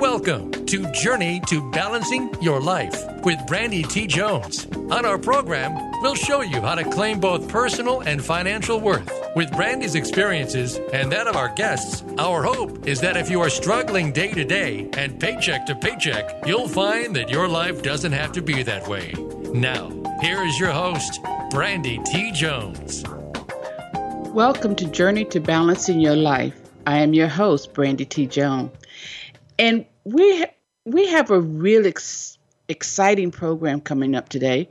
welcome 0.00 0.50
to 0.64 0.90
Journey 0.92 1.42
to 1.46 1.70
Balancing 1.72 2.32
Your 2.40 2.58
Life 2.58 3.04
with 3.22 3.38
Brandy 3.46 3.82
T. 3.82 4.06
Jones. 4.06 4.66
On 4.90 5.04
our 5.04 5.18
program, 5.18 5.74
we'll 6.00 6.14
show 6.14 6.40
you 6.40 6.58
how 6.62 6.74
to 6.74 6.84
claim 6.84 7.20
both 7.20 7.46
personal 7.50 8.00
and 8.00 8.24
financial 8.24 8.80
worth. 8.80 9.12
With 9.36 9.52
Brandy's 9.52 9.96
experiences 9.96 10.80
and 10.94 11.12
that 11.12 11.26
of 11.26 11.36
our 11.36 11.54
guests, 11.54 12.02
our 12.18 12.42
hope 12.42 12.88
is 12.88 12.98
that 13.02 13.18
if 13.18 13.28
you 13.28 13.42
are 13.42 13.50
struggling 13.50 14.10
day 14.10 14.32
to 14.32 14.42
day 14.42 14.88
and 14.94 15.20
paycheck 15.20 15.66
to 15.66 15.74
paycheck, 15.74 16.46
you'll 16.46 16.66
find 16.66 17.14
that 17.14 17.28
your 17.28 17.46
life 17.46 17.82
doesn't 17.82 18.12
have 18.12 18.32
to 18.32 18.40
be 18.40 18.62
that 18.62 18.88
way. 18.88 19.12
Now, 19.52 19.90
here 20.22 20.42
is 20.44 20.58
your 20.58 20.72
host, 20.72 21.20
Brandy 21.50 22.00
T. 22.06 22.32
Jones. 22.32 23.04
Welcome 24.32 24.76
to 24.76 24.86
Journey 24.86 25.26
to 25.26 25.40
Balancing 25.40 26.00
Your 26.00 26.16
Life. 26.16 26.58
I 26.86 27.00
am 27.00 27.12
your 27.12 27.28
host, 27.28 27.74
Brandy 27.74 28.06
T. 28.06 28.26
Jones. 28.26 28.72
And 29.58 29.84
we 30.04 30.44
we 30.84 31.06
have 31.08 31.30
a 31.30 31.40
real 31.40 31.86
ex- 31.86 32.38
exciting 32.68 33.30
program 33.30 33.80
coming 33.80 34.14
up 34.14 34.28
today. 34.28 34.68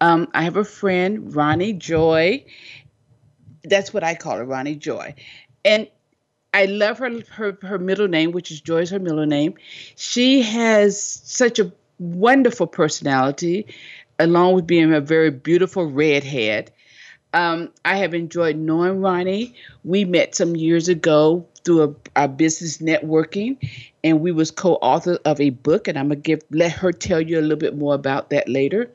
Um, 0.00 0.28
I 0.34 0.42
have 0.42 0.56
a 0.56 0.64
friend, 0.64 1.34
Ronnie 1.34 1.72
Joy. 1.72 2.44
That's 3.64 3.94
what 3.94 4.02
I 4.02 4.14
call 4.14 4.36
her, 4.36 4.44
Ronnie 4.44 4.74
Joy. 4.74 5.14
And 5.64 5.88
I 6.54 6.66
love 6.66 6.98
her, 6.98 7.10
her 7.30 7.58
her 7.62 7.78
middle 7.78 8.08
name, 8.08 8.32
which 8.32 8.50
is 8.50 8.60
Joy 8.60 8.78
is 8.82 8.90
her 8.90 8.98
middle 8.98 9.26
name. 9.26 9.54
She 9.96 10.42
has 10.42 11.02
such 11.02 11.58
a 11.58 11.72
wonderful 11.98 12.66
personality, 12.66 13.66
along 14.18 14.54
with 14.54 14.66
being 14.66 14.92
a 14.92 15.00
very 15.00 15.30
beautiful 15.30 15.86
redhead. 15.86 16.72
Um, 17.32 17.70
I 17.84 17.96
have 17.96 18.12
enjoyed 18.12 18.56
knowing 18.56 19.00
Ronnie. 19.00 19.54
We 19.84 20.04
met 20.04 20.34
some 20.34 20.54
years 20.54 20.88
ago 20.88 21.46
through 21.64 21.96
a, 22.16 22.24
a 22.24 22.28
business 22.28 22.78
networking, 22.78 23.56
and 24.02 24.20
we 24.20 24.32
was 24.32 24.50
co-author 24.50 25.18
of 25.24 25.40
a 25.40 25.50
book. 25.50 25.88
And 25.88 25.98
I'm 25.98 26.08
gonna 26.08 26.16
give 26.16 26.40
let 26.50 26.72
her 26.72 26.92
tell 26.92 27.20
you 27.20 27.38
a 27.38 27.42
little 27.42 27.56
bit 27.56 27.76
more 27.76 27.94
about 27.94 28.30
that 28.30 28.48
later. 28.48 28.90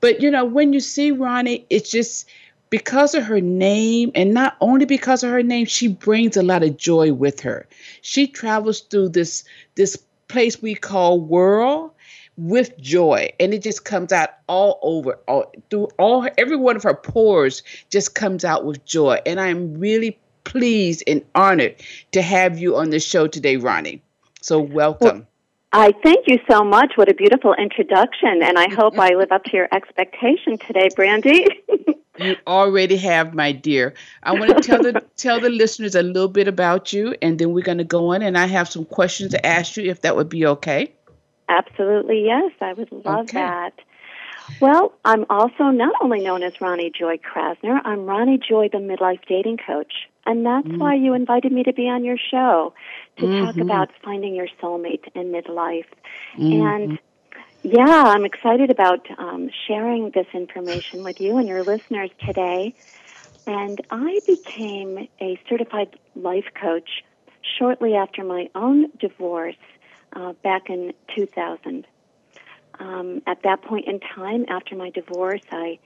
But 0.00 0.20
you 0.20 0.30
know, 0.30 0.44
when 0.44 0.72
you 0.72 0.80
see 0.80 1.10
Ronnie, 1.10 1.66
it's 1.70 1.90
just 1.90 2.28
because 2.70 3.14
of 3.14 3.24
her 3.24 3.40
name, 3.40 4.10
and 4.14 4.34
not 4.34 4.56
only 4.60 4.84
because 4.84 5.22
of 5.22 5.30
her 5.30 5.42
name, 5.42 5.66
she 5.66 5.88
brings 5.88 6.36
a 6.36 6.42
lot 6.42 6.62
of 6.62 6.76
joy 6.76 7.12
with 7.12 7.40
her. 7.40 7.66
She 8.02 8.26
travels 8.26 8.80
through 8.80 9.10
this 9.10 9.44
this 9.76 9.96
place 10.28 10.60
we 10.60 10.74
call 10.74 11.20
world 11.20 11.90
with 12.36 12.76
joy 12.78 13.30
and 13.38 13.54
it 13.54 13.62
just 13.62 13.84
comes 13.84 14.12
out 14.12 14.30
all 14.48 14.78
over 14.82 15.18
all 15.28 15.52
through 15.70 15.88
all 15.98 16.26
every 16.36 16.56
one 16.56 16.74
of 16.74 16.82
her 16.82 16.94
pores 16.94 17.62
just 17.90 18.14
comes 18.14 18.44
out 18.44 18.64
with 18.64 18.84
joy 18.84 19.16
and 19.24 19.40
i'm 19.40 19.78
really 19.78 20.18
pleased 20.44 21.02
and 21.06 21.24
honored 21.34 21.74
to 22.12 22.22
have 22.22 22.58
you 22.58 22.76
on 22.76 22.90
the 22.90 23.00
show 23.00 23.26
today 23.26 23.56
ronnie 23.56 24.02
so 24.40 24.58
welcome 24.58 25.18
well, 25.18 25.26
I 25.76 25.92
thank 26.04 26.28
you 26.28 26.38
so 26.48 26.62
much. 26.62 26.92
What 26.94 27.10
a 27.10 27.14
beautiful 27.14 27.52
introduction, 27.54 28.44
and 28.44 28.56
I 28.56 28.72
hope 28.72 28.96
I 28.96 29.08
live 29.08 29.32
up 29.32 29.42
to 29.46 29.56
your 29.56 29.68
expectation 29.72 30.56
today, 30.56 30.88
Brandy. 30.94 31.48
you 32.18 32.36
already 32.46 32.96
have, 32.98 33.34
my 33.34 33.50
dear. 33.50 33.94
I 34.22 34.38
want 34.38 34.56
to 34.56 34.60
tell 34.60 34.80
the 34.80 35.04
tell 35.16 35.40
the 35.40 35.50
listeners 35.50 35.96
a 35.96 36.02
little 36.04 36.28
bit 36.28 36.46
about 36.46 36.92
you, 36.92 37.16
and 37.20 37.40
then 37.40 37.52
we're 37.52 37.64
going 37.64 37.78
to 37.78 37.84
go 37.84 38.14
on. 38.14 38.22
And 38.22 38.38
I 38.38 38.46
have 38.46 38.68
some 38.68 38.84
questions 38.84 39.32
to 39.32 39.44
ask 39.44 39.76
you, 39.76 39.90
if 39.90 40.02
that 40.02 40.14
would 40.14 40.28
be 40.28 40.46
okay. 40.46 40.94
Absolutely, 41.48 42.24
yes. 42.24 42.52
I 42.60 42.72
would 42.74 42.92
love 42.92 43.24
okay. 43.24 43.38
that. 43.38 43.74
Well, 44.60 44.92
I'm 45.04 45.26
also 45.28 45.70
not 45.70 45.94
only 46.00 46.20
known 46.20 46.44
as 46.44 46.60
Ronnie 46.60 46.92
Joy 46.96 47.18
Krasner, 47.18 47.80
I'm 47.84 48.06
Ronnie 48.06 48.38
Joy, 48.38 48.68
the 48.70 48.78
midlife 48.78 49.26
dating 49.26 49.58
coach. 49.66 49.92
And 50.26 50.44
that's 50.44 50.66
mm 50.66 50.78
why 50.78 50.94
you 50.94 51.14
invited 51.14 51.52
me 51.52 51.62
to 51.62 51.72
be 51.72 51.88
on 51.88 52.04
your 52.04 52.16
show 52.16 52.74
to 53.18 53.24
mm-hmm. 53.24 53.44
talk 53.44 53.56
about 53.56 53.90
finding 54.02 54.34
your 54.34 54.48
soulmate 54.60 55.06
in 55.14 55.30
midlife. 55.30 55.86
Mm-hmm. 56.36 56.66
And 56.66 56.98
yeah, 57.62 58.02
I'm 58.06 58.24
excited 58.24 58.70
about 58.70 59.06
um, 59.18 59.50
sharing 59.66 60.10
this 60.10 60.26
information 60.34 61.02
with 61.02 61.20
you 61.20 61.38
and 61.38 61.48
your 61.48 61.62
listeners 61.62 62.10
today. 62.26 62.74
And 63.46 63.80
I 63.90 64.20
became 64.26 65.08
a 65.20 65.38
certified 65.48 65.98
life 66.16 66.46
coach 66.60 67.04
shortly 67.58 67.94
after 67.94 68.24
my 68.24 68.50
own 68.54 68.90
divorce 68.98 69.56
uh, 70.14 70.32
back 70.42 70.70
in 70.70 70.92
2000. 71.14 71.86
Um, 72.78 73.22
at 73.26 73.42
that 73.42 73.62
point 73.62 73.86
in 73.86 74.00
time, 74.00 74.46
after 74.48 74.74
my 74.74 74.90
divorce, 74.90 75.42
I 75.52 75.78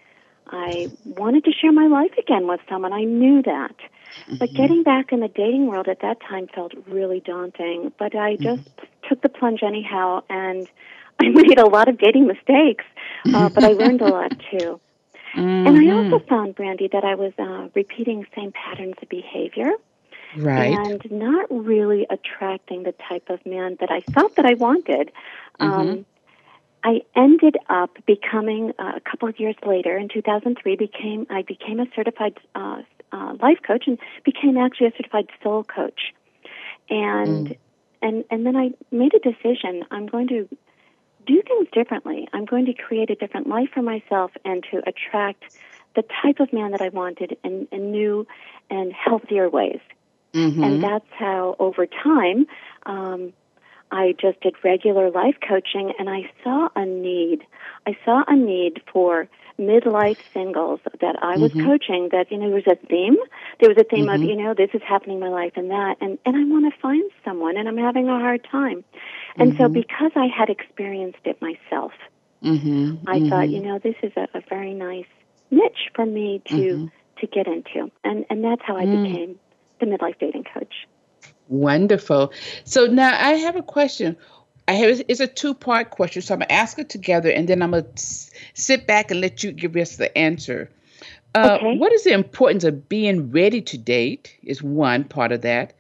I 0.51 0.91
wanted 1.05 1.45
to 1.45 1.53
share 1.53 1.73
my 1.73 1.87
life 1.87 2.17
again 2.19 2.47
with 2.47 2.61
someone. 2.69 2.93
I 2.93 3.05
knew 3.05 3.43
that. 3.43 3.77
Mm-hmm. 4.23 4.37
But 4.37 4.53
getting 4.55 4.83
back 4.83 5.13
in 5.13 5.21
the 5.21 5.29
dating 5.29 5.67
world 5.67 5.89
at 5.89 6.01
that 6.01 6.21
time 6.21 6.49
felt 6.55 6.73
really 6.87 7.21
daunting. 7.21 7.93
But 7.99 8.15
I 8.15 8.35
mm-hmm. 8.35 8.43
just 8.43 8.77
mm-hmm. 8.77 9.09
took 9.09 9.23
the 9.23 9.29
plunge 9.29 9.63
anyhow, 9.63 10.23
and 10.29 10.69
I 11.21 11.29
made 11.29 11.59
a 11.59 11.67
lot 11.67 11.89
of 11.89 11.99
dating 11.99 12.27
mistakes, 12.27 12.85
uh, 13.35 13.49
but 13.49 13.65
I 13.65 13.73
learned 13.73 14.03
a 14.03 14.09
lot 14.09 14.31
too. 14.51 14.81
Mm-hmm. 15.35 15.67
And 15.67 15.79
I 15.79 15.95
also 15.95 16.25
found, 16.27 16.55
Brandy, 16.55 16.89
that 16.93 17.05
I 17.05 17.15
was 17.15 17.33
uh, 17.39 17.69
repeating 17.75 18.27
same 18.35 18.53
patterns 18.53 18.95
of 19.03 19.09
behavior 19.09 19.73
right 20.37 20.77
and 20.87 21.11
not 21.11 21.47
really 21.51 22.07
attracting 22.11 22.83
the 22.83 22.93
type 23.09 23.29
of 23.31 23.45
man 23.47 23.77
that 23.81 23.91
i 23.91 24.01
thought 24.13 24.35
that 24.37 24.45
i 24.45 24.55
wanted 24.55 25.11
mm-hmm. 25.61 25.73
um, 25.73 26.07
i 26.85 27.01
ended 27.17 27.57
up 27.69 27.91
becoming 28.07 28.73
uh, 28.79 28.93
a 28.97 29.01
couple 29.01 29.29
of 29.29 29.39
years 29.41 29.57
later 29.67 29.97
in 29.97 30.09
2003 30.09 30.77
became 30.77 31.27
i 31.31 31.43
became 31.43 31.81
a 31.81 31.87
certified 31.95 32.39
uh, 32.55 32.83
uh, 33.13 33.35
life 33.41 33.59
coach 33.67 33.85
and 33.87 33.99
became 34.25 34.57
actually 34.57 34.89
a 34.89 34.93
certified 34.97 35.29
soul 35.43 35.65
coach 35.65 36.15
and 36.91 37.49
mm. 37.49 37.59
and 38.03 38.25
and 38.31 38.47
then 38.47 38.57
i 38.57 38.71
made 38.91 39.13
a 39.15 39.19
decision 39.19 39.85
i'm 39.91 40.07
going 40.07 40.29
to 40.29 40.49
do 41.27 41.43
things 41.43 41.69
differently 41.73 42.29
i'm 42.33 42.45
going 42.45 42.67
to 42.67 42.73
create 42.73 43.11
a 43.11 43.15
different 43.15 43.47
life 43.47 43.69
for 43.73 43.83
myself 43.83 44.31
and 44.45 44.65
to 44.71 44.79
attract 44.87 45.45
the 45.95 46.05
type 46.23 46.41
of 46.41 46.53
man 46.53 46.71
that 46.73 46.81
i 46.81 46.89
wanted 46.89 47.37
in, 47.45 47.67
in 47.73 47.91
new 47.91 48.27
and 48.71 48.93
healthier 48.93 49.49
ways 49.49 49.81
Mm-hmm. 50.35 50.63
And 50.63 50.83
that's 50.83 51.09
how, 51.19 51.57
over 51.59 51.87
time, 51.87 52.47
um, 52.87 53.33
I 53.91 54.15
just 54.21 54.41
did 54.41 54.55
regular 54.63 55.11
life 55.11 55.37
coaching 55.47 55.93
and 55.99 56.09
I 56.09 56.31
saw 56.43 56.69
a 56.77 56.85
need. 56.85 57.43
I 57.87 57.97
saw 58.05 58.23
a 58.27 58.37
need 58.37 58.83
for 58.93 59.29
midlife 59.59 60.19
singles 60.33 60.81
that 61.01 61.17
I 61.23 61.37
was 61.37 61.53
mm-hmm. 61.53 61.67
coaching 61.67 62.09
that, 62.13 62.31
you 62.31 62.39
know, 62.39 62.47
there 62.47 62.55
was 62.55 62.67
a 62.67 62.87
theme. 62.87 63.17
There 63.61 63.69
was 63.69 63.79
a 63.79 63.85
theme 63.85 64.07
mm-hmm. 64.07 64.23
of, 64.23 64.29
you 64.29 64.37
know, 64.37 64.55
this 64.55 64.71
is 64.73 64.83
happening 64.87 65.17
in 65.17 65.21
my 65.21 65.31
life 65.31 65.53
and 65.57 65.71
that. 65.71 65.97
And, 66.01 66.19
and 66.25 66.37
I 66.37 66.45
want 66.45 66.73
to 66.73 66.81
find 66.81 67.11
someone 67.25 67.57
and 67.57 67.69
I'm 67.69 67.77
having 67.77 68.09
a 68.09 68.19
hard 68.19 68.47
time. 68.51 68.85
And 69.37 69.57
so 69.57 69.65
mm-hmm. 69.65 69.75
because 69.75 70.13
I 70.15 70.27
had 70.27 70.49
experienced 70.49 71.19
it 71.25 71.41
myself, 71.43 71.93
mm-hmm. 72.43 73.09
I 73.09 73.21
thought, 73.29 73.47
mm-hmm. 73.47 73.53
you 73.53 73.63
know, 73.63 73.79
this 73.79 73.97
is 74.03 74.13
a, 74.17 74.29
a 74.35 74.43
very 74.49 74.75
nice 74.75 75.07
niche 75.51 75.91
for 75.95 76.07
me 76.07 76.41
to, 76.47 76.91
to 77.21 77.27
get 77.27 77.47
into. 77.47 77.91
And, 78.05 78.27
and 78.31 78.45
that's 78.45 78.63
how 78.65 78.77
I 78.77 78.85
mm. 78.85 79.03
became 79.03 79.39
the 79.81 79.87
midlife 79.87 80.19
dating 80.19 80.45
coach. 80.45 80.87
Wonderful. 81.49 82.33
So 82.65 82.87
now 82.87 83.11
I 83.13 83.33
have 83.33 83.57
a 83.57 83.63
question. 83.63 84.17
I 84.69 84.73
have 84.73 85.03
it's 85.09 85.21
a 85.21 85.27
two 85.27 85.55
part 85.55 85.91
question, 85.91 86.21
so 86.21 86.35
I'm 86.35 86.41
gonna 86.41 86.53
ask 86.53 86.79
it 86.79 86.91
together, 86.91 87.31
and 87.31 87.49
then 87.49 87.63
I'm 87.63 87.71
gonna 87.71 87.87
sit 87.97 88.87
back 88.87 89.11
and 89.11 89.21
let 89.21 89.43
you 89.43 89.53
give 89.53 89.75
us 89.77 89.97
the 89.97 90.17
answer. 90.17 90.71
Uh, 91.35 91.59
okay. 91.59 91.79
What 91.79 91.93
is 91.93 92.05
the 92.05 92.13
importance 92.13 92.65
of 92.65 92.89
being 92.89 93.31
ready 93.31 93.63
to 93.63 93.79
date? 93.79 94.37
Is 94.43 94.63
one 94.63 95.05
part 95.05 95.33
of 95.33 95.41
that, 95.43 95.73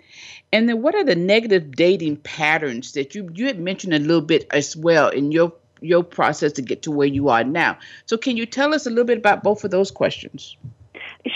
and 0.52 0.66
then 0.66 0.80
what 0.80 0.94
are 0.94 1.04
the 1.04 1.16
negative 1.16 1.72
dating 1.72 2.16
patterns 2.16 2.92
that 2.92 3.14
you 3.14 3.30
you 3.34 3.46
had 3.46 3.60
mentioned 3.60 3.92
a 3.92 3.98
little 3.98 4.22
bit 4.22 4.46
as 4.52 4.74
well 4.74 5.10
in 5.10 5.32
your 5.32 5.52
your 5.82 6.02
process 6.02 6.52
to 6.52 6.62
get 6.62 6.82
to 6.82 6.90
where 6.90 7.06
you 7.06 7.28
are 7.28 7.44
now? 7.44 7.76
So 8.06 8.16
can 8.16 8.38
you 8.38 8.46
tell 8.46 8.72
us 8.72 8.86
a 8.86 8.90
little 8.90 9.04
bit 9.04 9.18
about 9.18 9.42
both 9.42 9.64
of 9.64 9.70
those 9.70 9.90
questions? 9.90 10.56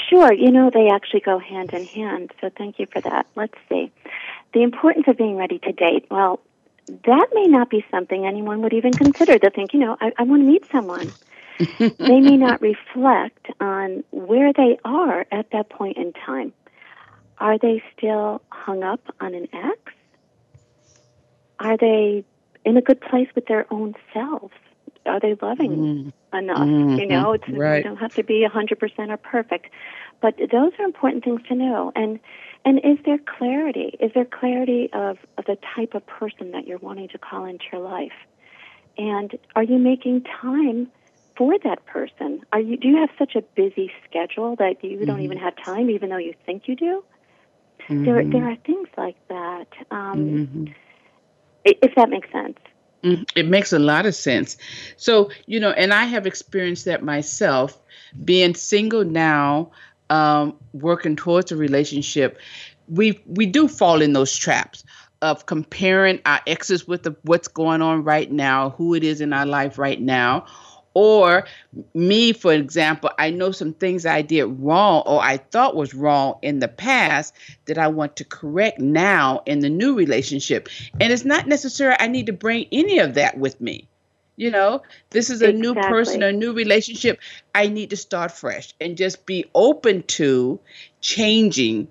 Sure. 0.09 0.32
You 0.32 0.50
know, 0.50 0.70
they 0.70 0.88
actually 0.88 1.20
go 1.20 1.38
hand 1.38 1.72
in 1.72 1.84
hand. 1.84 2.32
So 2.41 2.50
thank 2.56 2.78
you 2.78 2.87
for 2.87 3.00
that. 3.00 3.26
Let's 3.35 3.58
see. 3.69 3.90
The 4.52 4.62
importance 4.62 5.06
of 5.08 5.16
being 5.16 5.37
ready 5.37 5.58
to 5.60 5.72
date. 5.72 6.06
Well, 6.10 6.40
that 6.87 7.28
may 7.32 7.46
not 7.46 7.70
be 7.70 7.84
something 7.90 8.26
anyone 8.26 8.62
would 8.62 8.72
even 8.72 8.93
consider. 8.93 9.38
They 9.38 9.49
think, 9.50 9.72
you 9.72 9.81
know, 9.81 9.96
I, 10.00 10.12
I 10.19 10.22
want 10.25 10.43
to 10.43 10.46
meet 10.46 10.66
someone. 10.70 11.12
they 11.78 12.20
may 12.20 12.37
not 12.37 12.60
reflect 12.60 13.46
on 13.60 14.04
where 14.10 14.52
they 14.52 14.78
are 14.84 15.26
at 15.31 15.50
that 15.52 15.69
point 15.70 15.96
in 15.96 16.12
time. 16.12 16.52
Are 17.38 17.58
they 17.58 17.82
still 17.96 18.43
hung 18.50 18.82
up 18.82 19.00
on 19.20 19.34
an 19.34 19.49
ex? 19.52 19.78
Are 21.58 21.76
they 21.76 22.25
in 22.64 22.76
a 22.76 22.82
good 22.82 23.00
place 23.00 23.28
with 23.34 23.46
their 23.46 23.66
own 23.72 23.94
selves? 24.12 24.54
Are 25.06 25.20
they 25.20 25.37
loving 25.40 25.70
mm 25.70 26.12
enough? 26.34 26.60
Mm-hmm. 26.60 26.99
You 26.99 27.06
know, 27.06 27.32
it's, 27.32 27.46
right. 27.50 27.78
you 27.78 27.82
don't 27.82 27.99
have 27.99 28.14
to 28.14 28.22
be 28.22 28.44
a 28.44 28.49
100% 28.49 29.10
or 29.10 29.16
perfect. 29.19 29.66
But 30.22 30.37
those 30.50 30.72
are 30.78 30.84
important 30.84 31.25
things 31.25 31.43
to 31.49 31.54
know. 31.54 31.93
And 31.94 32.20
and 32.64 32.79
is 32.79 32.99
there 33.05 33.19
clarity? 33.19 33.97
Is 34.00 34.12
there 34.14 34.25
clarity 34.25 34.88
of, 34.93 35.19
of 35.37 35.44
the 35.47 35.59
type 35.75 35.94
of 35.94 36.06
person 36.06 36.53
that 36.53 36.67
you're 36.67 36.79
wanting 36.79 37.09
to 37.09 37.19
call 37.19 37.44
into 37.44 37.64
your 37.73 37.81
life? 37.81 38.12
And 38.97 39.37
are 39.56 39.62
you 39.62 39.79
making 39.79 40.25
time 40.41 40.88
for 41.37 41.59
that 41.64 41.85
person? 41.87 42.44
Are 42.53 42.61
you 42.61 42.76
do 42.76 42.88
you 42.88 42.97
have 42.99 43.11
such 43.19 43.35
a 43.35 43.43
busy 43.43 43.91
schedule 44.09 44.56
that 44.56 44.85
you 44.85 44.99
mm-hmm. 44.99 45.06
don't 45.06 45.20
even 45.23 45.38
have 45.38 45.55
time 45.56 45.91
even 45.91 46.11
though 46.11 46.19
you 46.19 46.35
think 46.47 46.69
you 46.69 46.76
do? 46.76 47.05
Mm-hmm. 47.88 48.05
There 48.05 48.25
there 48.25 48.50
are 48.50 48.56
things 48.56 48.88
like 48.97 49.17
that. 49.29 49.69
Um, 49.91 50.19
mm-hmm. 50.19 50.64
If 51.64 51.94
that 51.94 52.11
makes 52.11 52.31
sense. 52.31 52.59
Mm, 53.03 53.29
it 53.35 53.49
makes 53.49 53.73
a 53.73 53.79
lot 53.79 54.06
of 54.06 54.14
sense. 54.14 54.56
So, 54.97 55.31
you 55.47 55.59
know, 55.59 55.70
and 55.70 55.93
I 55.93 56.05
have 56.05 56.26
experienced 56.26 56.85
that 56.85 57.03
myself 57.03 57.81
being 58.25 58.55
single 58.55 59.05
now, 59.05 59.73
um, 60.12 60.56
working 60.75 61.17
towards 61.17 61.53
a 61.53 61.56
relationship. 61.56 62.38
We 62.87 63.23
we 63.26 63.47
do 63.47 63.67
fall 63.67 64.03
in 64.03 64.12
those 64.12 64.37
traps 64.37 64.85
of 65.23 65.47
comparing 65.47 66.20
our 66.26 66.41
exes 66.47 66.87
with 66.87 67.05
the, 67.05 67.17
what's 67.23 67.49
going 67.49 67.81
on 67.81 68.05
right 68.05 68.31
now, 68.31 68.70
who 68.70 68.93
it 68.94 69.05
is 69.05 69.20
in 69.20 69.32
our 69.32 69.47
life 69.47 69.79
right 69.79 70.00
now, 70.00 70.47
or 70.93 71.47
me, 71.94 72.35
for 72.35 72.53
example, 72.53 73.11
I 73.19 73.31
know 73.31 73.53
some 73.53 73.73
things 73.73 74.05
I 74.05 74.20
did 74.20 74.44
wrong 74.44 75.05
or 75.06 75.23
I 75.23 75.38
thought 75.38 75.76
was 75.76 75.94
wrong 75.94 76.38
in 76.43 76.59
the 76.59 76.69
past 76.69 77.35
that 77.64 77.79
I 77.79 77.88
want 77.88 78.17
to 78.17 78.25
correct 78.25 78.81
now 78.81 79.43
in 79.47 79.61
the 79.61 79.70
new 79.70 79.94
relationship. 79.94 80.69
And 81.00 81.11
it's 81.11 81.25
not 81.25 81.47
necessary 81.47 81.97
I 81.99 82.09
need 82.09 82.26
to 82.26 82.35
bring 82.35 82.67
any 82.70 82.99
of 82.99 83.14
that 83.14 83.38
with 83.38 83.61
me. 83.61 83.88
You 84.37 84.50
know, 84.50 84.82
this 85.11 85.31
is 85.31 85.43
a 85.43 85.50
exactly. 85.50 85.61
new 85.61 85.75
person, 85.75 86.23
a 86.23 86.32
new 86.32 86.52
relationship. 86.52 87.20
I 87.55 87.69
need 87.69 87.90
to 87.90 87.96
start 87.96 88.32
fresh 88.32 88.73
and 88.81 88.96
just 88.96 89.26
be 89.26 89.44
open 89.55 90.02
to 90.05 90.58
changing 91.00 91.88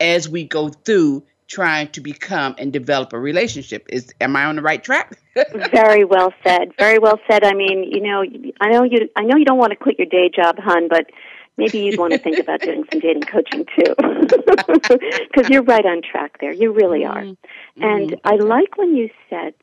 as 0.00 0.28
we 0.28 0.44
go 0.44 0.70
through 0.70 1.24
trying 1.52 1.88
to 1.88 2.00
become 2.00 2.54
and 2.56 2.72
develop 2.72 3.12
a 3.12 3.18
relationship. 3.18 3.86
Is 3.90 4.12
am 4.20 4.34
I 4.36 4.46
on 4.46 4.56
the 4.56 4.62
right 4.62 4.82
track? 4.82 5.18
Very 5.70 6.04
well 6.04 6.32
said. 6.42 6.72
Very 6.78 6.98
well 6.98 7.20
said. 7.30 7.44
I 7.44 7.52
mean, 7.52 7.84
you 7.84 8.00
know, 8.00 8.24
I 8.60 8.70
know 8.70 8.84
you. 8.84 9.08
I 9.16 9.22
know 9.22 9.36
you 9.36 9.44
don't 9.44 9.58
want 9.58 9.70
to 9.70 9.76
quit 9.76 9.98
your 9.98 10.06
day 10.06 10.30
job, 10.34 10.58
hun, 10.58 10.88
but 10.88 11.10
maybe 11.58 11.80
you'd 11.80 11.98
want 11.98 12.12
to 12.12 12.18
think 12.18 12.38
about 12.38 12.60
doing 12.68 12.84
some 12.90 13.00
dating 13.00 13.22
coaching 13.22 13.66
too, 13.76 13.94
because 15.30 15.50
you're 15.50 15.62
right 15.62 15.84
on 15.84 16.00
track 16.02 16.38
there. 16.40 16.52
You 16.52 16.72
really 16.72 17.04
are. 17.04 17.22
Mm-hmm. 17.22 17.82
And 17.82 18.10
mm-hmm. 18.12 18.26
I 18.26 18.36
like 18.36 18.78
when 18.78 18.96
you 18.96 19.10
said 19.28 19.54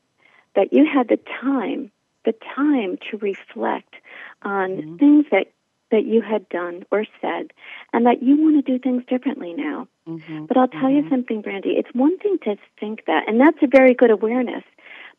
that 0.56 0.72
you 0.72 0.86
had 0.86 1.08
the 1.08 1.20
time, 1.42 1.92
the 2.26 2.34
time 2.56 2.98
to 3.10 3.18
reflect 3.18 3.96
on 4.42 4.70
mm-hmm. 4.70 4.96
things 4.98 5.26
that 5.32 5.48
that 5.92 6.06
you 6.06 6.22
had 6.22 6.48
done 6.50 6.86
or 6.92 7.06
said, 7.20 7.52
and 7.94 8.06
that 8.06 8.22
you 8.22 8.38
want 8.38 8.64
to 8.64 8.72
do 8.72 8.80
things 8.80 9.04
differently 9.08 9.54
now. 9.54 9.88
Mm-hmm. 10.08 10.46
But 10.46 10.58
I'll 10.58 10.68
tell 10.68 10.82
mm-hmm. 10.84 11.06
you 11.06 11.10
something, 11.10 11.42
Brandy. 11.42 11.72
It's 11.72 11.90
one 11.94 12.18
thing 12.20 12.38
to 12.44 12.58
think 12.80 13.06
that, 13.08 13.28
and 13.28 13.40
that's 13.40 13.58
a 13.62 13.68
very 13.68 13.94
good 13.94 14.12
awareness. 14.12 14.64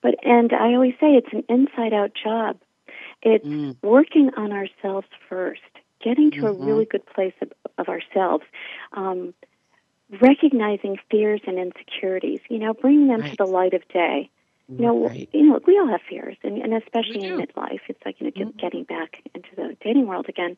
But 0.02 0.14
and 0.24 0.52
I 0.52 0.74
always 0.74 0.94
say 1.00 1.14
it's 1.14 1.32
an 1.32 1.44
inside 1.48 1.92
out 1.92 2.12
job. 2.14 2.58
It's 3.22 3.46
mm. 3.46 3.76
working 3.82 4.30
on 4.36 4.52
ourselves 4.52 5.08
first, 5.28 5.60
getting 6.02 6.30
to 6.32 6.38
mm-hmm. 6.38 6.62
a 6.62 6.66
really 6.66 6.86
good 6.86 7.04
place 7.04 7.34
of, 7.42 7.52
of 7.76 7.88
ourselves, 7.88 8.44
um, 8.92 9.34
recognizing 10.20 10.96
fears 11.10 11.42
and 11.46 11.58
insecurities. 11.58 12.40
You 12.48 12.58
know, 12.58 12.74
bringing 12.74 13.08
them 13.08 13.20
right. 13.20 13.30
to 13.30 13.36
the 13.36 13.46
light 13.46 13.74
of 13.74 13.86
day. 13.88 14.30
You 14.70 14.86
know, 14.86 15.08
right. 15.08 15.28
you 15.32 15.42
know, 15.42 15.60
we 15.66 15.78
all 15.78 15.88
have 15.88 16.00
fears, 16.08 16.36
and, 16.44 16.58
and 16.58 16.74
especially 16.74 17.24
in 17.24 17.38
midlife, 17.38 17.80
it's 17.88 18.00
like 18.04 18.20
you 18.20 18.26
know, 18.26 18.30
mm-hmm. 18.30 18.58
getting 18.58 18.84
back 18.84 19.22
into 19.34 19.48
the 19.56 19.76
dating 19.82 20.06
world 20.06 20.28
again. 20.28 20.56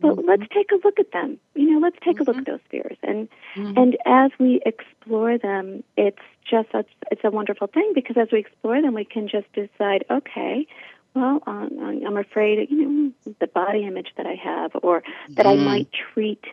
But 0.00 0.16
mm-hmm. 0.16 0.28
let's 0.28 0.44
take 0.54 0.72
a 0.72 0.76
look 0.82 0.98
at 0.98 1.12
them. 1.12 1.38
You 1.54 1.72
know, 1.72 1.78
let's 1.78 1.96
take 2.02 2.16
mm-hmm. 2.16 2.22
a 2.22 2.24
look 2.24 2.36
mm-hmm. 2.36 2.40
at 2.40 2.46
those 2.46 2.60
fears, 2.70 2.96
and 3.02 3.28
mm-hmm. 3.54 3.78
and 3.78 3.96
as 4.06 4.30
we 4.38 4.60
explore 4.64 5.36
them, 5.36 5.84
it's 5.96 6.22
just 6.48 6.68
a, 6.72 6.84
it's 7.10 7.22
a 7.22 7.30
wonderful 7.30 7.66
thing 7.66 7.92
because 7.94 8.16
as 8.16 8.28
we 8.32 8.38
explore 8.38 8.80
them, 8.80 8.94
we 8.94 9.04
can 9.04 9.28
just 9.28 9.52
decide, 9.52 10.04
okay, 10.10 10.66
well, 11.14 11.42
um, 11.46 12.02
I'm 12.06 12.16
afraid, 12.16 12.70
you 12.70 12.88
know, 12.88 13.34
the 13.40 13.46
body 13.46 13.84
image 13.84 14.08
that 14.16 14.26
I 14.26 14.34
have, 14.34 14.72
or 14.82 15.02
that 15.30 15.46
I 15.46 15.56
mm-hmm. 15.56 15.64
might 15.64 15.88
treat 15.92 16.44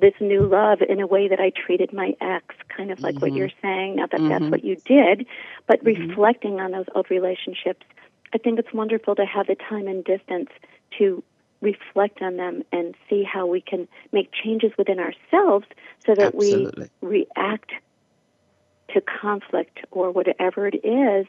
this 0.00 0.14
new 0.20 0.42
love 0.42 0.80
in 0.86 1.00
a 1.00 1.06
way 1.06 1.28
that 1.28 1.40
I 1.40 1.50
treated 1.50 1.92
my 1.92 2.14
ex, 2.20 2.54
kind 2.68 2.90
of 2.90 3.00
like 3.00 3.16
mm-hmm. 3.16 3.22
what 3.22 3.32
you're 3.32 3.50
saying. 3.62 3.96
Not 3.96 4.10
that 4.10 4.20
mm-hmm. 4.20 4.28
that's 4.28 4.50
what 4.50 4.64
you 4.64 4.76
did, 4.84 5.26
but 5.66 5.84
mm-hmm. 5.84 6.08
reflecting 6.08 6.60
on 6.60 6.72
those 6.72 6.86
old 6.94 7.10
relationships. 7.10 7.84
I 8.34 8.38
think 8.38 8.58
it's 8.58 8.72
wonderful 8.72 9.14
to 9.16 9.24
have 9.24 9.46
the 9.46 9.54
time 9.54 9.86
and 9.86 10.04
distance 10.04 10.50
to 10.98 11.22
reflect 11.60 12.22
on 12.22 12.36
them 12.36 12.62
and 12.72 12.94
see 13.08 13.24
how 13.24 13.46
we 13.46 13.60
can 13.60 13.88
make 14.12 14.30
changes 14.32 14.72
within 14.76 14.98
ourselves 14.98 15.66
so 16.04 16.14
that 16.14 16.34
Absolutely. 16.34 16.90
we 17.00 17.08
react 17.08 17.70
to 18.92 19.00
conflict 19.00 19.80
or 19.90 20.10
whatever 20.10 20.66
it 20.66 20.84
is 20.84 21.26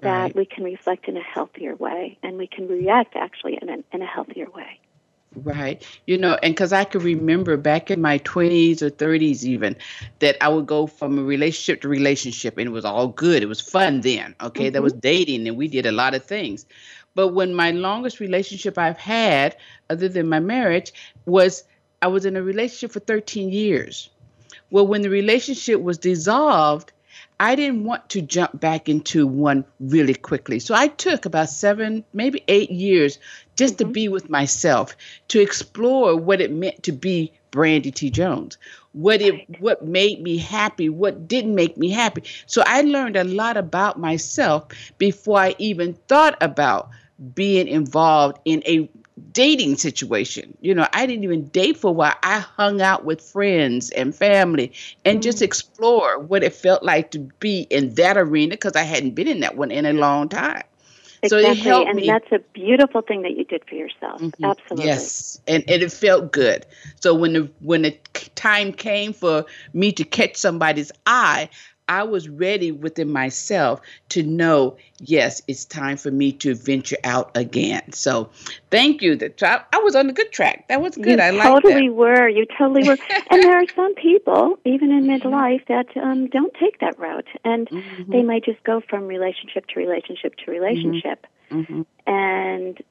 that 0.00 0.22
right. 0.22 0.36
we 0.36 0.44
can 0.44 0.64
reflect 0.64 1.08
in 1.08 1.16
a 1.16 1.22
healthier 1.22 1.74
way 1.74 2.18
and 2.22 2.38
we 2.38 2.46
can 2.46 2.68
react 2.68 3.16
actually 3.16 3.58
in 3.60 3.68
a, 3.68 3.76
in 3.92 4.02
a 4.02 4.06
healthier 4.06 4.48
way. 4.50 4.78
Right. 5.34 5.82
You 6.06 6.18
know, 6.18 6.38
and 6.42 6.54
because 6.54 6.72
I 6.72 6.84
could 6.84 7.02
remember 7.02 7.56
back 7.56 7.90
in 7.90 8.00
my 8.02 8.18
20s 8.18 8.82
or 8.82 8.90
30s, 8.90 9.44
even, 9.44 9.76
that 10.18 10.36
I 10.42 10.48
would 10.48 10.66
go 10.66 10.86
from 10.86 11.18
a 11.18 11.22
relationship 11.22 11.80
to 11.82 11.88
relationship 11.88 12.58
and 12.58 12.68
it 12.68 12.72
was 12.72 12.84
all 12.84 13.08
good. 13.08 13.42
It 13.42 13.46
was 13.46 13.60
fun 13.60 14.02
then. 14.02 14.34
Okay. 14.42 14.64
Mm-hmm. 14.64 14.72
There 14.72 14.82
was 14.82 14.92
dating 14.92 15.48
and 15.48 15.56
we 15.56 15.68
did 15.68 15.86
a 15.86 15.92
lot 15.92 16.14
of 16.14 16.24
things. 16.24 16.66
But 17.14 17.28
when 17.28 17.54
my 17.54 17.70
longest 17.70 18.20
relationship 18.20 18.76
I've 18.78 18.98
had, 18.98 19.56
other 19.90 20.08
than 20.08 20.28
my 20.28 20.40
marriage, 20.40 20.92
was 21.24 21.64
I 22.02 22.08
was 22.08 22.26
in 22.26 22.36
a 22.36 22.42
relationship 22.42 22.92
for 22.92 23.00
13 23.00 23.50
years. 23.50 24.10
Well, 24.70 24.86
when 24.86 25.02
the 25.02 25.10
relationship 25.10 25.80
was 25.82 25.98
dissolved, 25.98 26.92
I 27.42 27.56
didn't 27.56 27.82
want 27.82 28.08
to 28.10 28.22
jump 28.22 28.60
back 28.60 28.88
into 28.88 29.26
one 29.26 29.64
really 29.80 30.14
quickly. 30.14 30.60
So 30.60 30.76
I 30.76 30.86
took 30.86 31.26
about 31.26 31.48
seven, 31.48 32.04
maybe 32.12 32.44
eight 32.46 32.70
years 32.70 33.18
just 33.56 33.74
mm-hmm. 33.74 33.88
to 33.88 33.92
be 33.92 34.08
with 34.08 34.30
myself, 34.30 34.96
to 35.26 35.40
explore 35.40 36.16
what 36.16 36.40
it 36.40 36.52
meant 36.52 36.84
to 36.84 36.92
be 36.92 37.32
Brandy 37.50 37.90
T. 37.90 38.10
Jones, 38.10 38.58
what 38.92 39.20
it 39.20 39.60
what 39.60 39.84
made 39.84 40.22
me 40.22 40.38
happy, 40.38 40.88
what 40.88 41.26
didn't 41.26 41.56
make 41.56 41.76
me 41.76 41.90
happy. 41.90 42.22
So 42.46 42.62
I 42.64 42.82
learned 42.82 43.16
a 43.16 43.24
lot 43.24 43.56
about 43.56 43.98
myself 43.98 44.68
before 44.98 45.40
I 45.40 45.56
even 45.58 45.94
thought 46.06 46.36
about 46.40 46.90
being 47.34 47.66
involved 47.66 48.38
in 48.44 48.62
a 48.66 48.88
dating 49.32 49.76
situation. 49.76 50.56
You 50.60 50.74
know, 50.74 50.86
I 50.92 51.06
didn't 51.06 51.24
even 51.24 51.48
date 51.48 51.76
for 51.76 51.88
a 51.88 51.92
while. 51.92 52.14
I 52.22 52.40
hung 52.40 52.80
out 52.80 53.04
with 53.04 53.20
friends 53.20 53.90
and 53.90 54.14
family 54.14 54.72
and 55.04 55.18
mm. 55.18 55.22
just 55.22 55.42
explore 55.42 56.18
what 56.18 56.42
it 56.42 56.54
felt 56.54 56.82
like 56.82 57.10
to 57.12 57.18
be 57.18 57.62
in 57.70 57.94
that 57.94 58.16
arena 58.16 58.54
because 58.54 58.76
I 58.76 58.82
hadn't 58.82 59.14
been 59.14 59.28
in 59.28 59.40
that 59.40 59.56
one 59.56 59.70
in 59.70 59.86
a 59.86 59.92
long 59.92 60.28
time. 60.28 60.64
Exactly, 61.24 61.62
so 61.62 61.86
and 61.86 61.96
me. 61.96 62.06
that's 62.08 62.32
a 62.32 62.40
beautiful 62.52 63.00
thing 63.00 63.22
that 63.22 63.36
you 63.36 63.44
did 63.44 63.62
for 63.68 63.76
yourself. 63.76 64.20
Mm-hmm. 64.20 64.44
Absolutely. 64.44 64.86
Yes, 64.86 65.40
and, 65.46 65.62
and 65.68 65.80
it 65.80 65.92
felt 65.92 66.32
good. 66.32 66.66
So 67.00 67.14
when 67.14 67.32
the 67.32 67.50
when 67.60 67.82
the 67.82 67.92
time 68.34 68.72
came 68.72 69.12
for 69.12 69.46
me 69.72 69.92
to 69.92 70.02
catch 70.02 70.34
somebody's 70.34 70.90
eye, 71.06 71.48
I 71.88 72.04
was 72.04 72.28
ready 72.28 72.72
within 72.72 73.10
myself 73.10 73.80
to 74.10 74.22
know, 74.22 74.76
yes, 75.00 75.42
it's 75.48 75.64
time 75.64 75.96
for 75.96 76.10
me 76.10 76.32
to 76.34 76.54
venture 76.54 76.96
out 77.04 77.30
again. 77.34 77.92
So 77.92 78.30
thank 78.70 79.02
you. 79.02 79.16
That 79.16 79.42
I 79.72 79.78
was 79.78 79.94
on 79.94 80.08
a 80.08 80.12
good 80.12 80.32
track. 80.32 80.68
That 80.68 80.80
was 80.80 80.96
good. 80.96 81.18
You 81.18 81.24
I 81.24 81.30
totally 81.30 81.90
were. 81.90 82.28
You 82.28 82.46
totally 82.56 82.86
were. 82.86 82.96
and 83.30 83.42
there 83.42 83.56
are 83.56 83.66
some 83.74 83.94
people, 83.94 84.58
even 84.64 84.90
in 84.90 85.04
mm-hmm. 85.04 85.28
midlife, 85.28 85.66
that 85.66 85.94
um, 85.96 86.28
don't 86.28 86.54
take 86.54 86.78
that 86.80 86.98
route, 86.98 87.28
and 87.44 87.68
mm-hmm. 87.68 88.10
they 88.10 88.22
might 88.22 88.44
just 88.44 88.62
go 88.64 88.80
from 88.80 89.06
relationship 89.06 89.66
to 89.68 89.80
relationship 89.80 90.36
to 90.36 90.50
relationship, 90.50 91.26
mm-hmm. 91.50 91.82
and 92.06 92.82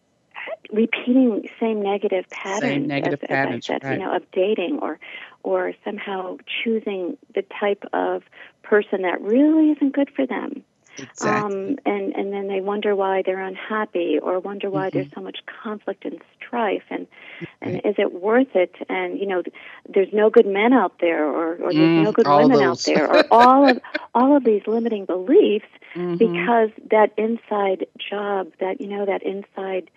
repeating 0.72 1.50
same 1.60 1.82
negative 1.82 2.30
patterns, 2.30 2.62
same 2.62 2.88
negative 2.88 3.20
as, 3.24 3.28
patterns, 3.28 3.58
as 3.58 3.66
said, 3.66 3.84
right. 3.84 4.00
you 4.00 4.06
know, 4.06 4.16
of 4.16 4.30
dating 4.32 4.80
or 4.82 5.00
or 5.44 5.74
somehow 5.84 6.38
choosing 6.64 7.18
the 7.34 7.44
type 7.60 7.84
of 7.94 8.24
person 8.72 9.02
that 9.02 9.22
really 9.22 9.72
isn't 9.72 9.94
good 9.94 10.10
for 10.16 10.26
them. 10.26 10.64
Exactly. 10.98 11.30
Um, 11.30 11.78
and 11.86 12.14
and 12.16 12.34
then 12.34 12.48
they 12.48 12.60
wonder 12.60 12.96
why 12.96 13.22
they're 13.26 13.40
unhappy 13.40 14.20
or 14.22 14.40
wonder 14.40 14.70
why 14.70 14.88
mm-hmm. 14.88 14.98
there's 14.98 15.12
so 15.14 15.22
much 15.22 15.40
conflict 15.64 16.04
and 16.06 16.22
strife 16.36 16.84
and 16.90 17.08
and 17.62 17.78
is 17.86 17.96
it 17.98 18.12
worth 18.14 18.54
it 18.56 18.76
and 18.90 19.18
you 19.18 19.26
know 19.26 19.42
there's 19.88 20.12
no 20.12 20.30
good 20.30 20.46
men 20.46 20.74
out 20.74 21.00
there 21.00 21.26
or, 21.26 21.54
or 21.56 21.74
there's 21.74 21.76
mm, 21.76 22.04
no 22.04 22.12
good 22.12 22.28
women 22.28 22.60
those. 22.60 22.62
out 22.62 22.94
there 22.94 23.08
or 23.16 23.26
all 23.32 23.70
of 23.70 23.80
all 24.14 24.36
of 24.36 24.44
these 24.44 24.64
limiting 24.68 25.06
beliefs 25.06 25.72
mm-hmm. 25.96 26.18
because 26.18 26.72
that 26.90 27.14
inside 27.18 27.88
job 28.10 28.52
that 28.60 28.82
you 28.82 28.88
know 28.88 29.06
that 29.06 29.24
inside 29.24 29.90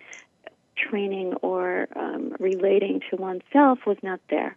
training 0.77 1.33
or 1.41 1.87
um, 1.95 2.35
relating 2.39 3.01
to 3.09 3.17
oneself 3.17 3.79
was 3.85 3.97
not 4.01 4.19
there. 4.29 4.55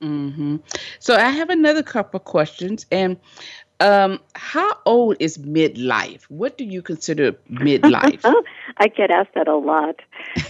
Mm-hmm. 0.00 0.56
So 0.98 1.14
I 1.14 1.30
have 1.30 1.50
another 1.50 1.82
couple 1.82 2.18
of 2.18 2.24
questions. 2.24 2.86
And 2.90 3.18
um, 3.80 4.20
how 4.34 4.76
old 4.86 5.16
is 5.20 5.38
midlife? 5.38 6.22
What 6.24 6.56
do 6.56 6.64
you 6.64 6.82
consider 6.82 7.32
midlife? 7.50 8.22
I 8.78 8.88
get 8.88 9.10
asked 9.10 9.34
that 9.34 9.48
a 9.48 9.56
lot. 9.56 9.96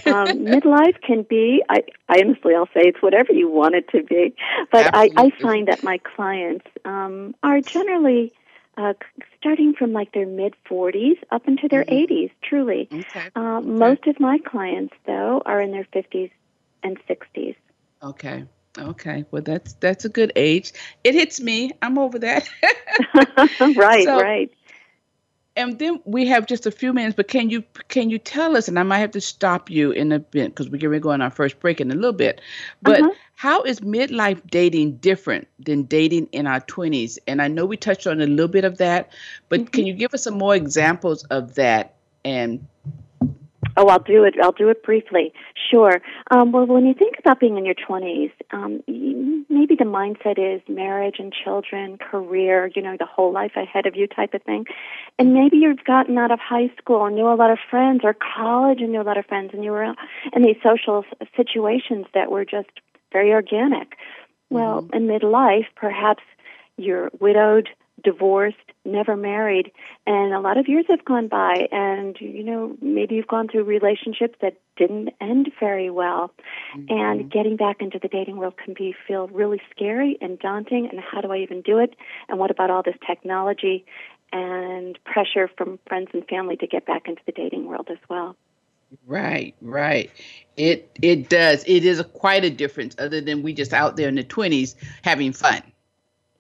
Um, 0.06 0.26
midlife 0.46 1.00
can 1.02 1.22
be, 1.22 1.62
I, 1.68 1.82
I 2.08 2.20
honestly, 2.20 2.54
I'll 2.54 2.66
say 2.66 2.82
it's 2.82 3.02
whatever 3.02 3.32
you 3.32 3.48
want 3.48 3.74
it 3.74 3.88
to 3.90 4.02
be. 4.02 4.34
But 4.70 4.94
I, 4.94 5.10
I 5.16 5.30
find 5.40 5.68
that 5.68 5.82
my 5.82 5.98
clients 5.98 6.66
um, 6.84 7.34
are 7.42 7.60
generally 7.60 8.32
uh, 8.76 8.94
starting 9.38 9.74
from 9.74 9.92
like 9.92 10.12
their 10.12 10.26
mid 10.26 10.54
40s 10.68 11.18
up 11.30 11.48
into 11.48 11.68
their 11.68 11.84
mm-hmm. 11.84 12.12
80s, 12.12 12.30
truly. 12.42 12.88
Okay. 12.92 13.30
Uh, 13.34 13.58
okay. 13.58 13.66
Most 13.66 14.06
of 14.06 14.20
my 14.20 14.38
clients, 14.38 14.94
though, 15.06 15.42
are 15.46 15.60
in 15.60 15.72
their 15.72 15.86
50s 15.92 16.30
and 16.82 16.98
60s. 17.08 17.56
Okay. 18.02 18.44
Okay, 18.78 19.24
well 19.30 19.42
that's 19.42 19.74
that's 19.74 20.04
a 20.04 20.08
good 20.08 20.32
age. 20.36 20.72
It 21.04 21.14
hits 21.14 21.40
me. 21.40 21.72
I'm 21.82 21.98
over 21.98 22.18
that. 22.18 22.48
right, 23.76 24.04
so, 24.04 24.20
right. 24.20 24.50
and 25.56 25.78
then 25.78 26.00
we 26.04 26.26
have 26.26 26.46
just 26.46 26.66
a 26.66 26.70
few 26.70 26.92
minutes, 26.92 27.14
but 27.16 27.28
can 27.28 27.48
you 27.48 27.64
can 27.88 28.10
you 28.10 28.18
tell 28.18 28.56
us? 28.56 28.68
And 28.68 28.78
I 28.78 28.82
might 28.82 28.98
have 28.98 29.12
to 29.12 29.20
stop 29.20 29.70
you 29.70 29.90
in 29.92 30.12
a 30.12 30.18
bit 30.18 30.48
because 30.48 30.68
we're 30.68 30.80
going 30.80 30.92
to 30.92 31.00
go 31.00 31.10
on 31.10 31.22
our 31.22 31.30
first 31.30 31.58
break 31.60 31.80
in 31.80 31.90
a 31.90 31.94
little 31.94 32.12
bit. 32.12 32.40
But 32.82 33.00
uh-huh. 33.00 33.10
how 33.34 33.62
is 33.62 33.80
midlife 33.80 34.42
dating 34.50 34.96
different 34.98 35.48
than 35.58 35.84
dating 35.84 36.26
in 36.32 36.46
our 36.46 36.60
twenties? 36.60 37.18
And 37.26 37.40
I 37.40 37.48
know 37.48 37.64
we 37.64 37.76
touched 37.76 38.06
on 38.06 38.20
a 38.20 38.26
little 38.26 38.48
bit 38.48 38.64
of 38.64 38.78
that, 38.78 39.12
but 39.48 39.60
mm-hmm. 39.60 39.70
can 39.70 39.86
you 39.86 39.94
give 39.94 40.12
us 40.12 40.24
some 40.24 40.36
more 40.36 40.54
examples 40.54 41.24
of 41.24 41.54
that 41.54 41.94
and 42.26 42.66
Oh, 43.76 43.88
I'll 43.88 43.98
do 43.98 44.24
it. 44.24 44.34
I'll 44.42 44.52
do 44.52 44.68
it 44.68 44.82
briefly. 44.82 45.32
Sure. 45.70 46.00
Um, 46.30 46.52
well, 46.52 46.66
when 46.66 46.86
you 46.86 46.94
think 46.94 47.16
about 47.18 47.40
being 47.40 47.58
in 47.58 47.66
your 47.66 47.74
20s, 47.74 48.32
um, 48.50 48.82
maybe 48.86 49.74
the 49.76 49.84
mindset 49.84 50.38
is 50.38 50.62
marriage 50.68 51.16
and 51.18 51.32
children, 51.32 51.98
career, 51.98 52.70
you 52.74 52.82
know, 52.82 52.96
the 52.98 53.06
whole 53.06 53.32
life 53.32 53.52
ahead 53.56 53.86
of 53.86 53.94
you 53.94 54.06
type 54.06 54.34
of 54.34 54.42
thing. 54.42 54.64
And 55.18 55.34
maybe 55.34 55.58
you've 55.58 55.84
gotten 55.84 56.16
out 56.16 56.30
of 56.30 56.38
high 56.38 56.70
school 56.78 57.04
and 57.04 57.16
knew 57.16 57.26
a 57.26 57.34
lot 57.34 57.50
of 57.50 57.58
friends, 57.70 58.00
or 58.04 58.14
college 58.14 58.80
and 58.80 58.92
knew 58.92 59.00
a 59.00 59.04
lot 59.04 59.18
of 59.18 59.26
friends, 59.26 59.50
and 59.52 59.64
you 59.64 59.72
were 59.72 59.84
in 59.84 60.42
these 60.42 60.56
social 60.62 61.04
situations 61.36 62.06
that 62.14 62.30
were 62.30 62.44
just 62.44 62.70
very 63.12 63.32
organic. 63.32 63.96
Well, 64.50 64.82
mm-hmm. 64.82 64.96
in 64.96 65.06
midlife, 65.06 65.66
perhaps 65.74 66.22
you're 66.76 67.10
widowed, 67.20 67.68
divorced, 68.02 68.56
never 68.84 69.16
married, 69.16 69.72
and 70.06 70.34
a 70.34 70.40
lot 70.40 70.58
of 70.58 70.68
years 70.68 70.84
have 70.88 71.04
gone 71.04 71.28
by, 71.28 71.68
and 71.72 72.16
you 72.20 72.44
know 72.44 72.76
maybe 72.80 73.14
you've 73.14 73.26
gone 73.26 73.48
through 73.48 73.64
relationships 73.64 74.36
that 74.42 74.58
didn't 74.76 75.10
end 75.20 75.50
very 75.58 75.90
well, 75.90 76.30
mm-hmm. 76.76 76.86
and 76.90 77.30
getting 77.30 77.56
back 77.56 77.80
into 77.80 77.98
the 78.00 78.08
dating 78.08 78.36
world 78.36 78.54
can 78.62 78.74
be 78.74 78.94
feel 79.06 79.28
really 79.28 79.60
scary 79.70 80.18
and 80.20 80.38
daunting. 80.38 80.88
And 80.90 81.00
how 81.00 81.20
do 81.20 81.32
I 81.32 81.38
even 81.38 81.62
do 81.62 81.78
it? 81.78 81.94
And 82.28 82.38
what 82.38 82.50
about 82.50 82.70
all 82.70 82.82
this 82.82 82.96
technology 83.06 83.84
and 84.32 84.98
pressure 85.04 85.48
from 85.56 85.78
friends 85.86 86.08
and 86.12 86.26
family 86.28 86.56
to 86.56 86.66
get 86.66 86.86
back 86.86 87.08
into 87.08 87.22
the 87.26 87.32
dating 87.32 87.66
world 87.66 87.88
as 87.90 87.98
well? 88.08 88.36
Right, 89.06 89.54
right. 89.60 90.10
It 90.56 90.96
it 91.02 91.28
does. 91.28 91.64
It 91.66 91.84
is 91.84 91.98
a, 91.98 92.04
quite 92.04 92.44
a 92.44 92.50
difference, 92.50 92.94
other 92.98 93.20
than 93.20 93.42
we 93.42 93.52
just 93.52 93.72
out 93.72 93.96
there 93.96 94.08
in 94.08 94.14
the 94.14 94.24
twenties 94.24 94.76
having 95.02 95.32
fun. 95.32 95.62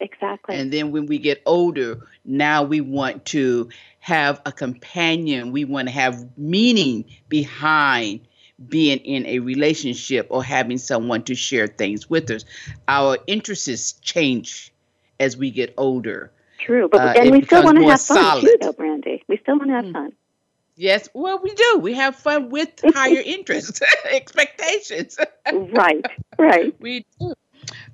Exactly. 0.00 0.56
And 0.56 0.72
then 0.72 0.92
when 0.92 1.06
we 1.06 1.18
get 1.18 1.42
older, 1.46 2.06
now 2.24 2.62
we 2.62 2.80
want 2.80 3.24
to 3.26 3.68
have 4.00 4.40
a 4.46 4.52
companion. 4.52 5.52
We 5.52 5.64
want 5.64 5.88
to 5.88 5.94
have 5.94 6.26
meaning 6.36 7.04
behind 7.28 8.20
being 8.68 8.98
in 8.98 9.26
a 9.26 9.40
relationship 9.40 10.26
or 10.30 10.42
having 10.42 10.78
someone 10.78 11.22
to 11.24 11.34
share 11.34 11.66
things 11.66 12.08
with 12.08 12.30
us. 12.30 12.44
Our 12.88 13.18
interests 13.26 13.92
change 14.00 14.72
as 15.20 15.36
we 15.36 15.50
get 15.50 15.74
older. 15.76 16.30
True, 16.58 16.88
but 16.90 17.00
uh, 17.00 17.20
and 17.20 17.30
we 17.30 17.42
still 17.42 17.62
want 17.62 17.78
to 17.78 17.84
have 17.84 18.00
fun 18.00 18.16
solid. 18.16 18.40
too, 18.42 18.56
though, 18.60 18.72
Brandy. 18.72 19.22
We 19.28 19.36
still 19.38 19.58
want 19.58 19.68
to 19.68 19.74
have 19.74 19.84
mm. 19.84 19.92
fun. 19.92 20.12
Yes, 20.76 21.08
well, 21.14 21.40
we 21.42 21.54
do. 21.54 21.78
We 21.80 21.94
have 21.94 22.16
fun 22.16 22.50
with 22.50 22.80
higher 22.94 23.20
interest 23.24 23.82
expectations. 24.10 25.18
right, 25.52 26.04
right. 26.38 26.74
We 26.80 27.06
do. 27.18 27.34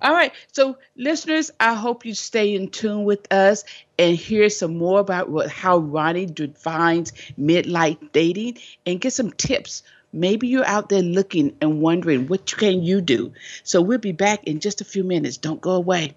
All 0.03 0.13
right. 0.13 0.33
So, 0.51 0.79
listeners, 0.97 1.53
I 1.61 1.75
hope 1.75 2.05
you 2.05 2.13
stay 2.13 2.57
in 2.57 2.69
tune 2.69 3.05
with 3.05 3.33
us 3.33 3.63
and 3.99 4.17
hear 4.17 4.51
some 4.51 4.77
more 4.77 4.99
about 4.99 5.31
what 5.31 5.49
how 5.49 5.79
Ronnie 5.79 6.27
defines 6.27 7.13
midlife 7.39 7.99
dating 8.13 8.59
and 8.85 9.01
get 9.01 9.13
some 9.13 9.31
tips. 9.31 9.85
Maybe 10.13 10.49
you're 10.49 10.67
out 10.67 10.89
there 10.89 11.03
looking 11.03 11.57
and 11.61 11.81
wondering 11.81 12.27
what 12.27 12.47
can 12.47 12.83
you 12.83 13.01
do. 13.01 13.33
So, 13.63 13.81
we'll 13.81 13.99
be 13.99 14.13
back 14.13 14.45
in 14.45 14.59
just 14.59 14.81
a 14.81 14.85
few 14.85 15.05
minutes. 15.05 15.37
Don't 15.37 15.61
go 15.61 15.73
away. 15.73 16.15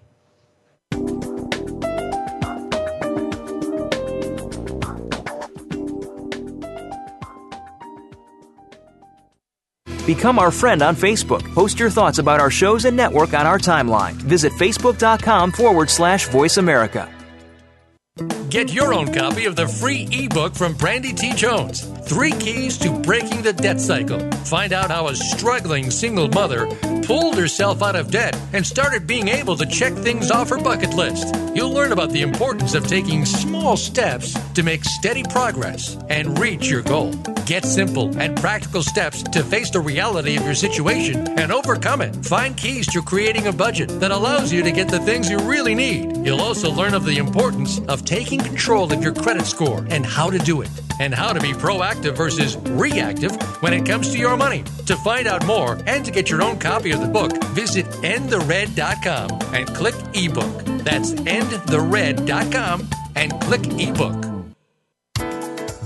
Become 10.06 10.38
our 10.38 10.52
friend 10.52 10.82
on 10.82 10.94
Facebook. 10.94 11.42
Post 11.52 11.78
your 11.78 11.90
thoughts 11.90 12.18
about 12.18 12.40
our 12.40 12.50
shows 12.50 12.84
and 12.84 12.96
network 12.96 13.34
on 13.34 13.46
our 13.46 13.58
timeline. 13.58 14.12
Visit 14.12 14.52
facebook.com 14.52 15.52
forward 15.52 15.90
slash 15.90 16.28
voice 16.28 16.56
America. 16.56 17.12
Get 18.48 18.72
your 18.72 18.94
own 18.94 19.12
copy 19.12 19.44
of 19.44 19.56
the 19.56 19.66
free 19.66 20.08
ebook 20.10 20.54
from 20.54 20.74
Brandy 20.74 21.12
T. 21.12 21.34
Jones 21.34 21.90
Three 22.06 22.30
Keys 22.30 22.78
to 22.78 22.92
Breaking 22.92 23.42
the 23.42 23.52
Debt 23.52 23.80
Cycle. 23.80 24.20
Find 24.44 24.72
out 24.72 24.92
how 24.92 25.08
a 25.08 25.16
struggling 25.16 25.90
single 25.90 26.28
mother 26.28 26.68
pulled 27.02 27.36
herself 27.36 27.82
out 27.82 27.96
of 27.96 28.12
debt 28.12 28.38
and 28.52 28.64
started 28.64 29.08
being 29.08 29.26
able 29.26 29.56
to 29.56 29.66
check 29.66 29.92
things 29.92 30.30
off 30.30 30.50
her 30.50 30.56
bucket 30.56 30.94
list. 30.94 31.34
You'll 31.52 31.72
learn 31.72 31.90
about 31.90 32.10
the 32.10 32.22
importance 32.22 32.74
of 32.74 32.86
taking 32.86 33.24
small 33.24 33.76
steps 33.76 34.38
to 34.52 34.62
make 34.62 34.84
steady 34.84 35.24
progress 35.24 35.98
and 36.08 36.38
reach 36.38 36.70
your 36.70 36.82
goal. 36.82 37.12
Get 37.44 37.64
simple 37.64 38.16
and 38.20 38.36
practical 38.36 38.84
steps 38.84 39.24
to 39.24 39.42
face 39.42 39.70
the 39.70 39.80
reality 39.80 40.36
of 40.36 40.44
your 40.44 40.54
situation 40.54 41.26
and 41.40 41.50
overcome 41.50 42.02
it. 42.02 42.14
Find 42.24 42.56
keys 42.56 42.86
to 42.92 43.02
creating 43.02 43.48
a 43.48 43.52
budget 43.52 43.88
that 43.98 44.12
allows 44.12 44.52
you 44.52 44.62
to 44.62 44.70
get 44.70 44.86
the 44.86 45.00
things 45.00 45.28
you 45.28 45.38
really 45.38 45.74
need. 45.74 46.24
You'll 46.24 46.40
also 46.40 46.70
learn 46.70 46.94
of 46.94 47.04
the 47.04 47.18
importance 47.18 47.80
of 47.88 48.04
taking 48.04 48.38
control 48.38 48.92
of 48.92 49.02
your 49.02 49.12
credit 49.12 49.44
score 49.44 49.84
and 49.90 50.06
how 50.06 50.30
to 50.30 50.38
do 50.38 50.60
it 50.60 50.70
and 51.00 51.14
how 51.14 51.32
to 51.32 51.40
be 51.40 51.52
proactive 51.52 52.16
versus 52.16 52.56
reactive 52.56 53.34
when 53.62 53.72
it 53.72 53.86
comes 53.86 54.12
to 54.12 54.18
your 54.18 54.36
money. 54.36 54.64
To 54.86 54.96
find 54.96 55.26
out 55.26 55.46
more 55.46 55.78
and 55.86 56.04
to 56.04 56.10
get 56.10 56.30
your 56.30 56.42
own 56.42 56.58
copy 56.58 56.92
of 56.92 57.00
the 57.00 57.08
book, 57.08 57.32
visit 57.48 57.86
endthered.com 57.86 59.54
and 59.54 59.66
click 59.68 59.94
ebook. 60.14 60.64
That's 60.84 61.12
endthered.com 61.12 62.88
and 63.16 63.40
click 63.40 63.62
ebook. 63.78 64.36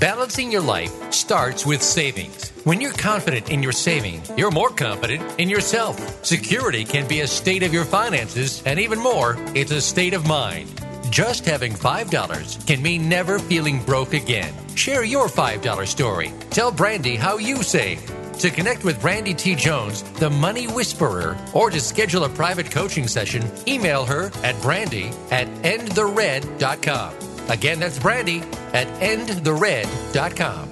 Balancing 0.00 0.50
your 0.50 0.62
life 0.62 1.12
starts 1.12 1.66
with 1.66 1.82
savings. 1.82 2.52
When 2.64 2.80
you're 2.80 2.92
confident 2.92 3.50
in 3.50 3.62
your 3.62 3.72
savings, 3.72 4.32
you're 4.34 4.50
more 4.50 4.70
confident 4.70 5.22
in 5.38 5.50
yourself. 5.50 6.24
Security 6.24 6.84
can 6.84 7.06
be 7.06 7.20
a 7.20 7.26
state 7.26 7.62
of 7.62 7.74
your 7.74 7.84
finances, 7.84 8.62
and 8.64 8.80
even 8.80 8.98
more, 8.98 9.36
it's 9.54 9.72
a 9.72 9.80
state 9.82 10.14
of 10.14 10.26
mind. 10.26 10.70
Just 11.10 11.44
having 11.44 11.72
$5 11.72 12.66
can 12.66 12.80
mean 12.80 13.08
never 13.08 13.40
feeling 13.40 13.82
broke 13.82 14.14
again. 14.14 14.54
Share 14.76 15.04
your 15.04 15.26
$5 15.26 15.86
story. 15.86 16.32
Tell 16.50 16.70
Brandy 16.70 17.16
how 17.16 17.36
you 17.36 17.64
save. 17.64 18.00
To 18.38 18.48
connect 18.48 18.84
with 18.84 19.00
Brandy 19.00 19.34
T. 19.34 19.56
Jones, 19.56 20.02
the 20.20 20.30
Money 20.30 20.66
Whisperer, 20.66 21.36
or 21.52 21.68
to 21.68 21.80
schedule 21.80 22.24
a 22.24 22.28
private 22.28 22.70
coaching 22.70 23.08
session, 23.08 23.42
email 23.66 24.04
her 24.06 24.30
at 24.44 24.60
brandy 24.62 25.10
at 25.30 25.48
endthered.com. 25.62 27.14
Again, 27.50 27.80
that's 27.80 27.98
brandy 27.98 28.42
at 28.72 28.86
endthered.com. 29.00 30.69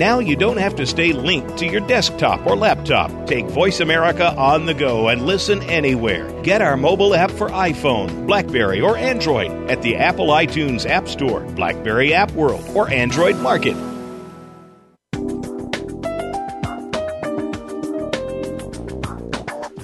Now 0.00 0.18
you 0.18 0.34
don't 0.34 0.56
have 0.56 0.76
to 0.76 0.86
stay 0.86 1.12
linked 1.12 1.58
to 1.58 1.66
your 1.66 1.82
desktop 1.82 2.46
or 2.46 2.56
laptop. 2.56 3.26
Take 3.26 3.44
Voice 3.48 3.80
America 3.80 4.34
on 4.34 4.64
the 4.64 4.72
go 4.72 5.08
and 5.08 5.26
listen 5.26 5.62
anywhere. 5.64 6.26
Get 6.40 6.62
our 6.62 6.78
mobile 6.78 7.14
app 7.14 7.30
for 7.30 7.50
iPhone, 7.50 8.26
Blackberry, 8.26 8.80
or 8.80 8.96
Android 8.96 9.50
at 9.70 9.82
the 9.82 9.96
Apple 9.96 10.28
iTunes 10.28 10.88
App 10.88 11.06
Store, 11.06 11.40
Blackberry 11.40 12.14
App 12.14 12.32
World, 12.32 12.64
or 12.74 12.88
Android 12.88 13.36
Market. 13.40 13.76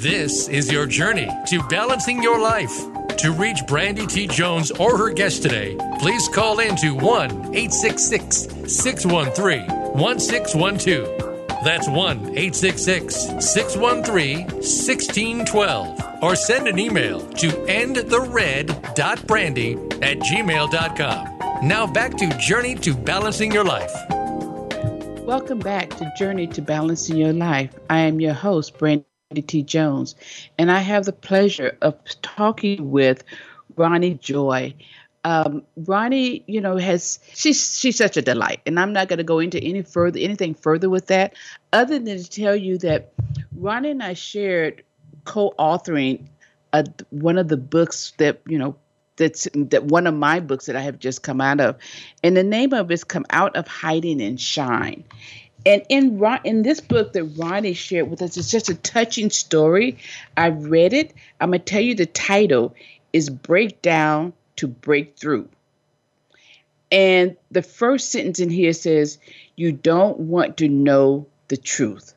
This 0.01 0.49
is 0.49 0.73
your 0.73 0.87
journey 0.87 1.31
to 1.49 1.63
balancing 1.69 2.23
your 2.23 2.41
life. 2.41 2.75
To 3.19 3.33
reach 3.33 3.59
Brandy 3.67 4.07
T. 4.07 4.27
Jones 4.29 4.71
or 4.71 4.97
her 4.97 5.11
guest 5.11 5.43
today, 5.43 5.77
please 6.01 6.27
call 6.29 6.61
in 6.61 6.75
to 6.77 6.95
1 6.95 7.31
866 7.55 8.49
613 8.67 9.75
1612. 9.95 11.64
That's 11.64 11.88
1 11.88 12.19
866 12.38 13.14
613 13.55 14.45
1612. 14.45 16.02
Or 16.23 16.37
send 16.37 16.69
an 16.69 16.78
email 16.78 17.21
to 17.21 17.49
endthered.brandy 17.49 19.73
at 20.02 20.19
gmail.com. 20.19 21.66
Now 21.66 21.87
back 21.87 22.16
to 22.19 22.28
Journey 22.38 22.75
to 22.76 22.95
Balancing 22.95 23.52
Your 23.52 23.64
Life. 23.64 23.93
Welcome 25.26 25.59
back 25.59 25.90
to 25.97 26.12
Journey 26.16 26.47
to 26.49 26.62
Balancing 26.62 27.16
Your 27.16 27.33
Life. 27.33 27.75
I 27.90 28.00
am 28.00 28.21
your 28.21 28.35
host, 28.35 28.78
Brandy 28.78 29.05
T. 29.45 29.64
Jones, 29.64 30.14
and 30.57 30.71
I 30.71 30.78
have 30.78 31.05
the 31.05 31.12
pleasure 31.12 31.76
of 31.83 31.97
talking 32.23 32.93
with 32.93 33.25
Ronnie 33.76 34.14
Joy 34.14 34.73
um, 35.26 35.64
Ronnie, 35.76 36.45
you 36.47 36.61
know, 36.61 36.76
has 36.76 37.18
she's 37.35 37.76
she's 37.76 37.99
such 37.99 38.16
a 38.16 38.23
delight, 38.23 38.61
and 38.64 38.78
I'm 38.78 38.92
not 38.92 39.09
going 39.09 39.16
to 39.16 39.25
go 39.25 39.40
into 39.40 39.59
any 39.59 39.83
further 39.83 40.21
anything 40.21 40.54
further 40.54 40.88
with 40.88 41.09
that, 41.09 41.35
other 41.73 41.99
than 41.99 42.16
to 42.16 42.30
tell 42.30 42.54
you 42.54 42.78
that 42.78 43.12
Ronnie 43.56 43.90
and 43.90 44.04
I 44.04 44.14
shared 44.14 44.85
co-authoring 45.25 46.28
a, 46.73 46.87
one 47.11 47.38
of 47.38 47.49
the 47.49 47.56
books 47.56 48.12
that 48.18 48.40
you 48.47 48.56
know 48.56 48.76
that's 49.16 49.49
that 49.52 49.87
one 49.87 50.06
of 50.06 50.14
my 50.14 50.38
books 50.38 50.66
that 50.66 50.76
I 50.76 50.80
have 50.83 51.00
just 51.00 51.25
come 51.25 51.40
out 51.40 51.59
of, 51.59 51.75
and 52.23 52.37
the 52.37 52.45
name 52.45 52.73
of 52.73 52.88
it 52.92 52.95
is 52.95 53.02
"Come 53.02 53.26
Out 53.30 53.56
of 53.56 53.66
Hiding 53.66 54.23
and 54.23 54.40
Shine." 54.40 55.02
And 55.66 55.83
in 55.88 56.23
in 56.45 56.62
this 56.62 56.80
book 56.80 57.14
that 57.14 57.25
Ronnie 57.37 57.75
shared 57.75 58.09
with 58.09 58.23
us, 58.23 58.37
it's 58.37 58.52
just 58.52 58.71
a 58.71 58.76
touching 58.76 59.30
story. 59.30 59.99
I 60.37 60.50
read 60.50 60.92
it. 60.92 61.12
I'm 61.40 61.50
gonna 61.50 61.59
tell 61.59 61.80
you 61.80 61.97
the 61.97 62.06
title 62.06 62.76
is 63.12 63.28
"Breakdown 63.28 64.33
to 64.57 64.67
break 64.67 65.17
through. 65.19 65.49
And 66.91 67.37
the 67.51 67.63
first 67.63 68.13
sentence 68.13 68.39
in 68.39 68.51
here 68.51 68.73
says, 68.73 69.19
You 69.57 69.73
don't 69.73 70.19
want 70.19 70.59
to 70.59 70.69
know 70.69 71.27
the 71.49 71.57
truth. 71.57 72.15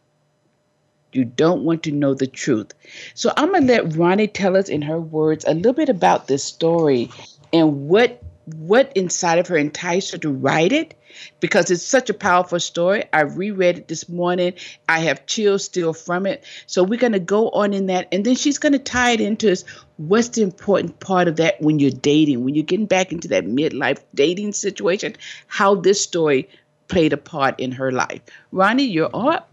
You 1.12 1.26
don't 1.26 1.64
want 1.64 1.84
to 1.84 1.92
know 1.92 2.14
the 2.14 2.28
truth. 2.28 2.74
So 3.16 3.32
I'm 3.36 3.50
going 3.50 3.66
to 3.66 3.74
let 3.74 3.96
Ronnie 3.96 4.28
tell 4.28 4.56
us 4.56 4.70
in 4.70 4.84
her 4.84 5.00
words 5.00 5.44
a 5.48 5.56
little 5.56 5.74
bit 5.74 5.90
about 5.90 6.28
this 6.28 6.44
story 6.44 7.10
and 7.52 7.88
what 7.88 8.22
what 8.56 8.92
inside 8.96 9.40
of 9.40 9.48
her 9.48 9.58
enticed 9.58 10.12
her 10.12 10.18
to 10.20 10.30
write 10.30 10.72
it 10.72 10.96
because 11.40 11.72
it's 11.72 11.84
such 11.84 12.10
a 12.10 12.14
powerful 12.14 12.60
story. 12.60 13.04
I 13.12 13.22
reread 13.22 13.78
it 13.78 13.88
this 13.88 14.08
morning. 14.10 14.54
I 14.88 15.00
have 15.00 15.26
chills 15.26 15.66
still 15.66 15.94
from 15.94 16.26
it. 16.26 16.44
So 16.68 16.84
we're 16.84 17.00
going 17.00 17.14
to 17.14 17.20
go 17.20 17.50
on 17.50 17.74
in 17.74 17.88
that. 17.88 18.08
And 18.12 18.26
then 18.26 18.36
she's 18.36 18.58
going 18.58 18.74
to 18.74 18.80
tie 18.80 19.12
it 19.12 19.22
into 19.22 19.56
what's 19.98 20.30
the 20.30 20.42
important 20.42 21.00
part 21.00 21.28
of 21.28 21.38
that 21.38 21.62
when 21.62 21.80
you're 21.80 21.92
dating, 21.92 22.44
when 22.44 22.56
you're 22.56 22.64
getting 22.64 22.86
back 22.86 23.12
into 23.12 23.28
that 23.30 23.46
midlife 23.46 24.04
dating 24.14 24.54
situation, 24.54 25.16
how 25.48 25.76
this 25.76 26.02
story 26.02 26.50
played 26.88 27.14
a 27.14 27.18
part 27.18 27.60
in 27.60 27.72
her 27.72 27.92
life. 27.92 28.22
Ronnie, 28.52 28.84
you're 28.84 29.12
up. 29.14 29.52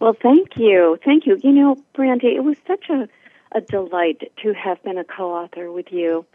Well, 0.00 0.16
thank 0.20 0.56
you. 0.56 0.98
Thank 1.04 1.26
you. 1.26 1.40
You 1.42 1.52
know, 1.52 1.76
Brandy, 1.94 2.34
it 2.36 2.44
was 2.44 2.56
such 2.66 2.90
a, 2.90 3.08
a 3.54 3.60
delight 3.60 4.32
to 4.42 4.52
have 4.52 4.82
been 4.82 4.98
a 4.98 5.04
co 5.04 5.32
author 5.32 5.70
with 5.70 5.92
you. 5.92 6.26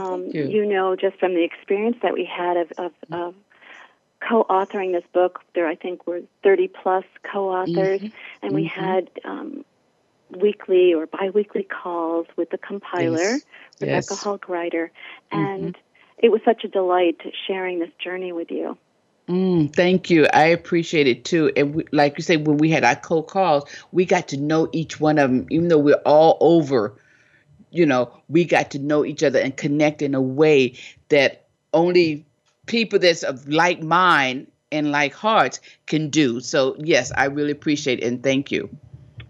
Um, 0.00 0.26
you. 0.32 0.48
you. 0.48 0.66
know, 0.66 0.96
just 0.96 1.18
from 1.18 1.34
the 1.34 1.44
experience 1.44 1.98
that 2.02 2.14
we 2.14 2.24
had 2.24 2.56
of, 2.56 2.72
of, 2.78 2.92
of 3.10 3.34
co-authoring 4.26 4.92
this 4.92 5.04
book. 5.12 5.40
There, 5.54 5.66
I 5.66 5.74
think, 5.74 6.06
were 6.06 6.22
30 6.42 6.68
plus 6.68 7.04
co-authors, 7.30 8.00
mm-hmm. 8.00 8.16
and 8.46 8.54
we 8.54 8.68
mm-hmm. 8.68 8.80
had 8.80 9.10
um, 9.24 9.64
weekly 10.30 10.94
or 10.94 11.06
bi 11.06 11.30
weekly 11.30 11.62
calls 11.62 12.26
with 12.36 12.50
the 12.50 12.58
compiler, 12.58 13.18
yes. 13.18 13.42
Rebecca 13.80 14.06
yes. 14.10 14.22
Hall 14.22 14.38
Gruyter, 14.38 14.90
and 15.30 15.74
mm-hmm. 15.74 16.16
it 16.18 16.30
was 16.30 16.40
such 16.44 16.64
a 16.64 16.68
delight 16.68 17.20
sharing 17.46 17.78
this 17.78 17.90
journey 18.02 18.32
with 18.32 18.50
you. 18.50 18.78
Mm, 19.28 19.74
thank 19.74 20.10
you. 20.10 20.26
I 20.32 20.44
appreciate 20.44 21.06
it 21.06 21.24
too. 21.24 21.52
And 21.56 21.74
we, 21.74 21.84
like 21.92 22.18
you 22.18 22.22
say, 22.22 22.36
when 22.36 22.58
we 22.58 22.70
had 22.70 22.84
our 22.84 22.96
co 22.96 23.22
calls, 23.22 23.64
we 23.92 24.04
got 24.04 24.28
to 24.28 24.36
know 24.36 24.68
each 24.72 25.00
one 25.00 25.18
of 25.18 25.30
them, 25.30 25.46
even 25.50 25.68
though 25.68 25.78
we're 25.78 26.02
all 26.04 26.36
over. 26.40 26.94
You 27.70 27.86
know, 27.86 28.12
we 28.28 28.44
got 28.44 28.70
to 28.72 28.78
know 28.78 29.04
each 29.04 29.22
other 29.22 29.38
and 29.38 29.56
connect 29.56 30.02
in 30.02 30.14
a 30.14 30.20
way 30.20 30.74
that 31.08 31.46
only 31.72 32.26
people 32.66 32.98
that's 32.98 33.22
of 33.22 33.48
like 33.48 33.82
mind 33.82 34.46
and 34.70 34.90
like 34.90 35.14
hearts 35.14 35.60
can 35.86 36.10
do. 36.10 36.40
So 36.40 36.76
yes, 36.78 37.12
I 37.16 37.26
really 37.26 37.52
appreciate 37.52 38.00
it 38.00 38.06
and 38.06 38.22
thank 38.22 38.50
you. 38.50 38.68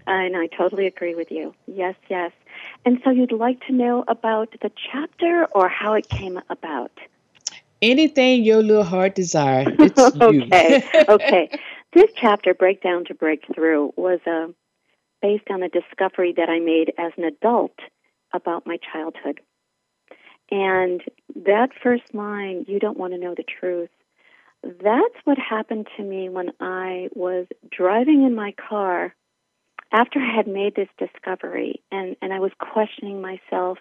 And 0.07 0.37
I 0.37 0.47
totally 0.49 0.87
agree 0.87 1.15
with 1.15 1.31
you. 1.31 1.55
Yes, 1.67 1.95
yes. 2.09 2.33
And 2.85 3.01
so 3.05 3.11
you'd 3.11 3.33
like 3.33 3.65
to 3.67 3.73
know 3.73 4.05
about 4.09 4.55
the 4.61 4.71
chapter 4.91 5.47
or 5.53 5.69
how 5.69 5.95
it 5.95 6.09
came 6.09 6.41
about? 6.51 6.91
Anything 7.83 8.45
your 8.45 8.63
little 8.63 8.85
heart 8.85 9.15
desire. 9.15 9.67
okay. 9.99 10.85
okay. 11.09 11.59
This 11.93 12.11
chapter, 12.17 12.55
Breakdown 12.55 13.05
to 13.07 13.15
Breakthrough, 13.15 13.91
was 13.97 14.21
uh, 14.27 14.53
based 15.21 15.51
on 15.51 15.63
a 15.63 15.69
discovery 15.69 16.33
that 16.37 16.49
I 16.49 16.61
made 16.61 16.93
as 16.97 17.13
an 17.19 17.25
adult 17.25 17.77
about 18.33 18.67
my 18.67 18.79
childhood. 18.93 19.41
And 20.51 21.03
that 21.35 21.71
first 21.83 22.15
line, 22.15 22.65
you 22.69 22.79
don't 22.79 22.99
want 22.99 23.15
to 23.15 23.19
know 23.19 23.35
the 23.35 23.45
truth, 23.45 23.91
that's 24.63 25.17
what 25.25 25.39
happened 25.39 25.89
to 25.97 26.03
me 26.03 26.29
when 26.29 26.51
I 26.61 27.09
was 27.15 27.47
driving 27.71 28.25
in 28.25 28.35
my 28.35 28.55
car 28.69 29.15
after 29.93 30.21
I 30.21 30.37
had 30.37 30.47
made 30.47 30.77
this 30.77 30.89
discovery 30.99 31.83
and, 31.91 32.17
and 32.23 32.33
I 32.33 32.39
was 32.39 32.53
questioning 32.59 33.21
myself 33.21 33.79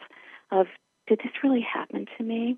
of 0.51 0.67
did 1.07 1.19
this 1.19 1.43
really 1.43 1.61
happen 1.61 2.07
to 2.17 2.23
me? 2.23 2.57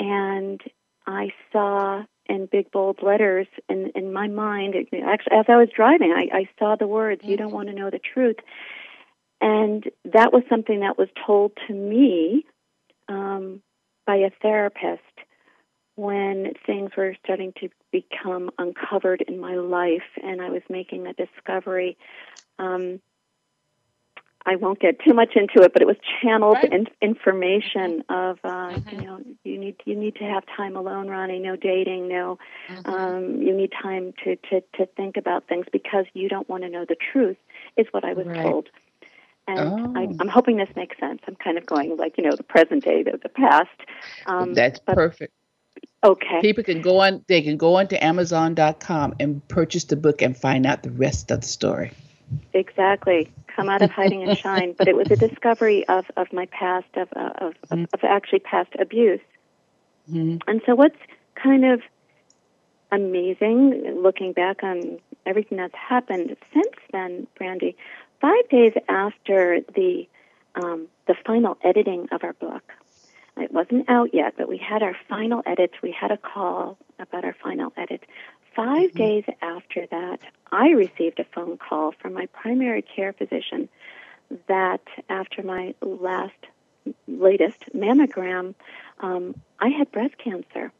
And 0.00 0.60
I 1.06 1.28
saw 1.52 2.04
in 2.26 2.46
big 2.50 2.70
bold 2.72 3.02
letters 3.02 3.46
in, 3.68 3.92
in 3.94 4.12
my 4.12 4.28
mind, 4.28 4.74
actually 4.74 5.02
as 5.02 5.44
I 5.48 5.56
was 5.56 5.68
driving, 5.74 6.12
I, 6.12 6.38
I 6.38 6.48
saw 6.58 6.76
the 6.76 6.86
words, 6.86 7.20
you 7.24 7.36
don't 7.36 7.52
want 7.52 7.68
to 7.68 7.74
know 7.74 7.90
the 7.90 7.98
truth. 8.00 8.36
And 9.42 9.84
that 10.04 10.32
was 10.32 10.42
something 10.48 10.80
that 10.80 10.98
was 10.98 11.08
told 11.26 11.52
to 11.66 11.74
me 11.74 12.46
um, 13.08 13.62
by 14.06 14.16
a 14.16 14.30
therapist 14.42 15.02
when 15.96 16.54
things 16.64 16.90
were 16.96 17.14
starting 17.22 17.52
to 17.60 17.68
become 17.92 18.50
uncovered 18.58 19.22
in 19.28 19.38
my 19.38 19.56
life 19.56 20.02
and 20.22 20.40
I 20.40 20.48
was 20.48 20.62
making 20.70 21.06
a 21.06 21.12
discovery. 21.12 21.98
Um, 22.58 23.00
I 24.50 24.56
won't 24.56 24.80
get 24.80 24.98
too 24.98 25.14
much 25.14 25.36
into 25.36 25.62
it, 25.62 25.72
but 25.72 25.80
it 25.80 25.86
was 25.86 25.96
channeled 26.20 26.56
right. 26.56 26.72
in, 26.72 26.86
information 27.00 28.02
of 28.08 28.38
uh, 28.42 28.48
mm-hmm. 28.48 28.88
you 28.88 29.06
know 29.06 29.20
you 29.44 29.58
need 29.58 29.76
you 29.84 29.94
need 29.94 30.16
to 30.16 30.24
have 30.24 30.42
time 30.56 30.74
alone, 30.74 31.08
Ronnie. 31.08 31.38
No 31.38 31.54
dating, 31.54 32.08
no. 32.08 32.36
Mm-hmm. 32.68 32.90
Um, 32.90 33.42
you 33.42 33.56
need 33.56 33.70
time 33.80 34.12
to, 34.24 34.34
to 34.34 34.60
to 34.74 34.86
think 34.96 35.16
about 35.16 35.46
things 35.46 35.66
because 35.72 36.06
you 36.14 36.28
don't 36.28 36.48
want 36.48 36.64
to 36.64 36.68
know 36.68 36.84
the 36.84 36.96
truth. 37.12 37.36
Is 37.76 37.86
what 37.92 38.04
I 38.04 38.12
was 38.14 38.26
right. 38.26 38.42
told. 38.42 38.68
And 39.46 39.96
oh. 39.96 40.00
I, 40.00 40.02
am 40.20 40.28
hoping 40.28 40.56
this 40.56 40.68
makes 40.74 40.98
sense. 40.98 41.20
I'm 41.26 41.36
kind 41.36 41.56
of 41.56 41.66
going 41.66 41.96
like, 41.96 42.18
you 42.18 42.24
know, 42.24 42.36
the 42.36 42.42
present 42.42 42.84
day, 42.84 43.02
the, 43.02 43.18
the 43.22 43.28
past. 43.28 43.68
Um, 44.26 44.54
That's 44.54 44.78
but, 44.78 44.94
perfect. 44.94 45.32
Okay. 46.04 46.40
People 46.40 46.62
can 46.62 46.82
go 46.82 47.00
on, 47.00 47.24
they 47.26 47.42
can 47.42 47.56
go 47.56 47.76
on 47.76 47.88
to 47.88 48.04
Amazon.com 48.04 49.14
and 49.18 49.46
purchase 49.48 49.84
the 49.84 49.96
book 49.96 50.22
and 50.22 50.36
find 50.36 50.66
out 50.66 50.82
the 50.82 50.90
rest 50.90 51.30
of 51.30 51.40
the 51.40 51.46
story. 51.46 51.92
Exactly. 52.52 53.30
Come 53.54 53.68
out 53.68 53.82
of 53.82 53.90
hiding 53.90 54.22
and 54.22 54.36
shine. 54.36 54.74
But 54.76 54.88
it 54.88 54.96
was 54.96 55.10
a 55.10 55.16
discovery 55.16 55.86
of, 55.88 56.04
of 56.16 56.32
my 56.32 56.46
past, 56.46 56.88
of, 56.94 57.08
uh, 57.14 57.30
of, 57.36 57.54
mm-hmm. 57.68 57.84
of, 57.92 58.04
actually 58.04 58.40
past 58.40 58.70
abuse. 58.78 59.20
Mm-hmm. 60.10 60.38
And 60.48 60.60
so 60.66 60.74
what's 60.74 60.98
kind 61.34 61.64
of 61.64 61.82
amazing 62.92 64.00
looking 64.02 64.32
back 64.32 64.62
on 64.62 64.98
everything 65.26 65.58
that's 65.58 65.74
happened 65.74 66.36
since 66.52 66.76
then, 66.92 67.26
Brandy, 67.36 67.76
five 68.20 68.48
days 68.48 68.72
after 68.88 69.60
the 69.74 70.08
um, 70.56 70.88
the 71.06 71.14
final 71.24 71.56
editing 71.62 72.08
of 72.10 72.24
our 72.24 72.32
book. 72.32 72.62
It 73.36 73.52
wasn't 73.52 73.88
out 73.88 74.12
yet, 74.12 74.34
but 74.36 74.48
we 74.48 74.58
had 74.58 74.82
our 74.82 74.96
final 75.08 75.42
edits. 75.46 75.74
We 75.82 75.92
had 75.92 76.10
a 76.10 76.16
call 76.16 76.76
about 76.98 77.24
our 77.24 77.36
final 77.40 77.72
edit. 77.76 78.02
5 78.54 78.66
mm-hmm. 78.66 78.98
days 78.98 79.24
after 79.42 79.86
that, 79.90 80.20
I 80.52 80.70
received 80.70 81.20
a 81.20 81.24
phone 81.24 81.58
call 81.58 81.92
from 81.92 82.14
my 82.14 82.26
primary 82.26 82.82
care 82.82 83.12
physician 83.12 83.68
that 84.48 84.82
after 85.08 85.42
my 85.42 85.74
last, 85.80 86.34
latest 87.06 87.64
mammogram, 87.74 88.54
um, 89.00 89.40
I 89.58 89.68
had 89.68 89.90
breast 89.90 90.16
cancer. 90.18 90.72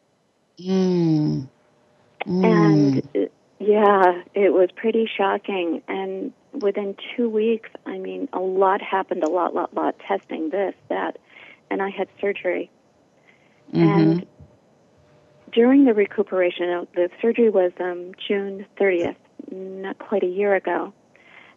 Mm. 0.59 1.49
Mm. 2.27 2.45
And 2.45 3.09
uh, 3.17 3.29
yeah, 3.59 4.23
it 4.35 4.53
was 4.53 4.71
pretty 4.75 5.09
shocking. 5.17 5.83
And 5.89 6.33
within 6.53 6.97
two 7.17 7.29
weeks, 7.29 7.71
I 7.87 7.99
mean, 7.99 8.29
a 8.33 8.41
lot 8.41 8.83
happened, 8.83 9.23
a 9.23 9.31
lot, 9.31 9.55
lot, 9.55 9.75
lot, 9.75 9.99
testing 9.99 10.51
this, 10.51 10.75
that, 10.89 11.19
and 11.71 11.83
I 11.83 11.91
had 11.91 12.09
surgery. 12.21 12.71
Mm-hmm. 13.73 14.01
And 14.01 14.27
during 15.53 15.85
the 15.85 15.95
recuperation, 15.95 16.87
the 16.95 17.11
surgery 17.21 17.51
was 17.51 17.73
um, 17.81 18.13
June 18.27 18.67
30th, 18.79 19.17
not 19.51 19.99
quite 19.99 20.23
a 20.23 20.29
year 20.29 20.55
ago. 20.55 20.93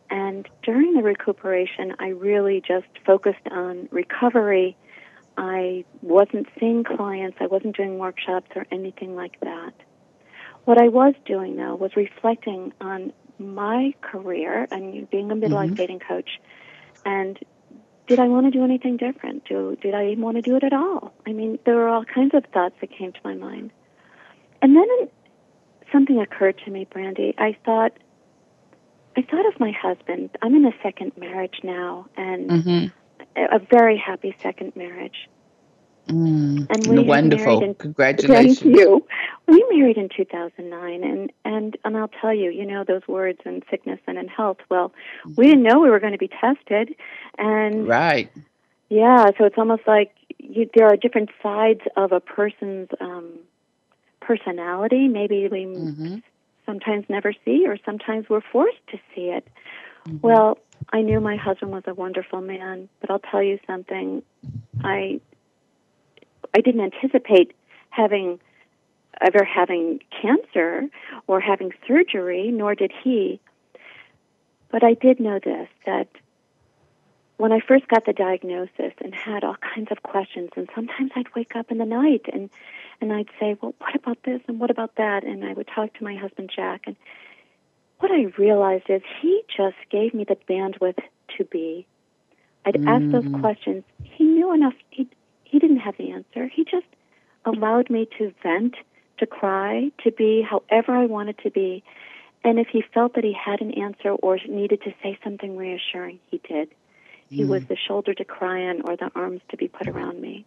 And 0.10 0.48
during 0.62 0.94
the 0.94 1.02
recuperation, 1.02 1.96
I 2.00 2.10
really 2.10 2.62
just 2.66 2.88
focused 3.06 3.48
on 3.50 3.88
recovery. 3.92 4.78
I 5.38 5.86
wasn't 6.02 6.48
seeing 6.60 6.84
clients, 6.84 7.38
I 7.40 7.48
wasn't 7.48 7.76
doing 7.76 7.98
workshops 7.98 8.52
or 8.56 8.66
anything 8.72 9.16
like 9.16 9.40
that. 9.40 9.74
What 10.66 10.78
I 10.78 10.88
was 10.88 11.14
doing, 11.26 11.56
though, 11.56 11.76
was 11.76 11.96
reflecting 11.96 12.74
on 12.80 13.12
my 13.40 13.94
career 14.02 14.68
and 14.72 15.10
being 15.10 15.32
a 15.32 15.36
midlife 15.36 15.66
mm-hmm. 15.66 15.74
dating 15.74 16.00
coach 16.00 16.40
and 17.06 17.40
did 18.08 18.20
I 18.20 18.28
want 18.28 18.46
to 18.48 18.52
do 18.52 18.64
anything 18.64 18.98
different? 18.98 19.46
Do, 19.46 19.78
did 19.82 19.94
I 19.94 20.08
even 20.08 20.24
want 20.24 20.36
to 20.38 20.42
do 20.42 20.56
it 20.56 20.64
at 20.64 20.74
all? 20.74 21.14
I 21.26 21.32
mean, 21.32 21.58
there 21.66 21.76
were 21.76 21.88
all 21.88 22.04
kinds 22.04 22.34
of 22.34 22.44
thoughts 22.54 22.76
that 22.82 22.92
came 22.92 23.14
to 23.14 23.20
my 23.24 23.34
mind. 23.34 23.72
And 24.64 24.78
then 24.78 25.10
something 25.92 26.20
occurred 26.20 26.58
to 26.66 26.72
me, 26.72 26.88
Brandy. 26.90 27.36
I 27.38 27.56
thought, 27.66 27.92
I 29.18 29.22
thought 29.22 29.46
of 29.46 29.60
my 29.60 29.72
husband. 29.72 30.30
I'm 30.42 30.56
in 30.56 30.66
a 30.66 30.72
second 30.82 31.12
marriage 31.18 31.60
now, 31.64 32.08
and 32.16 32.50
mm-hmm. 32.50 33.26
a 33.36 33.60
very 33.60 33.98
happy 33.98 34.34
second 34.42 34.74
marriage. 34.78 35.30
Mm, 36.08 36.68
and 36.70 36.88
we 36.88 37.04
wonderful. 37.04 37.62
In, 37.62 37.76
Congratulations. 37.76 38.60
Thank 38.60 38.76
you. 38.76 39.06
We 39.48 39.66
married 39.70 39.98
in 39.98 40.08
2009, 40.16 41.04
and, 41.04 41.32
and, 41.44 41.78
and 41.84 41.98
I'll 41.98 42.12
tell 42.22 42.34
you, 42.34 42.50
you 42.50 42.66
know, 42.66 42.86
those 42.86 43.06
words 43.06 43.40
in 43.46 43.64
sickness 43.70 44.00
and 44.08 44.18
in 44.18 44.30
health. 44.30 44.60
Well, 44.70 44.94
mm-hmm. 45.26 45.34
we 45.36 45.48
didn't 45.48 45.64
know 45.64 45.80
we 45.82 45.90
were 45.90 46.00
going 46.00 46.14
to 46.14 46.18
be 46.18 46.30
tested. 46.30 46.96
And 47.38 47.86
right. 47.86 48.32
Yeah, 48.88 49.26
so 49.38 49.44
it's 49.44 49.58
almost 49.58 49.84
like 49.88 50.14
you, 50.38 50.70
there 50.74 50.88
are 50.88 50.96
different 50.96 51.32
sides 51.42 51.82
of 51.98 52.14
a 52.14 52.22
person's 52.22 52.88
um, 53.02 53.40
personality. 54.26 55.08
Maybe 55.08 55.48
we 55.48 55.66
mm-hmm. 55.66 56.16
sometimes 56.66 57.06
never 57.10 57.34
see, 57.46 57.66
or 57.68 57.78
sometimes 57.86 58.30
we're 58.30 58.42
forced 58.42 58.86
to 58.92 58.98
see 59.14 59.30
it. 59.30 59.48
Mm-hmm. 60.08 60.18
Well, 60.22 60.58
I 60.92 61.02
knew 61.02 61.20
my 61.20 61.36
husband 61.36 61.72
was 61.72 61.84
a 61.88 61.94
wonderful 61.94 62.42
man, 62.42 62.90
but 63.00 63.10
I'll 63.10 63.20
tell 63.20 63.44
you 63.44 63.60
something. 63.68 64.24
I 64.84 65.22
I 66.56 66.62
didn't 66.62 66.82
anticipate 66.82 67.56
having 67.90 68.40
ever 69.22 69.44
having 69.44 70.00
cancer 70.22 70.88
or 71.28 71.40
having 71.40 71.72
surgery, 71.88 72.52
nor 72.52 72.76
did 72.76 72.92
he. 73.04 73.40
But 74.72 74.84
I 74.84 74.94
did 74.94 75.20
know 75.20 75.40
this 75.44 75.70
that 75.86 76.08
when 77.38 77.52
I 77.52 77.60
first 77.60 77.88
got 77.88 78.06
the 78.06 78.14
diagnosis 78.14 78.94
and 79.04 79.14
had 79.14 79.44
all 79.44 79.56
kinds 79.56 79.92
of 79.92 80.04
questions, 80.04 80.50
and 80.56 80.70
sometimes 80.76 81.12
I'd 81.16 81.34
wake 81.36 81.56
up 81.56 81.72
in 81.72 81.78
the 81.78 81.86
night 81.86 82.26
and 82.32 82.50
and 83.02 83.12
I'd 83.12 83.30
say, 83.40 83.58
"Well, 83.60 83.74
what 83.80 83.96
about 83.96 84.24
this 84.24 84.42
and 84.48 84.60
what 84.60 84.70
about 84.70 84.96
that?" 84.96 85.24
And 85.24 85.44
I 85.44 85.54
would 85.54 85.68
talk 85.68 85.94
to 85.96 86.04
my 86.04 86.16
husband 86.16 86.52
Jack, 86.56 86.84
and 86.86 86.96
what 88.00 88.12
I 88.12 88.26
realized 88.38 88.90
is 88.90 89.02
he 89.22 89.44
just 89.56 89.78
gave 89.90 90.14
me 90.14 90.26
the 90.26 90.38
bandwidth 90.50 91.00
to 91.38 91.46
be. 91.46 91.86
I'd 92.66 92.76
mm. 92.76 92.88
ask 92.88 93.12
those 93.12 93.32
mm. 93.32 93.40
questions. 93.42 93.84
He 94.04 94.24
knew 94.24 94.54
enough. 94.54 94.76
He 94.90 95.08
he 95.44 95.60
didn't 95.60 95.80
have 95.80 95.98
the 95.98 96.12
answer. 96.12 96.48
He 96.48 96.64
just 96.64 96.88
allowed 97.46 97.90
me 97.90 98.08
to 98.18 98.34
vent, 98.42 98.76
to 99.18 99.26
cry, 99.26 99.92
to 100.04 100.12
be 100.12 100.42
however 100.42 100.96
I 100.96 101.06
wanted 101.06 101.38
to 101.40 101.52
be. 101.52 101.84
And 102.44 102.60
if 102.60 102.68
he 102.68 102.84
felt 102.94 103.16
that 103.16 103.24
he 103.24 103.34
had 103.34 103.62
an 103.62 103.72
answer 103.72 104.10
or 104.10 104.38
needed 104.48 104.82
to 104.84 104.94
say 105.02 105.18
something 105.24 105.56
reassuring, 105.56 106.20
he 106.30 106.42
did. 106.48 106.70
He 107.34 107.42
mm. 107.42 107.48
was 107.48 107.66
the 107.66 107.76
shoulder 107.76 108.14
to 108.14 108.24
cry 108.24 108.68
on 108.68 108.82
or 108.82 108.96
the 108.96 109.10
arms 109.16 109.42
to 109.50 109.58
be 109.58 109.68
put 109.68 109.88
around 109.88 110.22
me. 110.22 110.46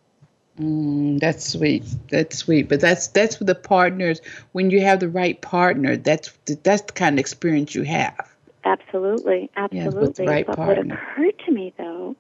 Mm, 0.61 1.19
that's 1.19 1.45
sweet. 1.45 1.85
That's 2.11 2.39
sweet. 2.39 2.69
But 2.69 2.81
that's 2.81 3.09
that's 3.09 3.37
the 3.39 3.57
partners. 3.57 4.21
When 4.53 4.71
you 4.71 4.81
have 4.83 5.01
the 5.01 5.09
right 5.09 5.41
partner, 5.43 5.97
that's 5.97 6.33
that's 6.63 6.83
the 6.83 6.93
kind 6.93 7.17
of 7.17 7.19
experience 7.19 7.75
you 7.75 7.83
have. 7.83 8.33
Absolutely, 8.65 9.51
absolutely. 9.57 10.25
Yes, 10.25 10.31
right 10.31 10.47
but 10.47 10.57
partner. 10.57 10.95
what 10.95 11.25
occurred 11.25 11.39
to 11.47 11.53
me 11.53 11.75
though 11.77 12.15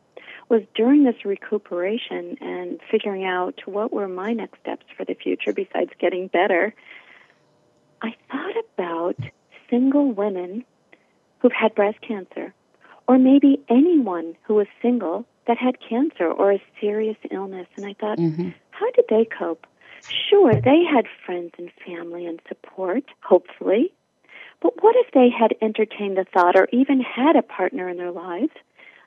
was 0.48 0.62
during 0.74 1.04
this 1.04 1.24
recuperation 1.24 2.36
and 2.40 2.80
figuring 2.90 3.24
out 3.24 3.60
what 3.66 3.92
were 3.92 4.08
my 4.08 4.32
next 4.32 4.60
steps 4.60 4.86
for 4.96 5.04
the 5.04 5.14
future 5.14 5.52
besides 5.52 5.90
getting 5.98 6.26
better. 6.26 6.74
I 8.02 8.14
thought 8.30 8.54
about 8.74 9.16
single 9.70 10.12
women 10.12 10.64
who've 11.38 11.52
had 11.52 11.74
breast 11.74 12.00
cancer, 12.00 12.52
or 13.08 13.18
maybe 13.18 13.60
anyone 13.68 14.36
who 14.42 14.54
was 14.54 14.66
single 14.82 15.26
that 15.46 15.58
had 15.58 15.76
cancer 15.80 16.30
or 16.30 16.52
a 16.52 16.62
serious 16.80 17.16
illness. 17.30 17.66
And 17.76 17.86
I 17.86 17.94
thought, 17.94 18.18
mm-hmm. 18.18 18.50
how 18.70 18.90
did 18.92 19.04
they 19.08 19.24
cope? 19.24 19.66
Sure, 20.28 20.52
they 20.54 20.84
had 20.84 21.06
friends 21.24 21.52
and 21.58 21.70
family 21.84 22.26
and 22.26 22.40
support, 22.48 23.04
hopefully. 23.22 23.92
But 24.60 24.82
what 24.82 24.96
if 24.96 25.12
they 25.12 25.28
had 25.30 25.54
entertained 25.60 26.16
the 26.16 26.24
thought 26.24 26.56
or 26.56 26.68
even 26.72 27.00
had 27.00 27.36
a 27.36 27.42
partner 27.42 27.88
in 27.88 27.96
their 27.96 28.10
lives, 28.12 28.52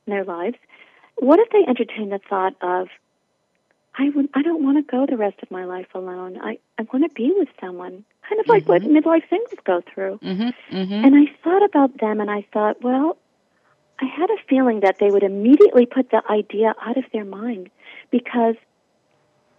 in 0.06 0.12
their 0.12 0.24
lives? 0.24 0.58
What 1.16 1.40
if 1.40 1.50
they 1.50 1.66
entertained 1.68 2.12
the 2.12 2.20
thought 2.30 2.56
of 2.62 2.88
I 4.00 4.10
would 4.10 4.30
I 4.34 4.42
don't 4.42 4.64
want 4.64 4.78
to 4.78 4.90
go 4.90 5.06
the 5.06 5.18
rest 5.18 5.38
of 5.44 5.52
my 5.52 5.66
life 5.66 5.88
alone. 5.94 6.40
I, 6.42 6.58
I 6.78 6.88
want 6.94 7.04
to 7.04 7.14
be 7.14 7.34
with 7.36 7.50
someone. 7.60 8.06
Kind 8.28 8.40
of 8.40 8.48
like 8.48 8.66
mm-hmm. 8.66 8.94
what 8.94 9.04
midlife 9.04 9.30
singles 9.30 9.60
go 9.66 9.82
through. 9.94 10.20
Mm-hmm. 10.24 10.76
Mm-hmm. 10.76 11.06
And 11.06 11.16
I 11.16 11.32
thought 11.44 11.64
about 11.64 12.00
them 12.00 12.22
and 12.22 12.30
I 12.30 12.46
thought, 12.54 12.82
well, 12.82 13.18
I 14.02 14.06
had 14.06 14.30
a 14.30 14.38
feeling 14.48 14.80
that 14.82 14.98
they 15.00 15.10
would 15.10 15.24
immediately 15.24 15.86
put 15.86 16.10
the 16.10 16.22
idea 16.30 16.74
out 16.82 16.98
of 16.98 17.04
their 17.12 17.26
mind 17.26 17.70
because 18.12 18.56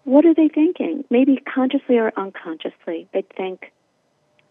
what 0.04 0.24
are 0.24 0.34
they 0.34 0.48
thinking? 0.48 1.04
Maybe 1.10 1.36
consciously 1.36 1.98
or 1.98 2.12
unconsciously. 2.16 3.06
They'd 3.12 3.28
think, 3.36 3.72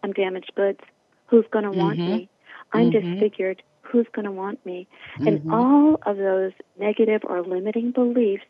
I'm 0.02 0.12
damaged 0.12 0.52
goods. 0.54 0.80
Who's 1.26 1.44
going 1.50 1.64
to 1.64 1.72
want 1.72 1.98
mm-hmm. 1.98 2.16
me? 2.16 2.28
I'm 2.72 2.90
mm-hmm. 2.90 3.12
disfigured. 3.12 3.62
Who's 3.82 4.06
going 4.12 4.26
to 4.26 4.32
want 4.32 4.64
me? 4.64 4.86
Mm-hmm. 5.14 5.26
And 5.26 5.52
all 5.52 5.98
of 6.06 6.16
those 6.16 6.52
negative 6.78 7.22
or 7.24 7.42
limiting 7.42 7.90
beliefs 7.90 8.44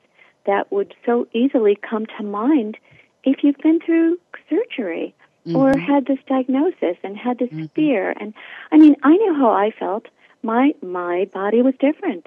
that 0.47 0.71
would 0.71 0.95
so 1.07 1.27
easily 1.33 1.77
come 1.77 2.07
to 2.19 2.23
mind 2.23 2.77
if 3.25 3.43
you've 3.43 3.59
been 3.59 3.81
through 3.81 4.19
surgery 4.49 5.15
or 5.55 5.73
Mm-hmm. 5.73 5.81
had 5.81 6.05
this 6.05 6.19
diagnosis 6.27 6.99
and 7.03 7.17
had 7.17 7.39
this 7.39 7.49
Mhm. 7.51 7.71
fear. 7.73 8.15
And 8.21 8.35
I 8.71 8.77
mean, 8.77 8.95
I 9.03 9.17
knew 9.17 9.35
how 9.35 9.51
I 9.51 9.71
felt 9.71 10.07
my 10.43 10.73
my 10.83 11.29
body 11.33 11.63
was 11.63 11.75
different 11.81 12.27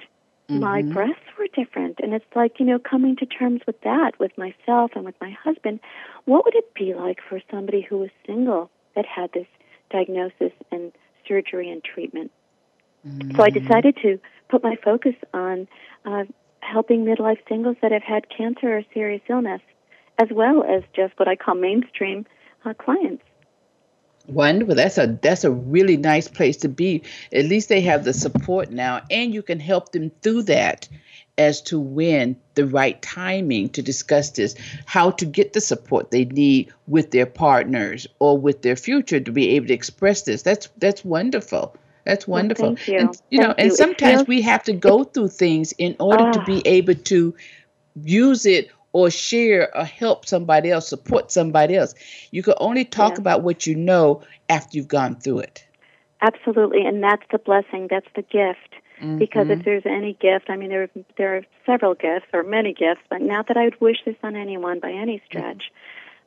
my 0.52 0.82
Mhm. 0.82 0.92
breasts 0.92 1.24
were 1.38 1.48
different 1.54 1.98
and 2.02 2.14
it's 2.14 2.24
like 2.36 2.60
you 2.60 2.66
know 2.66 2.78
coming 2.78 3.16
to 3.16 3.26
terms 3.26 3.60
with 3.66 3.80
that 3.82 4.12
with 4.20 4.36
myself 4.38 4.92
and 4.94 5.04
with 5.04 5.14
my 5.20 5.30
husband 5.30 5.80
what 6.26 6.44
would 6.44 6.54
it 6.54 6.72
be 6.74 6.94
like 6.94 7.18
for 7.28 7.40
somebody 7.50 7.80
who 7.80 7.98
was 7.98 8.10
single 8.26 8.70
that 8.94 9.06
had 9.06 9.30
this 9.32 9.46
diagnosis 9.90 10.52
and 10.70 10.92
surgery 11.26 11.70
and 11.70 11.82
treatment 11.82 12.30
so 13.36 13.42
i 13.42 13.50
Mhm. 13.50 13.50
decided 13.50 13.96
to 13.96 14.18
put 14.48 14.62
my 14.62 14.76
focus 14.76 15.14
on 15.32 15.66
uh, 16.04 16.24
helping 16.60 17.04
midlife 17.04 17.38
singles 17.48 17.76
that 17.82 17.92
have 17.92 18.02
had 18.02 18.28
cancer 18.28 18.78
or 18.78 18.82
serious 18.92 19.22
illness 19.28 19.60
as 20.22 20.28
well 20.30 20.62
as 20.62 20.82
just 20.94 21.18
what 21.18 21.28
i 21.28 21.34
call 21.34 21.54
mainstream 21.54 22.24
uh, 22.64 22.74
clients 22.74 23.24
Wonderful. 24.26 24.74
That's 24.74 24.96
a 24.98 25.18
that's 25.20 25.44
a 25.44 25.50
really 25.50 25.96
nice 25.98 26.28
place 26.28 26.56
to 26.58 26.68
be. 26.68 27.02
At 27.32 27.44
least 27.44 27.68
they 27.68 27.82
have 27.82 28.04
the 28.04 28.14
support 28.14 28.70
now, 28.70 29.02
and 29.10 29.34
you 29.34 29.42
can 29.42 29.60
help 29.60 29.92
them 29.92 30.10
through 30.22 30.44
that 30.44 30.88
as 31.36 31.60
to 31.62 31.78
when 31.80 32.36
the 32.54 32.64
right 32.66 33.00
timing 33.02 33.68
to 33.70 33.82
discuss 33.82 34.30
this, 34.30 34.54
how 34.86 35.10
to 35.10 35.26
get 35.26 35.52
the 35.52 35.60
support 35.60 36.10
they 36.10 36.24
need 36.24 36.72
with 36.86 37.10
their 37.10 37.26
partners 37.26 38.06
or 38.18 38.38
with 38.38 38.62
their 38.62 38.76
future 38.76 39.18
to 39.20 39.32
be 39.32 39.50
able 39.56 39.66
to 39.66 39.74
express 39.74 40.22
this. 40.22 40.42
That's 40.42 40.68
that's 40.78 41.04
wonderful. 41.04 41.76
That's 42.04 42.26
Well, 42.28 42.40
wonderful. 42.40 42.76
thank 42.76 42.88
you. 42.88 42.98
And 42.98 43.20
you 43.30 43.40
know, 43.40 43.46
Thank 43.48 43.58
and 43.58 43.66
you. 43.66 43.72
It 43.74 43.76
sometimes 43.76 44.14
feels- 44.20 44.28
we 44.28 44.40
have 44.42 44.62
to 44.64 44.72
go 44.72 45.04
through 45.04 45.28
things 45.28 45.72
in 45.76 45.96
order 46.00 46.32
to 46.32 46.40
Ah. 46.40 46.44
be 46.46 46.62
able 46.66 46.94
to 46.94 47.34
use 48.02 48.46
it 48.46 48.70
or 48.94 49.10
share 49.10 49.76
or 49.76 49.84
help 49.84 50.24
somebody 50.24 50.70
else, 50.70 50.88
support 50.88 51.30
somebody 51.30 51.76
else. 51.76 51.94
You 52.30 52.42
can 52.42 52.54
only 52.58 52.84
talk 52.84 53.14
Yeah. 53.14 53.18
about 53.18 53.42
what 53.42 53.66
you 53.66 53.74
know 53.74 54.22
after 54.48 54.78
you've 54.78 54.88
gone 54.88 55.16
through 55.16 55.40
it. 55.40 55.66
Absolutely, 56.22 56.86
and 56.86 57.02
that's 57.02 57.24
the 57.30 57.38
blessing. 57.38 57.88
That's 57.90 58.06
the 58.14 58.22
gift. 58.22 58.76
Because 59.18 59.48
Mhm. 59.48 59.58
if 59.58 59.64
there's 59.64 59.84
any 59.84 60.14
gift, 60.14 60.48
I 60.48 60.56
mean, 60.56 60.70
there 60.70 60.88
there 61.16 61.36
are 61.36 61.42
several 61.66 61.94
gifts 61.94 62.26
or 62.32 62.42
many 62.44 62.72
gifts, 62.72 63.02
but 63.10 63.20
not 63.20 63.48
that 63.48 63.56
I 63.56 63.64
would 63.64 63.80
wish 63.80 63.98
this 64.04 64.16
on 64.22 64.36
anyone 64.36 64.78
by 64.80 64.92
any 64.92 65.20
stretch. 65.26 65.72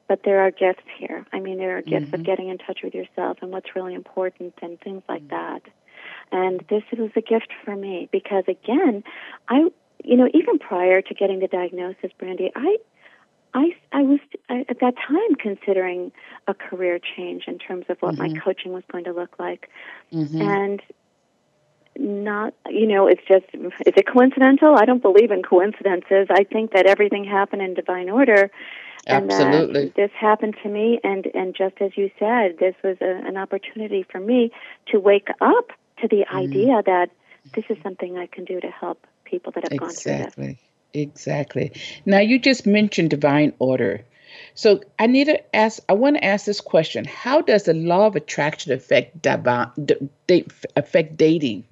But 0.07 0.23
there 0.23 0.41
are 0.41 0.51
gifts 0.51 0.83
here. 0.97 1.25
I 1.33 1.39
mean, 1.39 1.57
there 1.57 1.77
are 1.77 1.81
gifts 1.81 2.13
of 2.13 2.21
Mhm. 2.21 2.25
getting 2.25 2.49
in 2.49 2.57
touch 2.57 2.79
with 2.83 2.93
yourself 2.93 3.37
and 3.41 3.51
what's 3.51 3.75
really 3.75 3.93
important 3.93 4.53
and 4.61 4.79
things 4.79 5.03
like 5.09 5.27
that. 5.29 5.61
And 6.31 6.63
this 6.69 6.83
was 6.97 7.11
a 7.15 7.21
gift 7.21 7.51
for 7.63 7.75
me 7.75 8.07
because 8.11 8.43
again, 8.47 9.03
I, 9.49 9.71
you 10.07 10.15
know, 10.15 10.29
even 10.33 10.57
prior 10.57 11.01
to 11.01 11.13
getting 11.13 11.39
the 11.39 11.47
diagnosis, 11.47 12.11
Brandy, 12.17 12.51
I 12.55 12.77
I, 13.53 13.71
I 13.91 14.01
was 14.03 14.19
I, 14.49 14.65
at 14.69 14.79
that 14.81 14.95
time 15.07 15.35
considering 15.39 16.11
a 16.47 16.53
career 16.53 16.99
change 16.99 17.43
in 17.47 17.57
terms 17.57 17.85
of 17.89 17.97
what 18.01 18.17
my 18.17 18.29
Mhm. 18.29 18.41
coaching 18.43 18.71
was 18.71 18.83
going 18.91 19.03
to 19.05 19.13
look 19.13 19.37
like, 19.39 19.69
Mhm. 20.13 20.41
and 20.41 20.81
not 21.97 22.53
you 22.69 22.87
know 22.87 23.07
it's 23.07 23.21
just 23.27 23.45
is 23.53 23.71
it 23.85 24.07
coincidental? 24.07 24.75
I 24.75 24.85
don't 24.85 25.01
believe 25.01 25.31
in 25.31 25.43
coincidences. 25.43 26.27
I 26.29 26.43
think 26.43 26.71
that 26.71 26.85
everything 26.85 27.23
happened 27.25 27.61
in 27.61 27.73
divine 27.73 28.09
order, 28.09 28.49
and 29.07 29.29
Absolutely. 29.33 29.85
that 29.85 29.95
this 29.95 30.11
happened 30.19 30.55
to 30.63 30.69
me. 30.69 30.99
And 31.03 31.25
and 31.33 31.55
just 31.55 31.75
as 31.81 31.91
you 31.97 32.11
said, 32.19 32.57
this 32.59 32.75
was 32.83 32.97
a, 33.01 33.27
an 33.27 33.37
opportunity 33.37 34.03
for 34.09 34.19
me 34.19 34.51
to 34.87 34.99
wake 34.99 35.29
up 35.41 35.71
to 36.01 36.07
the 36.07 36.25
Mm-hmm. 36.31 36.37
idea 36.37 36.81
that 36.85 37.09
this 37.55 37.65
is 37.69 37.77
something 37.83 38.17
I 38.17 38.27
can 38.27 38.45
do 38.45 38.59
to 38.61 38.67
help 38.69 39.05
people 39.29 39.51
that 39.53 39.63
have 39.63 39.75
gone 39.77 39.89
through 39.89 40.15
this. 40.15 40.33
Exactly. 40.33 40.57
Exactly. 40.93 41.71
Now 42.05 42.19
you 42.19 42.39
just 42.39 42.65
mentioned 42.65 43.09
divine 43.09 43.53
order. 43.59 44.03
So 44.55 44.81
I 44.99 45.07
need 45.07 45.25
to 45.25 45.55
ask 45.55 45.81
I 45.89 45.93
want 45.93 46.17
to 46.17 46.23
ask 46.23 46.45
this 46.45 46.61
question. 46.61 47.05
How 47.05 47.41
does 47.41 47.63
the 47.63 47.73
law 47.73 48.07
of 48.07 48.15
attraction 48.15 48.71
affect 48.71 49.21
divine 49.21 49.71
d- 49.85 50.45
affect 50.75 51.17
dating? 51.17 51.65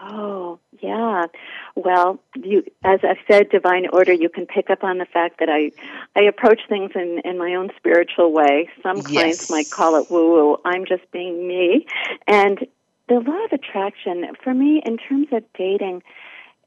Oh, 0.00 0.58
yeah. 0.80 1.26
Well, 1.74 2.20
you, 2.36 2.64
as 2.84 3.00
I've 3.02 3.16
said, 3.30 3.50
divine 3.50 3.86
order. 3.92 4.12
You 4.12 4.28
can 4.28 4.46
pick 4.46 4.70
up 4.70 4.84
on 4.84 4.98
the 4.98 5.06
fact 5.06 5.40
that 5.40 5.48
I, 5.48 5.72
I 6.14 6.22
approach 6.22 6.60
things 6.68 6.92
in 6.94 7.20
in 7.24 7.36
my 7.38 7.54
own 7.54 7.70
spiritual 7.76 8.32
way. 8.32 8.68
Some 8.82 9.02
clients 9.02 9.42
Yes. 9.42 9.50
might 9.50 9.70
call 9.70 9.96
it 9.96 10.10
woo 10.10 10.30
woo. 10.32 10.56
I'm 10.64 10.84
just 10.86 11.10
being 11.10 11.48
me, 11.48 11.86
and 12.26 12.66
the 13.08 13.20
law 13.20 13.44
of 13.44 13.52
attraction 13.52 14.26
for 14.42 14.54
me, 14.54 14.82
in 14.84 14.98
terms 14.98 15.28
of 15.32 15.42
dating, 15.56 16.02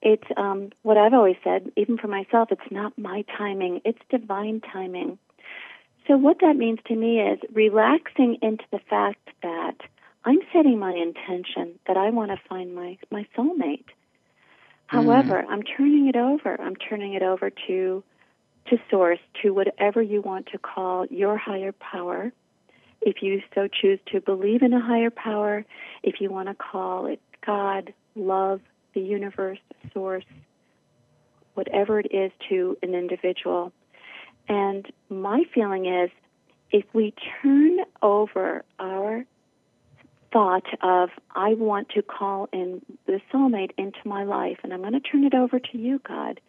it's 0.01 0.27
um, 0.37 0.71
what 0.83 0.97
I've 0.97 1.13
always 1.13 1.37
said. 1.43 1.71
Even 1.77 1.97
for 1.97 2.07
myself, 2.07 2.49
it's 2.51 2.71
not 2.71 2.97
my 2.97 3.23
timing; 3.37 3.81
it's 3.85 3.99
divine 4.09 4.61
timing. 4.61 5.17
So 6.07 6.17
what 6.17 6.37
that 6.41 6.55
means 6.55 6.79
to 6.87 6.95
me 6.95 7.19
is 7.19 7.39
relaxing 7.53 8.37
into 8.41 8.63
the 8.71 8.79
fact 8.89 9.29
that 9.43 9.75
I'm 10.25 10.39
setting 10.53 10.79
my 10.79 10.93
intention 10.93 11.79
that 11.87 11.97
I 11.97 12.09
want 12.09 12.31
to 12.31 12.37
find 12.49 12.75
my 12.75 12.97
my 13.11 13.25
soulmate. 13.37 13.85
However, 14.87 15.45
I'm 15.49 15.63
turning 15.63 16.07
it 16.07 16.17
over. 16.17 16.59
I'm 16.59 16.75
turning 16.75 17.13
it 17.13 17.23
over 17.23 17.49
to 17.67 18.03
to 18.67 18.77
source, 18.89 19.19
to 19.41 19.51
whatever 19.51 20.01
you 20.01 20.21
want 20.21 20.47
to 20.47 20.57
call 20.57 21.05
your 21.07 21.37
higher 21.37 21.71
power. 21.71 22.31
If 23.01 23.23
you 23.23 23.41
so 23.55 23.67
choose 23.67 23.99
to 24.11 24.21
believe 24.21 24.61
in 24.61 24.73
a 24.73 24.81
higher 24.81 25.09
power, 25.09 25.65
if 26.03 26.21
you 26.21 26.29
want 26.29 26.49
to 26.49 26.55
call 26.55 27.07
it 27.07 27.19
God, 27.45 27.93
love, 28.15 28.61
the 28.93 29.01
universe, 29.01 29.59
source, 29.93 30.25
whatever 31.53 31.99
it 31.99 32.07
is 32.11 32.31
to 32.49 32.77
an 32.81 32.93
individual. 32.93 33.71
And 34.47 34.91
my 35.09 35.43
feeling 35.53 35.85
is 35.85 36.09
if 36.71 36.85
we 36.93 37.13
turn 37.41 37.79
over 38.01 38.63
our 38.79 39.25
thought 40.31 40.65
of, 40.81 41.09
I 41.35 41.53
want 41.53 41.89
to 41.89 42.01
call 42.01 42.47
in 42.53 42.81
the 43.05 43.19
soulmate 43.33 43.71
into 43.77 43.99
my 44.05 44.23
life, 44.23 44.59
and 44.63 44.73
I'm 44.73 44.81
going 44.81 44.93
to 44.93 44.99
turn 44.99 45.25
it 45.25 45.33
over 45.33 45.59
to 45.59 45.77
you, 45.77 45.99
God, 46.07 46.39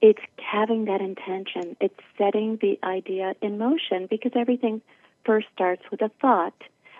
it's 0.00 0.20
having 0.36 0.86
that 0.86 1.00
intention. 1.00 1.76
It's 1.80 1.94
setting 2.18 2.58
the 2.60 2.78
idea 2.82 3.34
in 3.40 3.58
motion 3.58 4.08
because 4.10 4.32
everything 4.34 4.82
first 5.24 5.46
starts 5.54 5.82
with 5.90 6.02
a 6.02 6.10
thought 6.20 6.54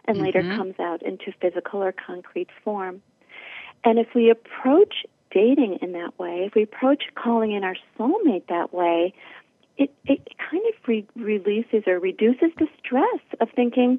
and 0.05 0.17
mm-hmm. 0.17 0.27
later 0.27 0.43
comes 0.43 0.79
out 0.79 1.03
into 1.03 1.33
physical 1.41 1.83
or 1.83 1.93
concrete 1.93 2.49
form. 2.65 3.03
And 3.85 3.99
if 3.99 4.09
we 4.15 4.31
approach 4.31 5.05
dating 5.31 5.79
in 5.83 5.93
that 5.93 6.19
way, 6.19 6.45
if 6.47 6.55
we 6.55 6.63
approach 6.63 7.05
calling 7.15 7.53
in 7.53 7.65
our 7.65 7.77
soulmate 7.99 8.47
that 8.49 8.73
way, 8.73 9.15
it, 9.77 9.93
it 10.05 10.29
kind 10.39 10.63
of 10.69 10.75
re- 10.87 11.07
releases 11.17 11.85
or 11.87 11.99
reduces 11.99 12.51
the 12.59 12.69
stress 12.79 13.21
of 13.41 13.49
thinking, 13.57 13.99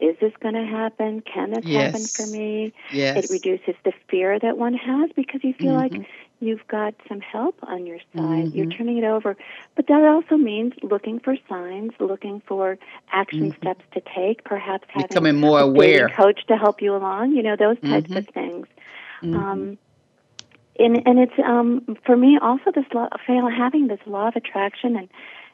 is 0.00 0.16
this 0.20 0.32
going 0.40 0.54
to 0.54 0.64
happen? 0.64 1.20
Can 1.20 1.52
this 1.52 1.64
yes. 1.64 1.92
happen 1.92 2.06
for 2.06 2.36
me? 2.36 2.72
Yes. 2.92 3.24
It 3.24 3.32
reduces 3.32 3.76
the 3.84 3.92
fear 4.08 4.38
that 4.38 4.58
one 4.58 4.74
has 4.74 5.10
because 5.14 5.44
you 5.44 5.54
feel 5.54 5.74
mm-hmm. 5.74 5.98
like 5.98 6.08
you've 6.40 6.66
got 6.66 6.94
some 7.08 7.20
help 7.20 7.56
on 7.62 7.86
your 7.86 7.98
side. 8.12 8.46
Mm-hmm. 8.46 8.56
You're 8.56 8.66
turning 8.66 8.98
it 8.98 9.04
over. 9.04 9.36
But 9.76 9.86
that 9.86 10.02
also 10.02 10.36
means 10.36 10.72
looking 10.82 11.20
for 11.20 11.36
signs, 11.48 11.92
looking 12.00 12.42
for 12.46 12.78
action 13.12 13.52
mm-hmm. 13.52 13.60
steps 13.60 13.84
to 13.92 14.02
take, 14.14 14.42
perhaps 14.42 14.88
having 14.88 15.06
becoming 15.06 15.36
more 15.36 15.60
aware 15.60 16.08
coach 16.08 16.44
to 16.48 16.56
help 16.56 16.82
you 16.82 16.96
along, 16.96 17.32
you 17.32 17.44
know, 17.44 17.54
those 17.54 17.78
types 17.80 18.10
of 18.10 18.26
mm-hmm. 18.26 18.32
things. 18.32 18.66
Mm-hmm. 19.22 19.36
Um, 19.36 19.78
and 20.78 21.02
and 21.06 21.18
it's 21.18 21.38
um, 21.44 21.96
for 22.04 22.16
me 22.16 22.38
also 22.40 22.72
this 22.74 22.86
law, 22.94 23.08
having 23.26 23.88
this 23.88 24.00
law 24.06 24.28
of 24.28 24.36
attraction 24.36 24.96
and 24.96 25.08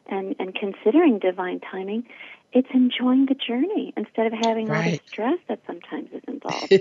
and 0.06 0.36
and 0.38 0.54
considering 0.54 1.18
divine 1.18 1.60
timing 1.60 2.04
it's 2.52 2.68
enjoying 2.72 3.26
the 3.26 3.34
journey 3.34 3.92
instead 3.96 4.26
of 4.26 4.32
having 4.32 4.66
right. 4.66 4.84
all 4.84 4.90
the 4.92 5.00
stress 5.06 5.38
that 5.48 5.60
sometimes 5.66 6.08
is 6.12 6.22
involved. 6.26 6.72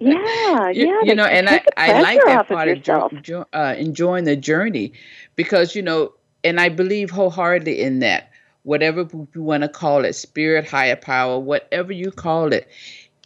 yeah, 0.00 0.70
yeah. 0.70 1.00
You, 1.02 1.14
know, 1.14 1.26
and 1.26 1.48
I, 1.48 1.62
I 1.76 2.00
like 2.00 2.20
that 2.24 2.48
part 2.48 2.68
of, 2.68 3.22
jo- 3.22 3.46
uh, 3.52 3.74
enjoying 3.76 4.24
the 4.24 4.36
journey 4.36 4.92
because, 5.36 5.76
you 5.76 5.82
know, 5.82 6.14
and 6.42 6.58
I 6.58 6.70
believe 6.70 7.10
wholeheartedly 7.10 7.80
in 7.80 7.98
that. 8.00 8.30
Whatever 8.64 9.08
you 9.34 9.42
want 9.42 9.64
to 9.64 9.68
call 9.68 10.04
it, 10.04 10.12
spirit, 10.12 10.68
higher 10.68 10.94
power, 10.94 11.36
whatever 11.36 11.92
you 11.92 12.12
call 12.12 12.52
it, 12.52 12.68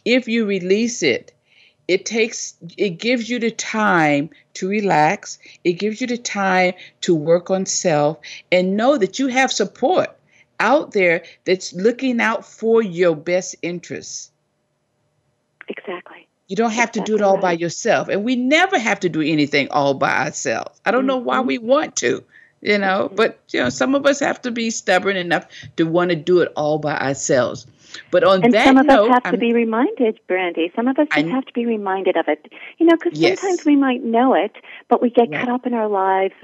if 0.03 0.27
you 0.27 0.47
release 0.47 1.03
it, 1.03 1.31
it 1.87 2.05
takes 2.05 2.55
it 2.77 2.91
gives 2.91 3.29
you 3.29 3.39
the 3.39 3.51
time 3.51 4.29
to 4.53 4.67
relax 4.67 5.39
it 5.63 5.73
gives 5.73 6.01
you 6.01 6.07
the 6.07 6.17
time 6.17 6.73
to 7.01 7.15
work 7.15 7.49
on 7.49 7.65
self 7.65 8.17
and 8.51 8.75
know 8.75 8.97
that 8.97 9.19
you 9.19 9.27
have 9.27 9.51
support 9.51 10.17
out 10.59 10.91
there 10.91 11.23
that's 11.45 11.73
looking 11.73 12.19
out 12.19 12.45
for 12.45 12.81
your 12.81 13.15
best 13.15 13.55
interests. 13.61 14.31
Exactly. 15.67 16.27
You 16.47 16.55
don't 16.55 16.71
have 16.71 16.89
exactly 16.89 17.01
to 17.01 17.05
do 17.05 17.15
it 17.17 17.21
all 17.21 17.37
by 17.37 17.51
yourself. 17.53 18.07
And 18.07 18.23
we 18.23 18.35
never 18.35 18.79
have 18.79 19.01
to 19.01 19.09
do 19.09 19.21
anything 19.21 19.67
all 19.69 19.93
by 19.93 20.25
ourselves. 20.25 20.79
I 20.85 20.91
don't 20.91 21.01
mm-hmm. 21.01 21.07
know 21.07 21.17
why 21.17 21.37
mm-hmm. 21.39 21.47
we 21.47 21.57
want 21.57 21.95
to, 21.97 22.23
you 22.61 22.77
know, 22.77 23.05
mm-hmm. 23.05 23.15
but 23.15 23.39
you 23.49 23.61
know, 23.61 23.69
some 23.69 23.95
of 23.95 24.05
us 24.05 24.19
have 24.19 24.41
to 24.43 24.51
be 24.51 24.69
stubborn 24.69 25.17
enough 25.17 25.47
to 25.77 25.83
want 25.83 26.09
to 26.09 26.15
do 26.15 26.41
it 26.41 26.51
all 26.55 26.79
by 26.79 26.97
ourselves. 26.97 27.67
But 28.11 28.23
on 28.23 28.43
and 28.43 28.53
that 28.53 28.65
some 28.65 28.77
of 28.77 28.85
note, 28.85 29.09
us 29.09 29.13
have 29.13 29.21
I'm, 29.25 29.31
to 29.33 29.37
be 29.37 29.53
reminded, 29.53 30.19
Brandy. 30.27 30.71
Some 30.75 30.87
of 30.87 30.99
us 30.99 31.07
just 31.13 31.27
have 31.27 31.45
to 31.45 31.53
be 31.53 31.65
reminded 31.65 32.17
of 32.17 32.27
it. 32.27 32.51
You 32.77 32.85
know, 32.85 32.95
because 32.95 33.17
yes. 33.17 33.39
sometimes 33.39 33.65
we 33.65 33.75
might 33.75 34.03
know 34.03 34.33
it, 34.33 34.51
but 34.89 35.01
we 35.01 35.09
get 35.09 35.29
right. 35.29 35.45
caught 35.45 35.49
up 35.49 35.65
in 35.65 35.73
our 35.73 35.87
lives 35.87 36.35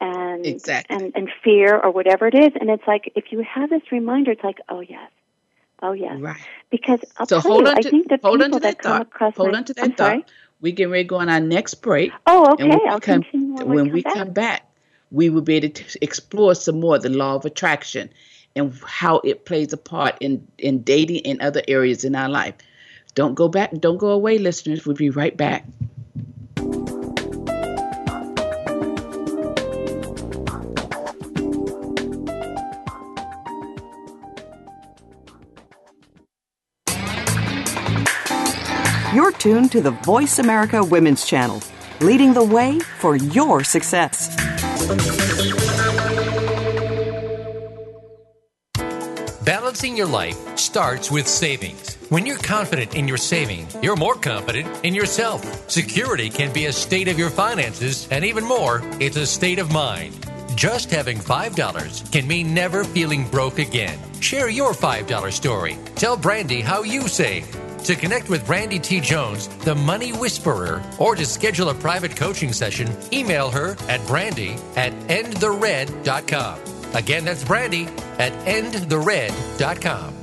and 0.00 0.46
exactly. 0.46 0.96
and 0.96 1.12
and 1.14 1.30
fear 1.42 1.76
or 1.76 1.90
whatever 1.90 2.26
it 2.26 2.34
is, 2.34 2.52
and 2.60 2.70
it's 2.70 2.86
like 2.86 3.12
if 3.14 3.30
you 3.30 3.42
have 3.42 3.70
this 3.70 3.82
reminder, 3.90 4.30
it's 4.30 4.44
like, 4.44 4.58
oh 4.68 4.80
yes, 4.80 5.10
oh 5.82 5.92
yes, 5.92 6.20
right. 6.20 6.40
Because 6.70 7.00
I'll 7.18 7.26
so 7.26 7.40
hold 7.40 7.62
you, 7.62 7.68
on 7.68 7.82
to, 7.82 7.88
I 7.88 7.90
think 7.90 8.08
the 8.08 8.18
hold 8.22 8.40
people 8.40 8.44
on 8.44 8.50
to 8.52 8.60
that, 8.60 8.78
that 8.78 8.82
come 8.82 8.92
thought. 8.92 9.02
across 9.02 9.36
hold 9.36 9.52
my, 9.52 9.58
on 9.58 9.64
to 9.64 9.74
that 9.74 9.84
I'm 9.84 9.92
thought. 9.92 10.10
Sorry? 10.10 10.24
We 10.60 10.70
get 10.70 10.88
ready 10.88 11.02
to 11.02 11.08
go 11.08 11.16
on 11.16 11.28
our 11.28 11.40
next 11.40 11.74
break. 11.74 12.12
Oh, 12.26 12.52
okay. 12.52 12.62
And 12.62 12.70
when 12.70 12.88
I'll 12.88 12.94
we 12.96 13.00
come, 13.00 13.22
continue 13.22 13.54
when, 13.54 13.68
when 13.68 13.92
we, 13.92 14.02
come, 14.04 14.14
come 14.14 14.30
back, 14.32 14.71
we 15.12 15.28
will 15.28 15.42
be 15.42 15.56
able 15.56 15.68
to 15.68 15.98
explore 16.02 16.54
some 16.54 16.80
more 16.80 16.98
the 16.98 17.10
law 17.10 17.36
of 17.36 17.44
attraction 17.44 18.10
and 18.56 18.74
how 18.84 19.18
it 19.18 19.44
plays 19.44 19.72
a 19.72 19.76
part 19.76 20.16
in 20.20 20.46
in 20.58 20.82
dating 20.82 21.24
and 21.26 21.40
other 21.40 21.62
areas 21.68 22.04
in 22.04 22.14
our 22.14 22.28
life. 22.28 22.54
Don't 23.14 23.34
go 23.34 23.48
back. 23.48 23.70
Don't 23.78 23.98
go 23.98 24.08
away, 24.08 24.38
listeners. 24.38 24.86
We'll 24.86 24.96
be 24.96 25.10
right 25.10 25.36
back. 25.36 25.66
You're 39.14 39.32
tuned 39.32 39.70
to 39.72 39.82
the 39.82 39.90
Voice 40.04 40.38
America 40.38 40.82
Women's 40.82 41.26
Channel, 41.26 41.62
leading 42.00 42.32
the 42.32 42.42
way 42.42 42.78
for 42.78 43.14
your 43.16 43.62
success. 43.62 44.51
Balancing 49.44 49.96
your 49.96 50.06
life 50.06 50.58
starts 50.58 51.10
with 51.10 51.26
savings. 51.26 51.96
When 52.08 52.26
you're 52.26 52.36
confident 52.36 52.94
in 52.94 53.08
your 53.08 53.16
saving, 53.16 53.66
you're 53.80 53.96
more 53.96 54.14
confident 54.14 54.84
in 54.84 54.94
yourself. 54.94 55.70
Security 55.70 56.28
can 56.28 56.52
be 56.52 56.66
a 56.66 56.72
state 56.72 57.08
of 57.08 57.18
your 57.18 57.30
finances, 57.30 58.08
and 58.10 58.24
even 58.24 58.44
more, 58.44 58.82
it's 59.00 59.16
a 59.16 59.26
state 59.26 59.58
of 59.58 59.72
mind. 59.72 60.14
Just 60.54 60.90
having 60.90 61.18
$5 61.18 62.12
can 62.12 62.26
mean 62.26 62.52
never 62.52 62.84
feeling 62.84 63.26
broke 63.28 63.58
again. 63.58 63.98
Share 64.20 64.48
your 64.48 64.72
$5 64.72 65.32
story. 65.32 65.78
Tell 65.94 66.16
Brandy 66.16 66.60
how 66.60 66.82
you 66.82 67.08
save. 67.08 67.61
To 67.84 67.96
connect 67.96 68.28
with 68.28 68.46
Brandy 68.46 68.78
T. 68.78 69.00
Jones, 69.00 69.48
the 69.48 69.74
Money 69.74 70.12
Whisperer, 70.12 70.82
or 70.98 71.16
to 71.16 71.26
schedule 71.26 71.70
a 71.70 71.74
private 71.74 72.16
coaching 72.16 72.52
session, 72.52 72.88
email 73.12 73.50
her 73.50 73.76
at 73.88 74.06
brandy 74.06 74.56
at 74.76 74.92
endthered.com. 75.08 76.60
Again, 76.94 77.24
that's 77.24 77.44
brandy 77.44 77.88
at 78.18 78.32
endthered.com. 78.46 80.21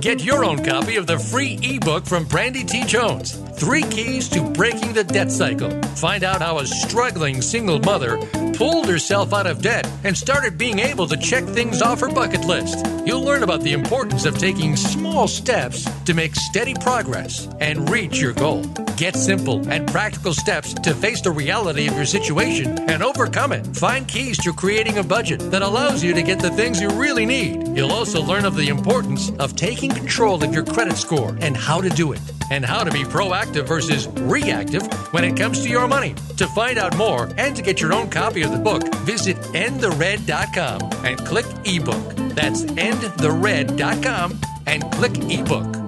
Get 0.00 0.22
your 0.22 0.44
own 0.44 0.64
copy 0.64 0.94
of 0.94 1.08
the 1.08 1.18
free 1.18 1.58
ebook 1.60 2.06
from 2.06 2.24
Brandy 2.26 2.62
T. 2.62 2.84
Jones 2.84 3.32
Three 3.58 3.82
Keys 3.82 4.28
to 4.28 4.40
Breaking 4.40 4.92
the 4.92 5.02
Debt 5.02 5.28
Cycle. 5.28 5.82
Find 5.96 6.22
out 6.22 6.40
how 6.40 6.60
a 6.60 6.66
struggling 6.66 7.42
single 7.42 7.80
mother 7.80 8.16
pulled 8.54 8.88
herself 8.88 9.32
out 9.32 9.48
of 9.48 9.60
debt 9.60 9.84
and 10.04 10.16
started 10.16 10.56
being 10.56 10.78
able 10.78 11.08
to 11.08 11.16
check 11.16 11.42
things 11.42 11.82
off 11.82 11.98
her 11.98 12.08
bucket 12.08 12.44
list. 12.44 12.86
You'll 13.04 13.24
learn 13.24 13.42
about 13.42 13.62
the 13.62 13.72
importance 13.72 14.24
of 14.24 14.38
taking 14.38 14.76
small 14.76 15.26
steps 15.26 15.84
to 16.04 16.14
make 16.14 16.36
steady 16.36 16.74
progress 16.74 17.48
and 17.58 17.90
reach 17.90 18.20
your 18.20 18.34
goal. 18.34 18.62
Get 18.96 19.14
simple 19.14 19.68
and 19.68 19.86
practical 19.86 20.32
steps 20.32 20.72
to 20.72 20.94
face 20.94 21.20
the 21.20 21.30
reality 21.30 21.86
of 21.86 21.94
your 21.94 22.06
situation 22.06 22.78
and 22.90 23.02
overcome 23.02 23.52
it. 23.52 23.66
Find 23.76 24.08
keys 24.08 24.38
to 24.38 24.54
creating 24.54 24.96
a 24.96 25.04
budget 25.04 25.38
that 25.50 25.60
allows 25.60 26.02
you 26.02 26.14
to 26.14 26.22
get 26.22 26.38
the 26.38 26.50
things 26.50 26.80
you 26.80 26.88
really 26.88 27.26
need. 27.26 27.76
You'll 27.76 27.92
also 27.92 28.22
learn 28.22 28.46
of 28.46 28.56
the 28.56 28.68
importance 28.68 29.30
of 29.38 29.54
taking 29.54 29.90
control 29.90 30.42
of 30.42 30.54
your 30.54 30.64
credit 30.64 30.96
score 30.96 31.36
and 31.42 31.54
how 31.54 31.82
to 31.82 31.90
do 31.90 32.12
it, 32.12 32.20
and 32.50 32.64
how 32.64 32.84
to 32.84 32.90
be 32.90 33.04
proactive 33.04 33.68
versus 33.68 34.08
reactive 34.08 34.86
when 35.12 35.24
it 35.24 35.36
comes 35.36 35.62
to 35.62 35.68
your 35.68 35.86
money. 35.86 36.14
To 36.38 36.46
find 36.46 36.78
out 36.78 36.96
more 36.96 37.28
and 37.36 37.54
to 37.54 37.62
get 37.62 37.82
your 37.82 37.92
own 37.92 38.08
copy 38.08 38.42
of 38.42 38.50
the 38.50 38.58
book, 38.58 38.82
visit 39.04 39.36
endthered.com 39.52 40.80
and 41.04 41.18
click 41.18 41.46
ebook. 41.66 42.14
That's 42.34 42.62
endthered.com 42.62 44.40
and 44.66 44.90
click 44.92 45.12
ebook. 45.30 45.85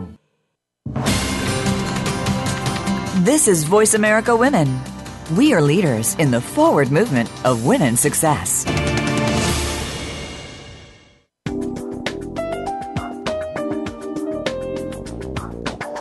This 3.22 3.48
is 3.48 3.64
Voice 3.64 3.94
America 3.94 4.36
Women. 4.36 4.80
We 5.36 5.52
are 5.52 5.60
leaders 5.60 6.14
in 6.20 6.30
the 6.30 6.40
forward 6.40 6.92
movement 6.92 7.28
of 7.44 7.66
women's 7.66 7.98
success. 7.98 8.62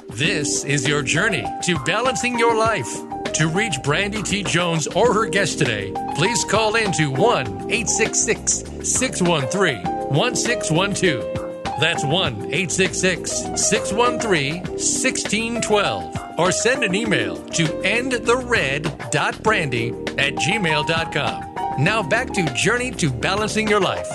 This 0.10 0.64
is 0.64 0.88
your 0.88 1.02
journey 1.02 1.44
to 1.64 1.80
balancing 1.86 2.38
your 2.38 2.56
life. 2.56 2.94
To 3.34 3.48
reach 3.48 3.82
Brandy 3.82 4.22
T. 4.22 4.44
Jones 4.44 4.86
or 4.86 5.12
her 5.12 5.28
guest 5.28 5.58
today, 5.58 5.92
please 6.14 6.44
call 6.44 6.76
in 6.76 6.92
to 6.92 7.10
1 7.10 7.48
866 7.72 8.64
613 8.84 9.82
1612. 10.10 11.47
That's 11.80 12.04
1 12.04 12.54
866 12.54 13.32
613 13.56 14.62
1612 14.62 16.40
or 16.40 16.52
send 16.52 16.84
an 16.84 16.96
email 16.96 17.36
to 17.36 17.66
endthered.brandy 17.66 19.90
at 20.18 20.34
gmail.com. 20.36 21.84
Now 21.84 22.02
back 22.02 22.34
to 22.34 22.44
Journey 22.56 22.90
to 22.92 23.12
Balancing 23.12 23.68
Your 23.68 23.80
Life. 23.80 24.10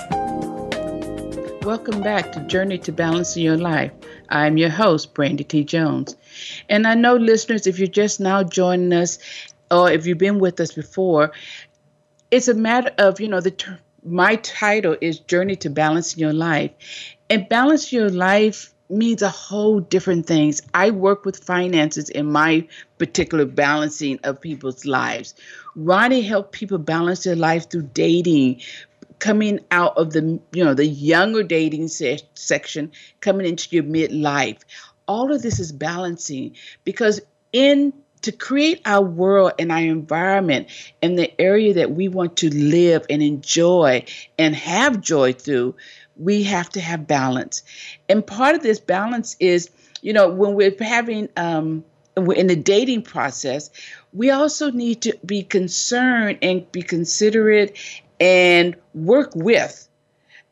Welcome 1.64 2.02
back 2.02 2.32
to 2.32 2.40
Journey 2.40 2.78
to 2.78 2.90
Balancing 2.90 3.44
Your 3.44 3.56
Life. 3.56 3.92
I'm 4.28 4.56
your 4.56 4.70
host, 4.70 5.14
Brandy 5.14 5.44
T. 5.44 5.62
Jones. 5.62 6.16
And 6.68 6.88
I 6.88 6.94
know, 6.94 7.14
listeners, 7.14 7.68
if 7.68 7.78
you're 7.78 7.86
just 7.86 8.18
now 8.18 8.42
joining 8.42 8.92
us 8.92 9.20
or 9.70 9.88
if 9.88 10.06
you've 10.06 10.18
been 10.18 10.40
with 10.40 10.58
us 10.58 10.72
before, 10.72 11.30
it's 12.32 12.48
a 12.48 12.54
matter 12.54 12.90
of, 12.98 13.20
you 13.20 13.28
know, 13.28 13.40
the 13.40 13.78
my 14.04 14.36
title 14.36 14.96
is 15.00 15.20
Journey 15.20 15.56
to 15.56 15.70
Balance 15.70 16.16
Your 16.16 16.32
Life. 16.32 16.72
And 17.32 17.48
balance 17.48 17.90
your 17.94 18.10
life 18.10 18.74
means 18.90 19.22
a 19.22 19.30
whole 19.30 19.80
different 19.80 20.26
things. 20.26 20.60
I 20.74 20.90
work 20.90 21.24
with 21.24 21.42
finances 21.42 22.10
in 22.10 22.30
my 22.30 22.68
particular 22.98 23.46
balancing 23.46 24.20
of 24.22 24.38
people's 24.38 24.84
lives. 24.84 25.34
Ronnie 25.74 26.20
helped 26.20 26.52
people 26.52 26.76
balance 26.76 27.24
their 27.24 27.34
life 27.34 27.70
through 27.70 27.88
dating, 27.94 28.60
coming 29.18 29.60
out 29.70 29.96
of 29.96 30.12
the 30.12 30.38
you 30.52 30.62
know 30.62 30.74
the 30.74 30.84
younger 30.84 31.42
dating 31.42 31.88
se- 31.88 32.28
section, 32.34 32.92
coming 33.20 33.46
into 33.46 33.74
your 33.74 33.84
midlife. 33.84 34.58
All 35.08 35.32
of 35.32 35.40
this 35.40 35.58
is 35.58 35.72
balancing 35.72 36.54
because 36.84 37.22
in 37.54 37.94
to 38.22 38.32
create 38.32 38.80
our 38.84 39.02
world 39.02 39.52
and 39.58 39.72
our 39.72 39.78
environment 39.78 40.68
and 41.02 41.18
the 41.18 41.40
area 41.40 41.74
that 41.74 41.92
we 41.92 42.08
want 42.08 42.36
to 42.36 42.54
live 42.54 43.04
and 43.10 43.22
enjoy 43.22 44.04
and 44.38 44.54
have 44.54 45.00
joy 45.00 45.32
through, 45.32 45.74
we 46.16 46.42
have 46.44 46.68
to 46.70 46.80
have 46.80 47.06
balance. 47.06 47.62
And 48.08 48.26
part 48.26 48.54
of 48.54 48.62
this 48.62 48.80
balance 48.80 49.36
is, 49.40 49.70
you 50.00 50.12
know, 50.12 50.28
when 50.28 50.54
we're 50.54 50.74
having 50.80 51.28
um, 51.36 51.84
in 52.16 52.46
the 52.46 52.56
dating 52.56 53.02
process, 53.02 53.70
we 54.12 54.30
also 54.30 54.70
need 54.70 55.02
to 55.02 55.18
be 55.24 55.42
concerned 55.42 56.38
and 56.42 56.70
be 56.72 56.82
considerate 56.82 57.78
and 58.20 58.76
work 58.94 59.32
with 59.34 59.88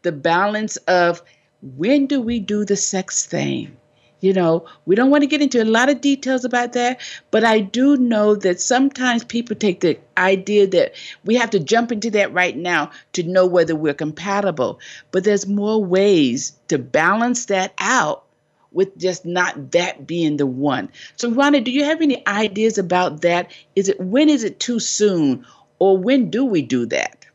the 0.03 0.12
balance 0.12 0.77
of 0.77 1.23
when 1.62 2.07
do 2.07 2.20
we 2.20 2.40
do 2.40 2.64
the 2.64 2.77
sex 2.77 3.27
thing? 3.27 3.77
You 4.20 4.35
know, 4.35 4.66
we 4.85 4.96
don't 4.96 5.11
want 5.11 5.22
to 5.22 5.28
get 5.28 5.40
into 5.40 5.62
a 5.62 5.64
lot 5.64 5.88
of 5.88 6.00
details 6.00 6.44
about 6.44 6.74
that, 6.74 7.00
but 7.30 7.42
I 7.44 7.61
do 7.61 7.96
know 7.96 8.35
that 8.35 8.61
sometimes 8.61 9.24
people 9.24 9.56
take 9.56 9.80
the 9.80 9.98
idea 10.16 10.66
that 10.68 10.92
we 11.24 11.37
have 11.37 11.50
to 11.50 11.61
jump 11.61 11.90
into 11.90 12.11
that 12.12 12.33
right 12.33 12.56
now 12.56 12.90
to 13.14 13.22
know 13.22 13.46
whether 13.46 13.74
we're 13.74 13.94
compatible. 13.94 14.78
But 15.11 15.24
there's 15.24 15.46
more 15.46 15.83
ways 15.83 16.52
to 16.68 16.78
balance 16.78 17.46
that 17.46 17.72
out 17.78 18.24
with 18.72 18.96
just 18.98 19.24
not 19.24 19.72
that 19.72 20.06
being 20.06 20.37
the 20.37 20.46
one. 20.46 20.90
So, 21.16 21.30
Ronnie, 21.30 21.61
do 21.61 21.70
you 21.70 21.85
have 21.85 22.02
any 22.02 22.26
ideas 22.26 22.78
about 22.78 23.22
that? 23.22 23.50
Is 23.74 23.88
it 23.88 24.00
when 24.00 24.28
is 24.28 24.44
it 24.44 24.61
too 24.61 24.78
soon, 24.78 25.46
or 25.78 25.98
when 25.98 26.30
do 26.30 26.44
we 26.44 26.62
do 26.62 26.87
that? 26.87 27.26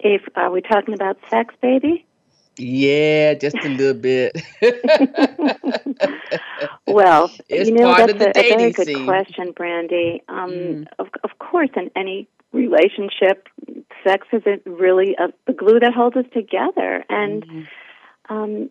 If 0.00 0.22
are 0.34 0.50
we 0.50 0.60
talking 0.60 0.94
about 0.94 1.16
sex, 1.30 1.54
baby? 1.62 2.04
Yeah, 2.56 3.34
just 3.34 3.56
a 3.64 3.68
little 3.68 4.00
bit. 4.00 4.32
well, 6.86 7.30
it's 7.48 7.68
you 7.68 7.72
know 7.72 7.82
part 7.82 7.94
that's 7.94 8.10
of 8.10 8.18
the 8.18 8.32
a, 8.36 8.40
a 8.40 8.44
very 8.44 8.72
good 8.72 8.86
scene. 8.86 9.04
question, 9.04 9.52
Brandy. 9.52 10.22
Um, 10.28 10.50
Mm. 10.50 10.86
of, 10.98 11.08
of 11.24 11.38
course, 11.38 11.70
in 11.76 11.90
any 11.96 12.28
relationship, 12.52 13.48
sex 14.06 14.26
is 14.32 14.42
a, 14.46 14.58
really 14.68 15.16
a, 15.18 15.28
the 15.46 15.52
glue 15.52 15.80
that 15.80 15.92
holds 15.94 16.16
us 16.16 16.26
together. 16.32 17.04
And 17.08 17.44
Mm-hmm. 17.44 18.34
um, 18.34 18.70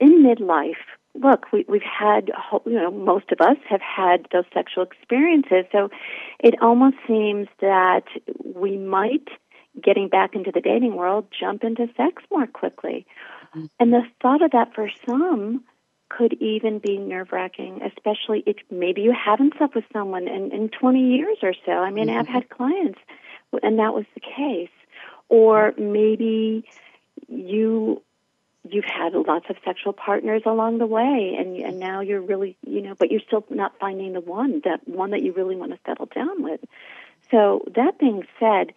in 0.00 0.22
midlife, 0.24 0.76
look, 1.14 1.46
we, 1.52 1.64
we've 1.68 1.82
had, 1.82 2.30
you 2.66 2.72
know, 2.72 2.90
most 2.90 3.30
of 3.32 3.40
us 3.40 3.56
have 3.68 3.82
had 3.82 4.26
those 4.32 4.44
sexual 4.54 4.84
experiences. 4.84 5.64
So 5.72 5.90
it 6.38 6.54
almost 6.62 6.96
seems 7.06 7.48
that 7.60 8.04
we 8.44 8.76
might, 8.78 9.28
getting 9.82 10.08
back 10.08 10.34
into 10.34 10.50
the 10.52 10.60
dating 10.60 10.96
world, 10.96 11.26
jump 11.38 11.64
into 11.64 11.88
sex 11.96 12.22
more 12.30 12.46
quickly. 12.46 13.06
And 13.78 13.92
the 13.92 14.02
thought 14.22 14.42
of 14.42 14.52
that 14.52 14.74
for 14.74 14.90
some 15.06 15.64
could 16.08 16.34
even 16.34 16.78
be 16.78 16.98
nerve 16.98 17.32
wracking, 17.32 17.82
especially 17.82 18.42
if 18.46 18.56
maybe 18.70 19.02
you 19.02 19.12
haven't 19.12 19.54
slept 19.56 19.74
with 19.74 19.84
someone 19.92 20.28
in, 20.28 20.52
in 20.52 20.68
20 20.68 21.16
years 21.16 21.38
or 21.42 21.54
so. 21.64 21.72
I 21.72 21.90
mean, 21.90 22.10
I've 22.10 22.26
had 22.26 22.48
mm-hmm. 22.48 22.56
clients, 22.56 22.98
and 23.62 23.78
that 23.78 23.94
was 23.94 24.04
the 24.14 24.20
case. 24.20 24.70
Or 25.28 25.72
maybe 25.78 26.64
you 27.28 28.02
you've 28.68 28.84
had 28.84 29.14
lots 29.14 29.46
of 29.48 29.56
sexual 29.64 29.92
partners 29.92 30.42
along 30.44 30.78
the 30.78 30.86
way 30.86 31.34
and 31.38 31.56
and 31.56 31.78
now 31.78 32.00
you're 32.00 32.20
really 32.20 32.58
you 32.66 32.82
know 32.82 32.94
but 32.98 33.10
you're 33.10 33.20
still 33.26 33.42
not 33.48 33.72
finding 33.80 34.12
the 34.12 34.20
one 34.20 34.60
that 34.64 34.86
one 34.86 35.12
that 35.12 35.22
you 35.22 35.32
really 35.32 35.56
want 35.56 35.72
to 35.72 35.78
settle 35.86 36.06
down 36.14 36.42
with 36.42 36.60
so 37.30 37.64
that 37.74 37.98
being 37.98 38.22
said 38.38 38.74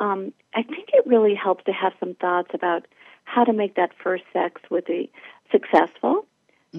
um, 0.00 0.32
i 0.54 0.62
think 0.62 0.90
it 0.92 1.06
really 1.06 1.34
helps 1.34 1.64
to 1.64 1.72
have 1.72 1.92
some 2.00 2.14
thoughts 2.14 2.50
about 2.54 2.86
how 3.24 3.44
to 3.44 3.52
make 3.52 3.76
that 3.76 3.90
first 4.02 4.24
sex 4.32 4.60
with 4.70 4.88
a 4.90 5.08
successful 5.50 6.26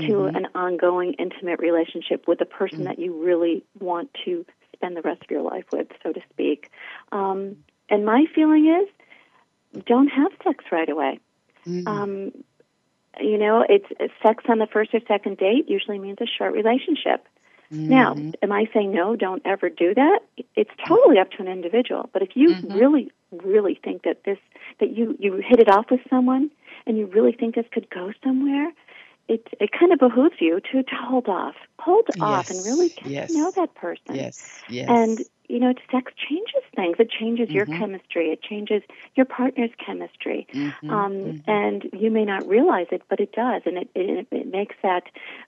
to 0.07 0.25
an 0.25 0.47
ongoing 0.55 1.13
intimate 1.13 1.59
relationship 1.59 2.27
with 2.27 2.41
a 2.41 2.45
person 2.45 2.83
that 2.83 2.99
you 2.99 3.23
really 3.23 3.63
want 3.79 4.09
to 4.25 4.45
spend 4.73 4.97
the 4.97 5.01
rest 5.01 5.21
of 5.23 5.31
your 5.31 5.41
life 5.41 5.65
with 5.71 5.87
so 6.03 6.11
to 6.11 6.21
speak. 6.31 6.69
Um, 7.11 7.57
and 7.89 8.05
my 8.05 8.25
feeling 8.33 8.67
is 8.67 9.83
don't 9.85 10.07
have 10.07 10.31
sex 10.43 10.65
right 10.71 10.89
away. 10.89 11.19
Um, 11.87 12.31
you 13.19 13.37
know, 13.37 13.65
it's 13.67 13.85
sex 14.21 14.43
on 14.49 14.59
the 14.59 14.67
first 14.67 14.93
or 14.93 14.99
second 15.07 15.37
date 15.37 15.69
usually 15.69 15.99
means 15.99 16.17
a 16.21 16.25
short 16.25 16.53
relationship. 16.53 17.25
Now, 17.71 18.13
mm-hmm. 18.13 18.31
am 18.41 18.51
I 18.51 18.69
saying 18.73 18.93
no, 18.93 19.15
don't 19.15 19.41
ever 19.45 19.69
do 19.69 19.93
that? 19.93 20.19
It's 20.55 20.71
totally 20.87 21.19
up 21.19 21.31
to 21.31 21.41
an 21.41 21.47
individual. 21.47 22.09
But 22.13 22.21
if 22.21 22.29
you 22.35 22.49
mm-hmm. 22.49 22.73
really, 22.73 23.11
really 23.31 23.79
think 23.83 24.03
that 24.03 24.23
this, 24.23 24.37
that 24.79 24.95
you, 24.95 25.15
you 25.19 25.41
hit 25.45 25.59
it 25.59 25.69
off 25.69 25.85
with 25.89 26.01
someone 26.09 26.51
and 26.85 26.97
you 26.97 27.07
really 27.07 27.31
think 27.31 27.55
this 27.55 27.65
could 27.71 27.89
go 27.89 28.11
somewhere, 28.23 28.71
it, 29.27 29.47
it 29.59 29.71
kind 29.71 29.91
of 29.91 29.99
behooves 29.99 30.35
you 30.39 30.59
to, 30.71 30.83
to 30.83 30.95
hold 30.95 31.27
off. 31.27 31.55
Hold 31.79 32.07
off 32.19 32.49
and 32.49 32.63
really 32.65 32.89
get 32.89 33.07
yes. 33.07 33.31
to 33.31 33.37
know 33.37 33.51
that 33.55 33.73
person. 33.75 34.15
Yes, 34.15 34.61
yes. 34.69 34.87
And 34.87 35.19
you 35.49 35.59
know, 35.59 35.73
sex 35.91 36.11
changes 36.27 36.63
things. 36.75 36.97
It 36.99 37.09
changes 37.09 37.49
your 37.53 37.65
Mm-hmm. 37.65 37.77
chemistry. 37.77 38.31
It 38.31 38.41
changes 38.41 38.81
your 39.15 39.25
partner's 39.25 39.71
chemistry. 39.85 40.47
Mm-hmm, 40.53 40.89
Um, 40.89 41.35
And 41.47 41.89
you 41.93 42.09
may 42.11 42.25
not 42.25 42.47
realize 42.47 42.87
it, 42.91 43.01
but 43.09 43.19
it 43.19 43.31
does, 43.31 43.61
and 43.65 43.77
it, 43.77 43.89
it 43.95 44.27
it 44.31 44.47
makes 44.47 44.75
that 44.83 45.03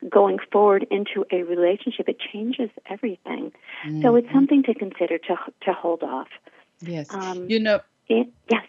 going 0.09 0.37
forward 0.51 0.85
into 0.91 1.25
a 1.31 1.43
relationship. 1.43 2.07
It 2.09 2.19
changes 2.19 2.69
everything. 2.89 3.51
So 4.01 4.15
Mm-hmm. 4.15 4.15
it's 4.15 4.31
something 4.33 4.63
to 4.63 4.73
consider 4.73 5.17
to 5.27 5.35
to 5.65 5.73
hold 5.73 6.03
off. 6.03 6.29
yes. 6.81 7.07
um, 7.11 7.47
you 7.49 7.59
know, 7.59 7.79
It, 8.07 8.27
yes. 8.49 8.65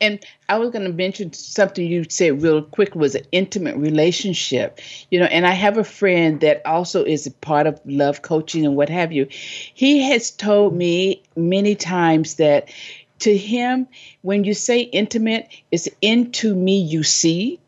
And 0.00 0.24
I 0.48 0.58
was 0.58 0.70
going 0.70 0.86
to 0.86 0.92
mention 0.92 1.32
something 1.32 1.86
you 1.86 2.04
said 2.08 2.42
real 2.42 2.62
quick 2.62 2.94
was 2.94 3.14
an 3.14 3.24
intimate 3.32 3.76
relationship, 3.76 4.80
you 5.10 5.20
know. 5.20 5.26
And 5.26 5.46
I 5.46 5.52
have 5.52 5.76
a 5.76 5.84
friend 5.84 6.40
that 6.40 6.64
also 6.66 7.04
is 7.04 7.26
a 7.26 7.30
part 7.30 7.66
of 7.66 7.80
love 7.84 8.22
coaching 8.22 8.64
and 8.64 8.76
what 8.76 8.88
have 8.88 9.12
you. 9.12 9.26
He 9.30 10.00
has 10.10 10.30
told 10.30 10.74
me 10.74 11.22
many 11.36 11.74
times 11.74 12.36
that 12.36 12.70
to 13.20 13.36
him, 13.36 13.86
when 14.22 14.44
you 14.44 14.54
say 14.54 14.80
intimate, 14.80 15.48
it's 15.70 15.88
into 16.00 16.54
me 16.54 16.80
you 16.80 17.02
see. 17.02 17.60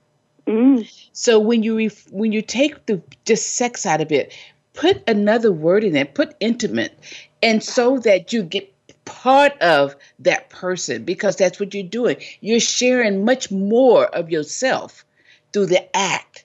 Mm, 0.47 0.91
So 1.13 1.39
when 1.39 1.63
you 1.63 1.77
ref- 1.77 2.11
when 2.11 2.33
you 2.33 2.43
take 2.43 2.87
the 2.87 3.01
just 3.25 3.55
sex 3.55 3.87
out 3.87 4.01
of 4.01 4.11
it, 4.11 4.33
put 4.75 5.03
another 5.09 5.53
word 5.53 5.85
in 5.85 5.93
there, 5.93 6.05
put 6.07 6.35
intimate, 6.41 6.99
and 7.43 7.63
so 7.63 7.99
that 7.99 8.33
you 8.33 8.43
get 8.43 8.72
part 9.05 9.61
of 9.61 9.97
that 10.21 10.51
person 10.51 11.05
because 11.05 11.37
that's 11.37 11.59
what 11.59 11.75
you're 11.75 11.83
doing. 11.83 12.17
You're 12.41 12.61
sharing 12.61 13.25
much 13.25 13.51
more 13.51 14.07
of 14.07 14.31
yourself 14.31 15.05
through 15.53 15.67
the 15.67 15.97
act. 15.97 16.45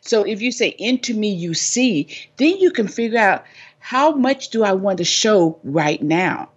So 0.00 0.22
if 0.24 0.40
you 0.40 0.52
say 0.52 0.68
into 0.68 1.14
me 1.14 1.30
you 1.30 1.54
see, 1.54 2.08
then 2.36 2.56
you 2.58 2.70
can 2.70 2.88
figure 2.88 3.18
out 3.18 3.44
how 3.78 4.12
much 4.12 4.50
do 4.50 4.64
I 4.64 4.72
want 4.72 4.98
to 4.98 5.04
show 5.04 5.58
right 5.62 6.02
now? 6.02 6.50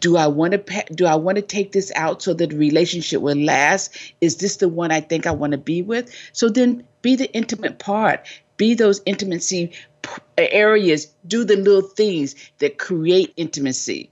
do 0.00 0.16
I 0.16 0.26
want 0.26 0.52
to 0.52 0.84
do 0.94 1.06
I 1.06 1.14
want 1.14 1.36
to 1.36 1.42
take 1.42 1.72
this 1.72 1.92
out 1.94 2.22
so 2.22 2.34
that 2.34 2.50
the 2.50 2.56
relationship 2.56 3.20
will 3.20 3.36
last? 3.36 3.96
Is 4.20 4.36
this 4.36 4.56
the 4.56 4.68
one 4.68 4.90
I 4.90 5.00
think 5.00 5.26
I 5.26 5.30
want 5.32 5.52
to 5.52 5.58
be 5.58 5.82
with? 5.82 6.14
So 6.32 6.48
then 6.48 6.84
be 7.02 7.16
the 7.16 7.32
intimate 7.32 7.78
part. 7.78 8.26
Be 8.56 8.74
those 8.74 9.00
intimacy 9.06 9.72
areas. 10.36 11.06
Do 11.26 11.44
the 11.44 11.56
little 11.56 11.82
things 11.82 12.34
that 12.58 12.78
create 12.78 13.32
intimacy. 13.36 14.10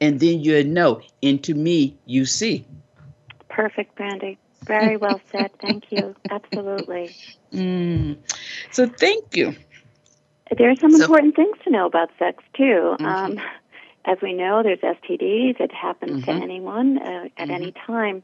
And 0.00 0.18
then 0.20 0.40
you'll 0.40 0.64
know 0.66 1.02
into 1.20 1.54
me 1.54 1.96
you 2.06 2.24
see. 2.24 2.64
perfect, 3.48 3.94
Brandy. 3.96 4.38
Very 4.64 4.96
well 4.96 5.20
said. 5.32 5.50
Thank 5.60 5.84
you. 5.90 6.14
Absolutely. 6.30 7.14
Mm. 7.52 8.16
So 8.70 8.86
thank 8.86 9.36
you. 9.36 9.54
There 10.56 10.70
are 10.70 10.76
some 10.76 10.92
So- 10.92 11.02
important 11.02 11.36
things 11.36 11.56
to 11.64 11.70
know 11.70 11.86
about 11.86 12.10
sex 12.18 12.42
too. 12.54 12.96
Um, 13.00 13.38
as 14.06 14.18
we 14.22 14.32
know, 14.32 14.62
there's 14.62 14.80
STDs. 14.80 15.60
It 15.60 15.72
happens 15.72 16.24
to 16.24 16.30
anyone 16.32 16.98
uh, 16.98 17.28
at 17.36 17.50
any 17.50 17.72
time. 17.86 18.22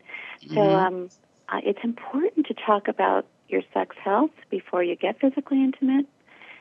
So 0.55 0.61
um, 0.63 1.11
uh, 1.51 1.61
it's 1.63 1.79
important 1.85 2.47
to 2.47 2.55
talk 2.55 2.89
about 2.89 3.27
your 3.49 3.63
sex 3.75 3.95
health 4.03 4.31
before 4.51 4.83
you 4.83 4.97
get 4.97 5.21
physically 5.21 5.63
intimate, 5.63 6.07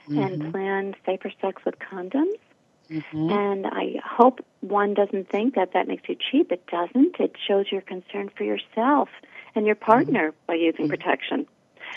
and 0.07 0.51
plan 0.51 0.95
safer 1.05 1.31
sex 1.41 1.63
with 1.65 1.75
condoms. 1.79 2.35
And 2.89 3.65
I 3.65 3.95
hope 4.03 4.45
one 4.61 4.93
doesn't 4.93 5.29
think 5.29 5.55
that 5.55 5.73
that 5.73 5.87
makes 5.87 6.07
you 6.07 6.15
cheap. 6.31 6.51
It 6.51 6.65
doesn't. 6.67 7.19
It 7.19 7.35
shows 7.47 7.65
your 7.71 7.81
concern 7.81 8.29
for 8.37 8.43
yourself 8.43 9.09
and 9.55 9.65
your 9.65 9.75
partner 9.75 10.33
by 10.47 10.55
using 10.55 10.87
protection. 10.87 11.47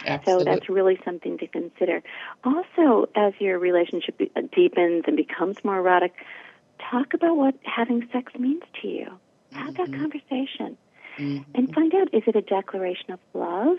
Absolutely. 0.06 0.44
So 0.44 0.50
that's 0.50 0.68
really 0.68 0.98
something 1.04 1.38
to 1.38 1.46
consider. 1.46 2.02
Also, 2.44 3.08
as 3.14 3.34
your 3.38 3.58
relationship 3.58 4.20
uh, 4.34 4.42
deepens 4.54 5.04
and 5.06 5.16
becomes 5.16 5.62
more 5.64 5.78
erotic, 5.78 6.14
talk 6.90 7.14
about 7.14 7.36
what 7.36 7.54
having 7.64 8.08
sex 8.12 8.32
means 8.38 8.62
to 8.80 8.88
you. 8.88 9.10
have 9.52 9.74
that 9.74 9.88
mm-hmm. 9.88 10.00
conversation 10.00 10.76
mm-hmm. 11.18 11.38
and 11.54 11.74
find 11.74 11.94
out 11.94 12.14
is 12.14 12.22
it 12.26 12.36
a 12.36 12.42
declaration 12.42 13.10
of 13.10 13.18
love 13.34 13.78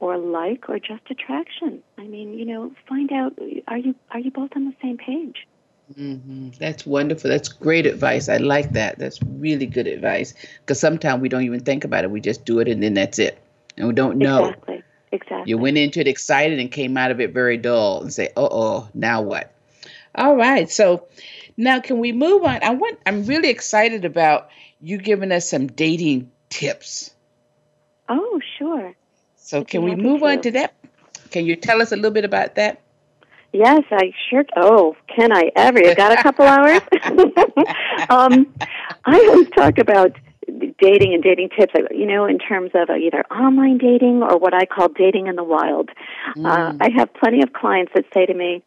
or 0.00 0.18
like 0.18 0.68
or 0.68 0.78
just 0.78 1.02
attraction? 1.10 1.82
I 1.96 2.04
mean, 2.04 2.34
you 2.34 2.44
know, 2.44 2.72
find 2.88 3.12
out 3.12 3.38
are 3.66 3.78
you 3.78 3.94
are 4.10 4.18
you 4.18 4.30
both 4.30 4.50
on 4.56 4.64
the 4.64 4.74
same 4.82 4.96
page? 4.96 5.46
Mm-hmm. 5.94 6.50
That's 6.58 6.86
wonderful. 6.86 7.30
That's 7.30 7.48
great 7.48 7.86
advice. 7.86 8.28
I 8.28 8.36
like 8.36 8.72
that. 8.72 8.98
That's 8.98 9.18
really 9.22 9.66
good 9.66 9.86
advice 9.86 10.34
because 10.60 10.78
sometimes 10.78 11.22
we 11.22 11.28
don't 11.28 11.44
even 11.44 11.60
think 11.60 11.84
about 11.84 12.04
it. 12.04 12.10
We 12.10 12.20
just 12.20 12.44
do 12.44 12.58
it 12.58 12.68
and 12.68 12.82
then 12.82 12.94
that's 12.94 13.18
it, 13.18 13.38
and 13.76 13.88
we 13.88 13.94
don't 13.94 14.18
know. 14.18 14.46
Exactly. 14.46 14.82
Exactly. 15.10 15.50
You 15.50 15.56
went 15.56 15.78
into 15.78 16.00
it 16.00 16.08
excited 16.08 16.58
and 16.58 16.70
came 16.70 16.96
out 16.98 17.10
of 17.10 17.20
it 17.20 17.32
very 17.32 17.56
dull 17.56 18.02
and 18.02 18.12
say, 18.12 18.28
"Uh 18.36 18.48
oh, 18.50 18.88
now 18.92 19.22
what?" 19.22 19.52
All 20.14 20.36
right. 20.36 20.70
So 20.70 21.06
now 21.56 21.80
can 21.80 21.98
we 21.98 22.12
move 22.12 22.44
on? 22.44 22.62
I 22.62 22.70
want. 22.70 22.98
I'm 23.06 23.24
really 23.24 23.48
excited 23.48 24.04
about 24.04 24.50
you 24.80 24.98
giving 24.98 25.32
us 25.32 25.48
some 25.48 25.66
dating 25.66 26.30
tips. 26.50 27.10
Oh, 28.08 28.40
sure. 28.58 28.94
So 29.48 29.64
can 29.64 29.82
we 29.82 29.96
move 29.96 30.22
on 30.22 30.42
to 30.42 30.50
that? 30.50 30.74
Can 31.30 31.46
you 31.46 31.56
tell 31.56 31.80
us 31.80 31.90
a 31.90 31.96
little 31.96 32.10
bit 32.10 32.26
about 32.26 32.56
that? 32.56 32.82
Yes, 33.54 33.82
I 33.90 34.12
sure. 34.28 34.44
Oh, 34.56 34.94
can 35.16 35.34
I 35.34 35.50
ever? 35.56 35.80
You 35.80 35.94
got 35.94 36.12
a 36.12 36.22
couple 36.22 36.44
hours? 36.44 36.82
um, 38.10 38.54
I 39.06 39.18
always 39.30 39.48
talk 39.56 39.78
about 39.78 40.12
dating 40.78 41.14
and 41.14 41.22
dating 41.22 41.48
tips, 41.58 41.72
you 41.90 42.04
know, 42.04 42.26
in 42.26 42.38
terms 42.38 42.72
of 42.74 42.90
either 42.90 43.24
online 43.30 43.78
dating 43.78 44.22
or 44.22 44.36
what 44.36 44.52
I 44.52 44.66
call 44.66 44.88
dating 44.88 45.28
in 45.28 45.36
the 45.36 45.44
wild. 45.44 45.88
Uh, 46.36 46.40
mm. 46.40 46.44
Uh, 46.44 46.76
I 46.78 46.90
have 46.98 47.08
plenty 47.14 47.42
of 47.42 47.54
clients 47.54 47.92
that 47.94 48.04
say 48.12 48.26
to 48.26 48.34
me, 48.34 48.62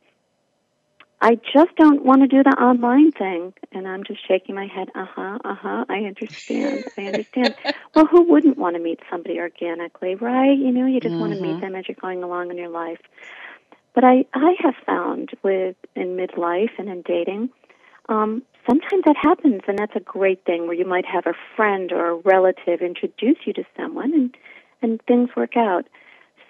I 1.23 1.35
just 1.53 1.75
don't 1.75 2.03
want 2.03 2.21
to 2.21 2.27
do 2.27 2.41
the 2.41 2.49
online 2.49 3.11
thing. 3.11 3.53
And 3.71 3.87
I'm 3.87 4.03
just 4.03 4.27
shaking 4.27 4.55
my 4.55 4.65
head, 4.65 4.89
uh 4.95 5.05
huh, 5.05 5.37
uh 5.45 5.55
huh, 5.55 5.85
I 5.87 5.99
understand, 5.99 6.85
I 6.97 7.05
understand. 7.05 7.55
well, 7.95 8.07
who 8.07 8.23
wouldn't 8.23 8.57
want 8.57 8.75
to 8.75 8.81
meet 8.81 8.99
somebody 9.09 9.39
organically, 9.39 10.15
right? 10.15 10.57
You 10.57 10.71
know, 10.71 10.87
you 10.87 10.99
just 10.99 11.13
mm-hmm. 11.13 11.21
want 11.21 11.33
to 11.33 11.41
meet 11.41 11.61
them 11.61 11.75
as 11.75 11.87
you're 11.87 11.97
going 12.01 12.23
along 12.23 12.49
in 12.49 12.57
your 12.57 12.69
life. 12.69 12.99
But 13.93 14.03
I, 14.03 14.25
I 14.33 14.55
have 14.59 14.73
found 14.85 15.29
with 15.43 15.75
in 15.95 16.17
midlife 16.17 16.71
and 16.79 16.89
in 16.89 17.03
dating, 17.03 17.49
um, 18.09 18.41
sometimes 18.67 19.03
that 19.05 19.15
happens, 19.21 19.61
and 19.67 19.77
that's 19.77 19.95
a 19.95 19.99
great 19.99 20.43
thing 20.45 20.65
where 20.65 20.75
you 20.75 20.85
might 20.85 21.05
have 21.05 21.27
a 21.27 21.33
friend 21.55 21.91
or 21.91 22.09
a 22.09 22.15
relative 22.15 22.81
introduce 22.81 23.37
you 23.45 23.53
to 23.53 23.63
someone, 23.77 24.13
and 24.13 24.37
and 24.81 25.01
things 25.03 25.29
work 25.35 25.55
out. 25.55 25.85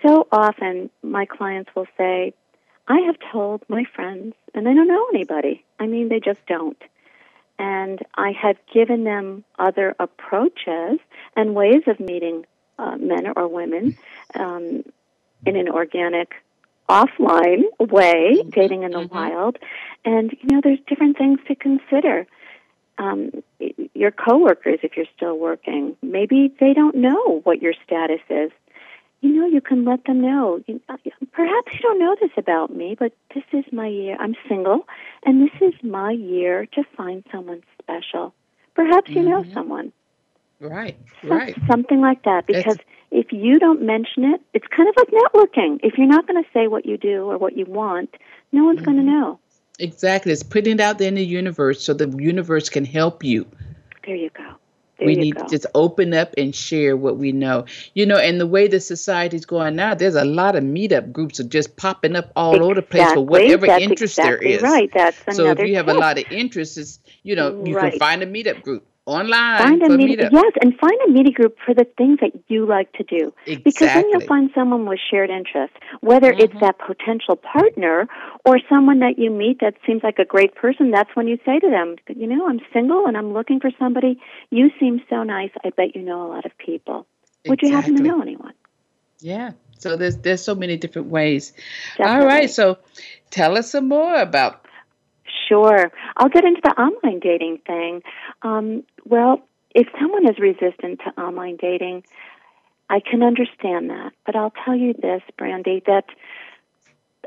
So 0.06 0.28
often, 0.32 0.90
my 1.04 1.26
clients 1.26 1.70
will 1.76 1.88
say, 1.98 2.34
I 2.88 3.00
have 3.02 3.16
told 3.32 3.64
my 3.68 3.86
friends, 3.96 4.34
and 4.54 4.66
they 4.66 4.74
don't 4.74 4.88
know 4.88 5.08
anybody. 5.14 5.64
I 5.80 5.88
mean, 5.88 6.10
they 6.10 6.20
just 6.20 6.46
don't. 6.48 6.82
And 7.58 8.00
I 8.16 8.32
have 8.32 8.58
given 8.74 9.04
them 9.04 9.44
other 9.60 9.96
approaches 10.00 11.00
and 11.36 11.54
ways 11.54 11.84
of 11.88 12.00
meeting 12.00 12.46
uh, 12.80 12.98
men 12.98 13.28
or 13.36 13.48
women 13.48 13.98
um, 14.34 14.84
in 15.46 15.56
an 15.56 15.70
organic, 15.70 16.34
offline 16.90 17.64
way, 17.80 18.44
dating 18.50 18.84
in 18.84 18.92
the 18.92 18.98
mm-hmm. 18.98 19.16
wild. 19.16 19.58
And, 20.04 20.32
you 20.32 20.50
know, 20.56 20.62
there's 20.64 20.80
different 20.88 21.18
things 21.18 21.40
to 21.48 21.56
consider. 21.56 22.26
Um, 22.98 23.44
your 23.94 24.12
coworkers, 24.12 24.80
if 24.84 24.98
you're 24.98 25.06
still 25.16 25.38
working, 25.38 25.96
maybe 26.02 26.54
they 26.60 26.74
don't 26.74 26.96
know 26.96 27.40
what 27.44 27.62
your 27.62 27.74
status 27.86 28.22
is 28.30 28.52
you 29.22 29.34
know, 29.34 29.46
you 29.46 29.62
can 29.62 29.86
let 29.86 30.04
them 30.06 30.22
know. 30.22 30.62
Uh, 30.90 30.98
perhaps 31.32 31.74
you 31.74 31.80
don't 31.80 32.00
know 32.00 32.16
this 32.20 32.32
about 32.38 32.76
me, 32.76 32.96
but 32.98 33.14
this 33.34 33.44
is 33.54 33.66
my 33.72 33.88
year. 33.88 34.18
I'm 34.20 34.36
single, 34.50 34.88
and 35.26 35.42
this 35.42 35.62
is 35.62 35.74
my 35.84 36.12
year 36.12 36.66
to 36.74 36.84
find 36.98 37.24
someone 37.32 37.62
special. 37.82 38.34
Perhaps 38.76 39.12
you 39.12 39.18
mm-hmm. 39.18 39.30
know 39.30 39.54
someone. 39.54 39.92
Right, 40.60 40.98
right. 41.24 41.56
Something 41.68 42.02
like 42.02 42.24
that. 42.24 42.46
Because 42.48 42.76
it's, 42.76 42.84
if 43.12 43.32
you 43.32 43.60
don't 43.60 43.82
mention 43.82 44.24
it, 44.26 44.42
it's 44.54 44.68
kind 44.68 44.88
of 44.90 44.96
like 44.98 45.08
networking. 45.08 45.80
If 45.84 45.98
you're 45.98 46.08
not 46.08 46.28
going 46.28 46.42
to 46.42 46.50
say 46.52 46.68
what 46.68 46.86
you 46.86 46.98
do 46.98 47.30
or 47.30 47.38
what 47.38 47.58
you 47.58 47.66
want, 47.66 48.16
no 48.52 48.66
one's 48.66 48.78
mm-hmm. 48.80 48.86
going 48.86 48.98
to 48.98 49.04
know. 49.04 49.40
Exactly. 49.80 50.32
It's 50.32 50.44
putting 50.44 50.74
it 50.74 50.80
out 50.80 51.00
there 51.00 51.08
in 51.08 51.16
the 51.16 51.26
universe 51.26 51.84
so 51.84 51.94
the 51.94 52.10
universe 52.18 52.70
can 52.70 52.86
help 52.86 53.24
you. 53.24 53.48
There 54.06 54.16
you 54.16 54.30
go. 54.32 54.56
There 55.02 55.08
we 55.08 55.16
need 55.16 55.36
go. 55.36 55.44
to 55.44 55.50
just 55.50 55.66
open 55.74 56.14
up 56.14 56.36
and 56.38 56.54
share 56.56 56.96
what 56.96 57.18
we 57.18 57.32
know. 57.32 57.66
You 57.96 58.06
know, 58.06 58.18
and 58.18 58.40
the 58.40 58.46
way 58.46 58.68
the 58.68 58.80
society's 58.80 59.46
going 59.46 59.76
now, 59.76 59.96
there's 59.96 60.16
a 60.16 60.26
lot 60.26 60.56
of 60.56 60.64
meetup 60.64 61.12
groups 61.12 61.40
are 61.40 61.46
just 61.46 61.76
popping 61.76 62.16
up 62.16 62.32
all 62.36 62.52
exactly. 62.52 62.66
over 62.66 62.76
the 62.76 62.82
place 62.84 63.14
for 63.14 63.22
whatever 63.22 63.66
That's 63.66 63.84
interest 63.84 64.20
exactly 64.20 64.48
there 64.48 64.58
is. 64.58 64.62
Right. 64.62 64.92
That's 64.94 65.36
so 65.36 65.48
if 65.48 65.60
you 65.60 65.76
have 65.78 65.88
tip. 65.88 65.96
a 65.96 66.00
lot 66.00 66.20
of 66.20 66.32
interests, 66.32 67.00
you 67.24 67.36
know, 67.36 67.64
you 67.66 67.76
right. 67.76 67.92
can 67.92 68.00
find 68.00 68.22
a 68.22 68.28
meetup 68.28 68.62
group 68.62 68.86
online 69.12 69.80
find 69.80 69.84
a. 69.84 70.30
Yes, 70.32 70.54
and 70.62 70.78
find 70.80 70.98
a 71.08 71.12
meeting 71.12 71.34
group 71.34 71.58
for 71.66 71.74
the 71.74 71.86
things 71.98 72.20
that 72.22 72.32
you 72.48 72.66
like 72.66 72.92
to 72.94 73.04
do. 73.04 73.34
Exactly. 73.46 73.64
Because 73.64 73.88
then 73.94 74.10
you'll 74.10 74.28
find 74.28 74.50
someone 74.56 74.86
with 74.86 75.00
shared 75.10 75.30
interests, 75.30 75.76
whether 76.02 76.32
mm-hmm. 76.32 76.42
it's 76.42 76.60
that 76.62 76.78
potential 76.80 77.36
partner 77.36 78.08
or 78.46 78.60
someone 78.70 79.00
that 79.00 79.18
you 79.18 79.30
meet 79.30 79.60
that 79.62 79.76
seems 79.86 80.04
like 80.04 80.20
a 80.20 80.26
great 80.26 80.56
person. 80.56 80.92
That's 80.92 81.10
when 81.16 81.28
you 81.28 81.38
say 81.46 81.60
to 81.60 81.70
them, 81.70 81.96
you 82.16 82.28
know, 82.28 82.48
I'm 82.48 82.60
single 82.74 83.06
and 83.06 83.18
I'm 83.18 83.34
looking 83.34 83.60
for 83.60 83.72
somebody. 83.78 84.20
You 84.50 84.72
seem 84.80 85.02
so 85.10 85.24
nice. 85.24 85.52
I 85.64 85.70
bet 85.70 85.96
you 85.96 86.02
know 86.02 86.26
a 86.26 86.30
lot 86.30 86.46
of 86.46 86.58
people. 86.58 87.06
Exactly. 87.44 87.50
Would 87.50 87.62
you 87.62 87.72
happen 87.76 87.96
to 87.98 88.04
know 88.04 88.22
anyone? 88.22 88.54
Yeah. 89.20 89.52
So 89.78 89.98
there's 89.98 90.18
there's 90.18 90.44
so 90.44 90.56
many 90.56 90.78
different 90.78 91.08
ways. 91.08 91.54
Definitely. 91.98 92.22
All 92.22 92.26
right. 92.26 92.50
So 92.50 92.78
tell 93.32 93.58
us 93.58 93.72
some 93.72 93.88
more 93.88 94.16
about 94.16 94.68
Sure. 95.52 95.92
I'll 96.16 96.30
get 96.30 96.46
into 96.46 96.62
the 96.64 96.72
online 96.82 97.20
dating 97.20 97.58
thing. 97.68 98.04
Um, 98.42 98.84
well, 99.06 99.42
if 99.76 99.86
someone 100.00 100.26
is 100.26 100.40
resistant 100.40 101.02
to 101.02 101.22
online 101.22 101.58
dating, 101.58 102.06
I 102.90 103.02
can 103.02 103.22
understand 103.22 103.90
that. 103.90 104.14
But 104.26 104.38
I'll 104.38 104.54
tell 104.64 104.76
you 104.76 104.94
this, 104.94 105.22
Brandy, 105.38 105.84
that 105.88 106.06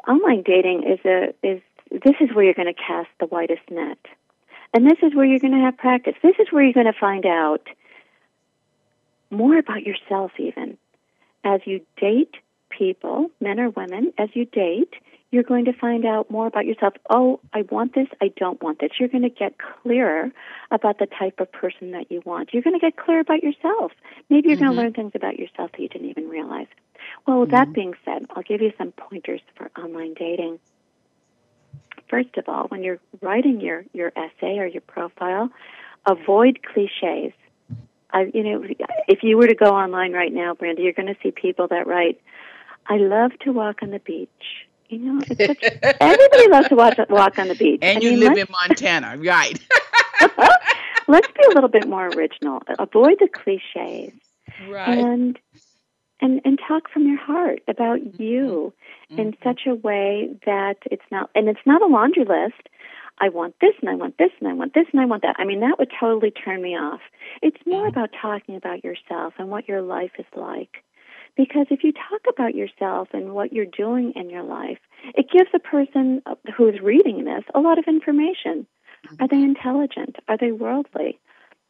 online 0.08 0.42
dating 0.42 0.84
is 0.84 1.00
a 1.04 1.34
is 1.46 1.60
this 1.90 2.14
is 2.18 2.34
where 2.34 2.46
you're 2.46 2.54
going 2.54 2.72
to 2.74 2.80
cast 2.80 3.10
the 3.20 3.26
widest 3.26 3.70
net. 3.70 3.98
And 4.72 4.86
this 4.86 4.98
is 5.02 5.14
where 5.14 5.26
you're 5.26 5.38
going 5.38 5.52
to 5.52 5.60
have 5.60 5.76
practice. 5.76 6.14
This 6.22 6.36
is 6.38 6.46
where 6.50 6.64
you're 6.64 6.72
going 6.72 6.90
to 6.90 6.98
find 6.98 7.26
out 7.26 7.68
more 9.30 9.58
about 9.58 9.82
yourself 9.82 10.32
even. 10.38 10.78
As 11.44 11.60
you 11.66 11.82
date 12.00 12.36
people, 12.70 13.30
men 13.38 13.60
or 13.60 13.68
women, 13.68 14.14
as 14.16 14.30
you 14.32 14.46
date, 14.46 14.94
you're 15.35 15.43
going 15.43 15.64
to 15.64 15.72
find 15.72 16.07
out 16.07 16.30
more 16.30 16.47
about 16.47 16.64
yourself. 16.64 16.95
Oh, 17.11 17.41
I 17.53 17.62
want 17.62 17.95
this, 17.95 18.07
I 18.22 18.28
don't 18.37 18.62
want 18.62 18.78
this. 18.78 18.93
You're 18.99 19.09
going 19.09 19.22
to 19.24 19.28
get 19.28 19.57
clearer 19.59 20.30
about 20.70 20.99
the 21.01 21.07
type 21.07 21.41
of 21.41 21.51
person 21.51 21.91
that 21.91 22.11
you 22.11 22.22
want. 22.24 22.55
You're 22.55 22.62
going 22.62 22.78
to 22.78 22.80
get 22.80 22.97
clear 22.97 23.20
about 23.20 23.43
yourself. 23.43 23.93
Maybe 24.30 24.49
you're 24.49 24.57
mm-hmm. 24.57 24.66
going 24.66 24.76
to 24.76 24.82
learn 24.82 24.93
things 24.93 25.12
about 25.14 25.39
yourself 25.39 25.72
that 25.72 25.80
you 25.80 25.89
didn't 25.89 26.09
even 26.09 26.28
realize. 26.28 26.68
Well, 27.26 27.41
with 27.41 27.51
mm-hmm. 27.51 27.57
that 27.57 27.72
being 27.74 27.95
said, 28.05 28.26
I'll 28.30 28.45
give 28.45 28.62
you 28.62 28.72
some 28.78 28.93
pointers 28.93 29.41
for 29.57 29.70
online 29.76 30.14
dating. 30.14 30.61
First 32.09 32.37
of 32.37 32.49
all, 32.49 32.68
when 32.68 32.85
you're 32.85 33.01
writing 33.20 33.61
your, 33.61 33.85
your 33.93 34.12
essay 34.16 34.59
or 34.59 34.66
your 34.66 34.82
profile, 34.82 35.51
avoid 36.07 36.61
cliches. 36.62 37.32
I, 38.12 38.30
you 38.32 38.45
know, 38.45 38.64
if 39.09 39.24
you 39.24 39.37
were 39.37 39.49
to 39.49 39.57
go 39.57 39.70
online 39.70 40.12
right 40.12 40.32
now, 40.32 40.55
Brandy, 40.55 40.82
you're 40.82 40.93
going 40.93 41.12
to 41.12 41.16
see 41.20 41.32
people 41.32 41.66
that 41.68 41.89
write, 41.89 42.20
"I 42.87 42.99
love 42.99 43.32
to 43.41 43.53
walk 43.53 43.82
on 43.82 43.91
the 43.91 43.99
beach. 43.99 44.68
You 44.95 45.14
know, 45.14 45.20
it's 45.28 45.61
such, 45.61 45.97
everybody 46.01 46.49
loves 46.49 46.68
to 46.68 46.74
watch, 46.74 46.99
walk 47.09 47.38
on 47.38 47.49
the 47.49 47.55
beach. 47.55 47.80
And 47.82 47.99
I 47.99 48.01
you 48.01 48.11
mean, 48.12 48.20
live 48.20 48.38
in 48.38 48.47
Montana, 48.51 49.16
right? 49.18 49.59
let's 51.09 51.28
be 51.28 51.42
a 51.51 51.55
little 51.55 51.68
bit 51.68 51.88
more 51.88 52.09
original. 52.09 52.62
Avoid 52.78 53.16
the 53.20 53.28
cliches. 53.28 54.12
Right. 54.68 54.99
And 54.99 55.38
and 56.20 56.40
and 56.45 56.59
talk 56.66 56.88
from 56.90 57.07
your 57.07 57.18
heart 57.18 57.61
about 57.68 57.99
mm-hmm. 58.01 58.22
you 58.22 58.72
mm-hmm. 59.11 59.20
in 59.20 59.36
such 59.42 59.62
a 59.66 59.74
way 59.74 60.30
that 60.47 60.76
it's 60.90 61.05
not 61.11 61.30
and 61.34 61.49
it's 61.49 61.66
not 61.66 61.82
a 61.82 61.86
laundry 61.86 62.24
list. 62.24 62.68
I 63.18 63.28
want 63.28 63.55
this 63.61 63.74
and 63.80 63.88
I 63.88 63.95
want 63.95 64.18
this 64.18 64.30
and 64.40 64.49
I 64.49 64.55
want 64.55 64.74
this 64.74 64.86
and 64.92 65.01
I 65.01 65.05
want 65.05 65.22
that. 65.22 65.36
I 65.38 65.45
mean, 65.45 65.61
that 65.61 65.78
would 65.78 65.90
totally 66.01 66.32
turn 66.32 66.61
me 66.61 66.76
off. 66.76 67.01
It's 67.42 67.57
more 67.64 67.82
mm-hmm. 67.82 67.97
about 67.97 68.11
talking 68.20 68.57
about 68.57 68.82
yourself 68.82 69.34
and 69.38 69.51
what 69.51 69.68
your 69.68 69.82
life 69.82 70.12
is 70.18 70.26
like. 70.34 70.82
Because 71.37 71.66
if 71.70 71.82
you 71.82 71.93
talk 71.93 72.22
about 72.28 72.55
yourself 72.55 73.09
and 73.12 73.35
what 73.35 73.53
you're 73.53 73.66
doing 73.66 74.12
in 74.14 74.30
your 74.30 74.45
life, 74.45 74.78
it 75.14 75.30
gives 75.30 75.51
a 75.53 75.59
person 75.59 76.22
who 76.57 76.68
is 76.68 76.80
reading 76.80 77.24
this 77.24 77.45
a 77.55 77.61
lot 77.61 77.78
of 77.78 77.85
information. 77.89 78.66
Mm-hmm. 79.07 79.22
Are 79.22 79.28
they 79.28 79.43
intelligent? 79.43 80.16
Are 80.28 80.39
they 80.39 80.53
worldly? 80.53 81.18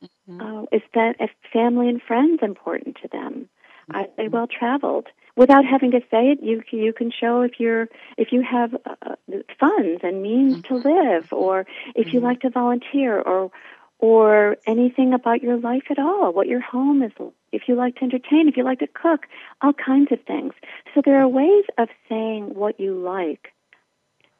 Mm-hmm. 0.02 0.40
Uh, 0.40 0.62
is 0.72 0.82
that 0.94 1.16
if 1.18 1.30
family 1.52 1.88
and 1.88 2.00
friends 2.02 2.40
important 2.42 2.98
to 3.02 3.08
them? 3.08 3.48
Mm-hmm. 3.90 3.96
Are 3.96 4.06
they 4.16 4.28
well 4.28 4.46
traveled? 4.46 5.06
Without 5.36 5.64
having 5.64 5.90
to 5.90 6.00
say 6.10 6.30
it, 6.30 6.42
you 6.42 6.62
you 6.70 6.92
can 6.92 7.10
show 7.10 7.40
if 7.40 7.58
you're 7.58 7.88
if 8.16 8.30
you 8.30 8.42
have 8.42 8.74
uh, 8.74 8.94
uh 9.04 9.38
funds 9.58 10.00
and 10.04 10.22
means 10.22 10.62
to 10.62 10.74
mm-hmm. 10.74 10.88
live, 10.88 11.32
or 11.32 11.66
if 11.96 12.12
you 12.12 12.20
mm-hmm. 12.20 12.26
like 12.26 12.40
to 12.42 12.50
volunteer, 12.50 13.20
or 13.20 13.50
or 13.98 14.56
anything 14.66 15.12
about 15.14 15.42
your 15.42 15.56
life 15.58 15.84
at 15.90 15.98
all, 15.98 16.32
what 16.32 16.46
your 16.48 16.60
home 16.60 17.02
is, 17.02 17.12
if 17.52 17.62
you 17.68 17.74
like 17.74 17.96
to 17.96 18.02
entertain, 18.02 18.48
if 18.48 18.56
you 18.56 18.64
like 18.64 18.80
to 18.80 18.86
cook, 18.86 19.26
all 19.62 19.72
kinds 19.72 20.10
of 20.12 20.18
things. 20.26 20.52
So 20.94 21.02
there 21.04 21.20
are 21.20 21.28
ways 21.28 21.64
of 21.78 21.88
saying 22.08 22.54
what 22.54 22.78
you 22.80 22.94
like 22.94 23.52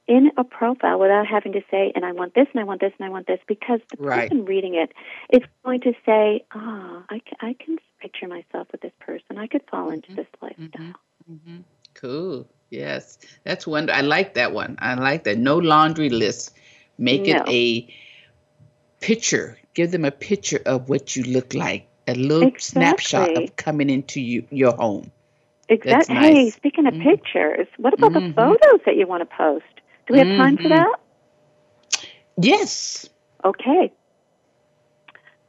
in 0.06 0.30
a 0.36 0.44
profile 0.44 0.98
without 0.98 1.26
having 1.26 1.52
to 1.52 1.62
say, 1.70 1.92
and 1.94 2.04
I 2.04 2.12
want 2.12 2.34
this, 2.34 2.46
and 2.52 2.60
I 2.60 2.64
want 2.64 2.80
this, 2.80 2.92
and 2.98 3.06
I 3.06 3.10
want 3.10 3.26
this, 3.26 3.40
because 3.46 3.80
the 3.90 3.96
Right. 3.98 4.28
person 4.28 4.44
reading 4.44 4.74
it 4.74 4.92
is 5.34 5.42
going 5.64 5.80
to 5.82 5.92
say, 6.04 6.44
ah, 6.52 7.04
I, 7.08 7.20
ca- 7.20 7.36
I 7.40 7.54
can 7.58 7.78
picture 8.00 8.28
myself 8.28 8.68
with 8.72 8.82
this 8.82 8.92
person. 9.00 9.38
I 9.38 9.46
could 9.46 9.62
fall 9.70 9.90
into 9.90 10.08
Mm-hmm. 10.08 10.16
this 10.16 10.26
lifestyle. 10.42 11.00
Cool. 11.94 12.46
Yes, 12.70 13.18
that's 13.44 13.66
one. 13.66 13.88
I 13.90 14.00
like 14.00 14.34
that 14.34 14.52
one. 14.52 14.76
I 14.80 14.94
like 14.94 15.24
that. 15.24 15.38
No 15.38 15.56
laundry 15.56 16.10
list. 16.10 16.50
Make 16.98 17.28
it 17.28 17.42
a 17.48 17.88
picture. 19.04 19.58
Give 19.74 19.90
them 19.90 20.04
a 20.04 20.10
picture 20.10 20.60
of 20.64 20.88
what 20.88 21.14
you 21.16 21.22
look 21.24 21.52
like. 21.54 21.86
A 22.06 22.14
little 22.14 22.50
snapshot 22.58 23.36
of 23.36 23.56
coming 23.56 23.90
into 23.90 24.20
you, 24.20 24.46
your 24.50 24.72
home. 24.72 25.10
Exactly. 25.68 26.14
That's 26.14 26.26
Hey, 26.26 26.50
speaking 26.50 26.86
of 26.86 26.94
pictures, 27.00 27.66
what 27.78 27.94
about 27.94 28.12
Mhm. 28.12 28.28
the 28.28 28.34
photos 28.34 28.80
that 28.86 28.96
you 28.96 29.06
want 29.06 29.28
to 29.28 29.36
post? 29.36 29.64
Do 30.06 30.14
we 30.14 30.18
have 30.18 30.28
time 30.28 30.56
for 30.56 30.64
Mhm. 30.64 30.68
that? 30.70 30.96
Yes. 32.36 33.08
Okay. 33.44 33.92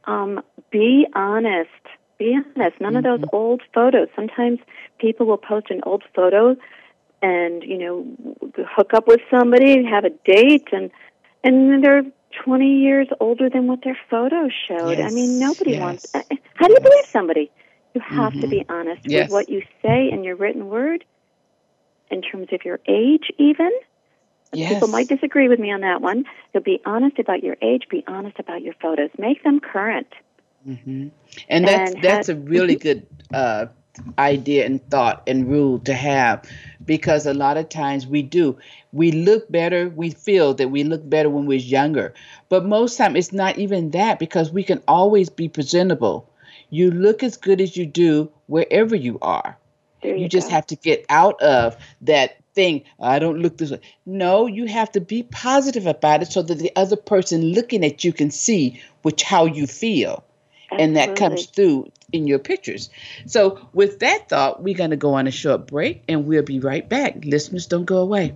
Um, 0.06 0.42
be 0.72 1.08
honest. 1.14 1.70
Be 2.18 2.40
honest. 2.56 2.80
None 2.80 2.96
of 2.96 3.04
those 3.04 3.24
old 3.34 3.62
photos. 3.74 4.08
Sometimes 4.16 4.60
people 5.00 5.26
will 5.26 5.38
post 5.38 5.70
an 5.70 5.82
old 5.84 6.04
photo 6.16 6.56
and, 7.22 7.64
you 7.64 7.78
know, 7.78 8.06
hook 8.76 8.94
up 8.94 9.08
with 9.08 9.22
somebody, 9.30 9.74
and 9.74 9.88
have 9.88 10.06
a 10.06 10.12
date, 10.26 10.68
and 10.72 10.92
and 11.44 11.84
they're 11.84 12.04
20 12.44 12.66
years 12.80 13.08
older 13.20 13.50
than 13.50 13.68
what 13.68 13.84
their 13.84 13.98
photos 14.10 14.52
showed. 14.68 15.00
I 15.00 15.10
mean, 15.10 15.40
nobody 15.40 15.72
yes, 15.72 15.82
wants. 15.82 16.06
uh, 16.14 16.22
How 16.56 16.68
do 16.68 16.74
you 16.74 16.80
yes. 16.82 16.90
believe 16.90 17.06
somebody? 17.12 17.52
You 17.94 18.02
have 18.02 18.34
to 18.42 18.48
be 18.48 18.66
honest 18.68 19.02
Yes. 19.06 19.24
with 19.24 19.32
what 19.32 19.50
you 19.50 19.62
say 19.82 20.10
in 20.12 20.24
your 20.24 20.36
written 20.36 20.68
word, 20.68 21.06
in 22.12 22.22
terms 22.22 22.48
of 22.52 22.66
your 22.66 22.80
age, 22.88 23.32
even. 23.38 23.72
Yes. 24.54 24.74
People 24.74 24.88
might 24.90 25.08
disagree 25.08 25.48
with 25.50 25.60
me 25.60 25.72
on 25.72 25.82
that 25.82 26.02
one. 26.02 26.26
So 26.54 26.60
be 26.60 26.80
honest 26.86 27.20
about 27.20 27.44
your 27.44 27.58
age. 27.62 27.84
Be 27.90 28.04
honest 28.08 28.38
about 28.40 28.62
your 28.62 28.74
photos. 28.82 29.10
Make 29.18 29.44
them 29.44 29.60
current. 29.60 30.08
hmm 30.64 31.08
And 31.50 31.66
that's 31.68 31.94
And 31.96 32.04
that's 32.04 32.28
had- 32.28 32.38
a 32.38 32.40
really 32.40 32.76
good 32.76 33.06
uh, 33.34 33.68
idea 34.20 34.66
and 34.66 34.88
thought 34.90 35.24
and 35.28 35.50
rule 35.50 35.80
to 35.80 35.94
have, 35.94 36.44
because 36.86 37.26
a 37.26 37.34
lot 37.34 37.58
of 37.58 37.70
times 37.70 38.06
we 38.08 38.22
do 38.22 38.58
we 38.92 39.12
look 39.12 39.52
better. 39.52 39.90
We 39.90 40.12
feel 40.12 40.54
that 40.54 40.70
we 40.70 40.84
look 40.84 41.08
better 41.10 41.30
when 41.30 41.46
we're 41.46 41.60
younger, 41.60 42.14
but 42.50 42.66
most 42.66 42.98
time 42.98 43.16
it's 43.18 43.34
not 43.34 43.58
even 43.58 43.92
that 43.92 44.20
because 44.20 44.52
we 44.52 44.64
can 44.64 44.82
always 44.88 45.30
be 45.30 45.50
presentable. 45.50 46.30
You 46.70 46.92
look 46.92 47.22
as 47.22 47.36
good 47.38 47.60
as 47.62 47.76
you 47.76 47.86
do 47.86 48.32
wherever 48.48 48.96
you 48.96 49.20
are. 49.22 49.58
You, 50.02 50.16
You 50.16 50.30
just 50.30 50.50
go. 50.50 50.56
have 50.56 50.66
to 50.68 50.76
get 50.78 51.06
out 51.10 51.42
of 51.42 51.76
that 52.02 52.38
thing. 52.54 52.84
I 53.02 53.20
don't 53.20 53.40
look 53.40 53.58
this 53.58 53.72
way. 53.72 53.82
No, 54.06 54.48
you 54.48 54.66
have 54.68 54.92
to 54.94 55.02
be 55.02 55.24
positive 55.24 55.86
about 55.88 56.22
it 56.22 56.32
so 56.32 56.42
that 56.42 56.58
the 56.58 56.72
other 56.76 56.96
person 56.96 57.54
looking 57.54 57.84
at 57.84 58.04
you 58.04 58.14
can 58.14 58.32
see 58.32 58.82
which 59.02 59.24
how 59.24 59.46
you 59.46 59.68
feel 59.68 60.24
and 60.72 60.98
that 60.98 61.16
comes 61.16 61.46
through 61.48 61.92
in 62.12 62.28
your 62.28 62.40
pictures. 62.40 62.90
So, 63.26 63.68
with 63.74 64.00
that 64.00 64.30
thought, 64.30 64.62
we're 64.62 64.78
going 64.78 64.92
to 64.92 64.98
go 64.98 65.14
on 65.16 65.28
a 65.28 65.32
short 65.32 65.68
break 65.68 66.04
and 66.08 66.26
we'll 66.26 66.44
be 66.44 66.60
right 66.60 66.88
back. 66.88 67.24
Listeners, 67.24 67.68
don't 67.68 67.86
go 67.86 67.98
away. 67.98 68.36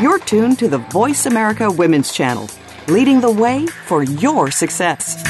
You're 0.00 0.18
tuned 0.18 0.58
to 0.58 0.68
the 0.68 0.84
Voice 0.90 1.24
America 1.24 1.70
Women's 1.70 2.12
Channel, 2.12 2.50
leading 2.88 3.22
the 3.22 3.30
way 3.30 3.66
for 3.66 4.02
your 4.02 4.50
success. 4.50 5.22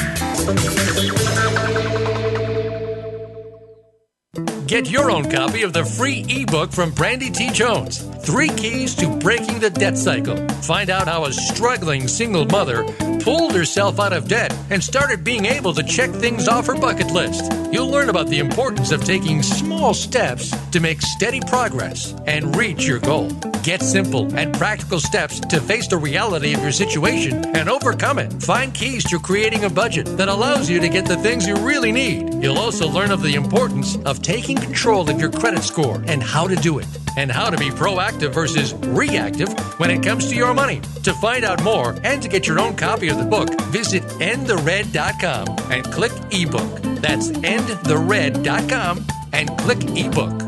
Get 4.67 4.89
your 4.89 5.11
own 5.11 5.29
copy 5.29 5.61
of 5.61 5.73
the 5.73 5.85
free 5.85 6.25
ebook 6.27 6.71
from 6.71 6.89
Brandy 6.89 7.29
T. 7.29 7.51
Jones 7.51 7.99
Three 8.25 8.49
Keys 8.49 8.95
to 8.95 9.07
Breaking 9.17 9.59
the 9.59 9.69
Debt 9.69 9.95
Cycle. 9.95 10.37
Find 10.63 10.89
out 10.89 11.07
how 11.07 11.25
a 11.25 11.31
struggling 11.31 12.07
single 12.07 12.45
mother 12.45 12.83
pulled 13.25 13.55
herself 13.55 13.99
out 13.99 14.13
of 14.13 14.27
debt 14.27 14.55
and 14.69 14.83
started 14.83 15.23
being 15.23 15.45
able 15.45 15.73
to 15.73 15.81
check 15.81 16.11
things 16.11 16.47
off 16.47 16.67
her 16.67 16.75
bucket 16.75 17.09
list. 17.09 17.51
You'll 17.71 17.89
learn 17.89 18.09
about 18.09 18.27
the 18.27 18.37
importance 18.37 18.91
of 18.91 19.03
taking 19.03 19.41
small 19.41 19.95
steps 19.95 20.53
to 20.69 20.79
make 20.79 21.01
steady 21.01 21.41
progress 21.41 22.13
and 22.27 22.55
reach 22.55 22.85
your 22.85 22.99
goal. 22.99 23.31
Get 23.63 23.81
simple 23.81 24.31
and 24.37 24.53
practical 24.53 24.99
steps 24.99 25.39
to 25.39 25.59
face 25.59 25.87
the 25.87 25.97
reality 25.97 26.53
of 26.53 26.61
your 26.61 26.71
situation 26.71 27.43
and 27.55 27.67
overcome 27.67 28.19
it. 28.19 28.31
Find 28.43 28.71
keys 28.71 29.03
to 29.09 29.17
creating 29.17 29.63
a 29.63 29.71
budget 29.71 30.05
that 30.17 30.27
allows 30.27 30.69
you 30.69 30.79
to 30.79 30.87
get 30.87 31.07
the 31.07 31.17
things 31.17 31.47
you 31.47 31.55
really 31.55 31.91
need. 31.91 32.43
You'll 32.43 32.59
also 32.59 32.87
learn 32.87 33.09
of 33.09 33.23
the 33.23 33.33
importance 33.33 33.97
of 34.05 34.21
taking 34.21 34.55
control 34.55 35.09
of 35.09 35.19
your 35.19 35.31
credit 35.31 35.63
score 35.63 36.03
and 36.05 36.21
how 36.21 36.47
to 36.47 36.55
do 36.55 36.77
it, 36.77 36.85
and 37.17 37.31
how 37.31 37.49
to 37.49 37.57
be 37.57 37.69
proactive 37.69 38.33
versus 38.33 38.73
reactive 38.73 39.49
when 39.79 39.89
it 39.89 40.03
comes 40.03 40.29
to 40.29 40.35
your 40.35 40.53
money. 40.53 40.81
To 41.03 41.13
find 41.13 41.43
out 41.43 41.63
more 41.63 41.95
and 42.03 42.21
to 42.21 42.29
get 42.29 42.47
your 42.47 42.59
own 42.59 42.75
copy 42.75 43.09
of 43.09 43.17
the 43.17 43.25
book, 43.25 43.49
visit 43.65 44.03
endthered.com 44.03 45.71
and 45.71 45.85
click 45.91 46.11
ebook. 46.31 46.81
That's 47.01 47.29
endthered.com 47.29 49.05
and 49.33 49.57
click 49.59 49.83
ebook. 49.95 50.45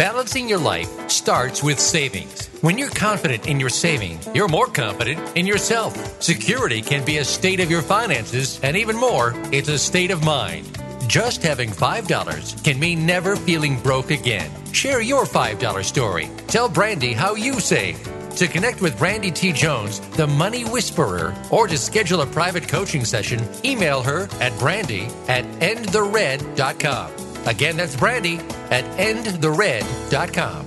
Balancing 0.00 0.48
your 0.48 0.58
life 0.58 1.10
starts 1.10 1.62
with 1.62 1.78
savings. 1.78 2.46
When 2.62 2.78
you're 2.78 2.88
confident 2.88 3.46
in 3.46 3.60
your 3.60 3.68
saving, 3.68 4.18
you're 4.34 4.48
more 4.48 4.66
confident 4.66 5.36
in 5.36 5.46
yourself. 5.46 6.22
Security 6.22 6.80
can 6.80 7.04
be 7.04 7.18
a 7.18 7.24
state 7.24 7.60
of 7.60 7.70
your 7.70 7.82
finances, 7.82 8.58
and 8.62 8.78
even 8.78 8.96
more, 8.96 9.34
it's 9.52 9.68
a 9.68 9.78
state 9.78 10.10
of 10.10 10.24
mind. 10.24 10.79
Just 11.10 11.42
having 11.42 11.70
$5 11.70 12.62
can 12.62 12.78
mean 12.78 13.04
never 13.04 13.34
feeling 13.34 13.80
broke 13.80 14.12
again. 14.12 14.48
Share 14.72 15.00
your 15.00 15.24
$5 15.24 15.84
story. 15.84 16.30
Tell 16.46 16.68
Brandy 16.68 17.12
how 17.14 17.34
you 17.34 17.58
save. 17.58 17.98
To 18.36 18.46
connect 18.46 18.80
with 18.80 18.96
Brandy 18.96 19.32
T. 19.32 19.50
Jones, 19.50 19.98
the 20.10 20.28
Money 20.28 20.62
Whisperer, 20.62 21.34
or 21.50 21.66
to 21.66 21.76
schedule 21.76 22.20
a 22.20 22.26
private 22.26 22.68
coaching 22.68 23.04
session, 23.04 23.40
email 23.64 24.04
her 24.04 24.28
at 24.40 24.56
brandy 24.60 25.08
at 25.26 25.44
endthered.com. 25.58 27.10
Again, 27.44 27.76
that's 27.76 27.96
Brandy 27.96 28.38
at 28.70 28.84
endthered.com. 28.96 30.64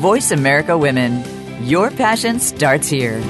Voice 0.00 0.32
America 0.32 0.76
Women. 0.76 1.22
Your 1.64 1.92
passion 1.92 2.40
starts 2.40 2.88
here. 2.88 3.22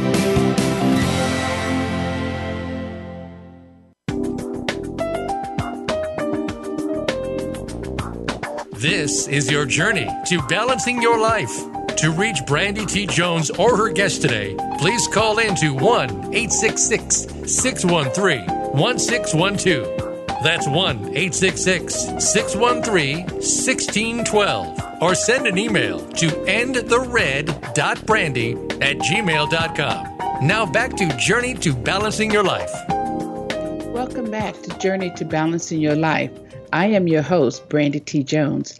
This 8.81 9.29
is 9.29 9.51
your 9.51 9.67
journey 9.67 10.09
to 10.29 10.41
balancing 10.49 11.03
your 11.03 11.21
life. 11.21 11.55
To 11.97 12.13
reach 12.13 12.39
Brandy 12.47 12.87
T. 12.87 13.05
Jones 13.05 13.51
or 13.51 13.77
her 13.77 13.91
guest 13.91 14.23
today, 14.23 14.57
please 14.79 15.07
call 15.07 15.39
in 15.39 15.55
to 15.57 15.75
1 15.75 16.35
866 16.35 17.27
613 17.45 18.47
1612. 18.73 20.43
That's 20.43 20.67
1 20.67 20.97
866 20.97 21.95
613 21.95 23.27
1612. 23.27 24.81
Or 25.03 25.15
send 25.15 25.47
an 25.47 25.59
email 25.59 25.99
to 25.99 26.29
endthered.brandy 26.29 28.53
at 28.81 28.97
gmail.com. 28.97 30.47
Now 30.47 30.65
back 30.65 30.97
to 30.97 31.07
Journey 31.19 31.53
to 31.53 31.75
Balancing 31.75 32.31
Your 32.31 32.45
Life. 32.45 32.73
Welcome 32.89 34.31
back 34.31 34.55
to 34.63 34.79
Journey 34.79 35.11
to 35.17 35.27
Balancing 35.27 35.83
Your 35.83 35.97
Life. 35.97 36.31
I 36.73 36.87
am 36.87 37.09
your 37.09 37.23
host, 37.23 37.69
Brandy 37.69 38.01
T. 38.01 38.23
Jones, 38.23 38.79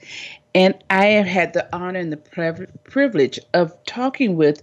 and 0.55 0.75
I 0.91 1.07
have 1.07 1.27
had 1.27 1.53
the 1.53 1.69
honor 1.75 2.01
and 2.01 2.13
the 2.13 2.69
privilege 2.85 3.39
of 3.55 3.73
talking 3.85 4.37
with 4.37 4.63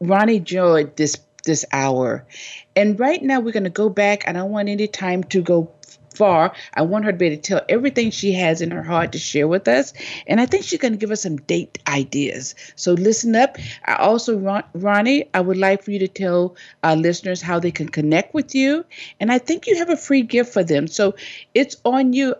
Ronnie 0.00 0.40
Joy 0.40 0.84
this 0.96 1.16
this 1.44 1.64
hour. 1.72 2.26
And 2.74 2.98
right 2.98 3.22
now, 3.22 3.40
we're 3.40 3.52
going 3.52 3.64
to 3.64 3.70
go 3.70 3.88
back. 3.88 4.26
I 4.28 4.32
don't 4.32 4.50
want 4.50 4.68
any 4.68 4.88
time 4.88 5.22
to 5.24 5.40
go 5.42 5.72
far. 6.16 6.52
I 6.74 6.82
want 6.82 7.04
her 7.04 7.12
to 7.12 7.18
be 7.18 7.26
able 7.26 7.36
to 7.36 7.42
tell 7.42 7.60
everything 7.68 8.10
she 8.10 8.32
has 8.32 8.60
in 8.60 8.70
her 8.70 8.82
heart 8.82 9.12
to 9.12 9.18
share 9.18 9.46
with 9.46 9.68
us. 9.68 9.92
And 10.26 10.40
I 10.40 10.46
think 10.46 10.64
she's 10.64 10.78
going 10.80 10.92
to 10.92 10.98
give 10.98 11.10
us 11.10 11.22
some 11.22 11.36
date 11.36 11.78
ideas. 11.86 12.54
So 12.74 12.94
listen 12.94 13.36
up. 13.36 13.58
I 13.84 13.96
also, 13.96 14.36
Ron- 14.38 14.64
Ronnie, 14.74 15.28
I 15.34 15.40
would 15.40 15.58
like 15.58 15.82
for 15.82 15.90
you 15.90 15.98
to 16.00 16.08
tell 16.08 16.56
our 16.82 16.96
listeners 16.96 17.42
how 17.42 17.60
they 17.60 17.70
can 17.70 17.88
connect 17.88 18.34
with 18.34 18.54
you. 18.54 18.84
And 19.20 19.30
I 19.30 19.38
think 19.38 19.66
you 19.66 19.76
have 19.76 19.90
a 19.90 19.96
free 19.96 20.22
gift 20.22 20.52
for 20.52 20.64
them. 20.64 20.86
So 20.88 21.14
it's 21.54 21.76
on 21.84 22.12
you. 22.12 22.34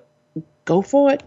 Go 0.67 0.83
for 0.83 1.13
it. 1.13 1.23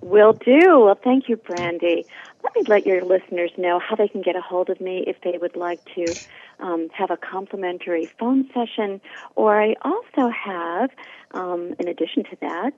Will 0.00 0.32
do. 0.32 0.80
Well, 0.84 0.98
thank 1.02 1.28
you, 1.28 1.36
Brandy. 1.36 2.06
Let 2.42 2.54
me 2.54 2.62
let 2.68 2.86
your 2.86 3.04
listeners 3.04 3.50
know 3.58 3.78
how 3.78 3.96
they 3.96 4.08
can 4.08 4.22
get 4.22 4.36
a 4.36 4.40
hold 4.40 4.70
of 4.70 4.80
me 4.80 5.04
if 5.06 5.16
they 5.22 5.36
would 5.36 5.56
like 5.56 5.80
to 5.96 6.16
um, 6.60 6.88
have 6.94 7.10
a 7.10 7.16
complimentary 7.16 8.08
phone 8.18 8.48
session. 8.54 9.00
Or 9.34 9.60
I 9.60 9.74
also 9.82 10.30
have, 10.30 10.90
um, 11.32 11.74
in 11.78 11.88
addition 11.88 12.24
to 12.24 12.36
that, 12.40 12.74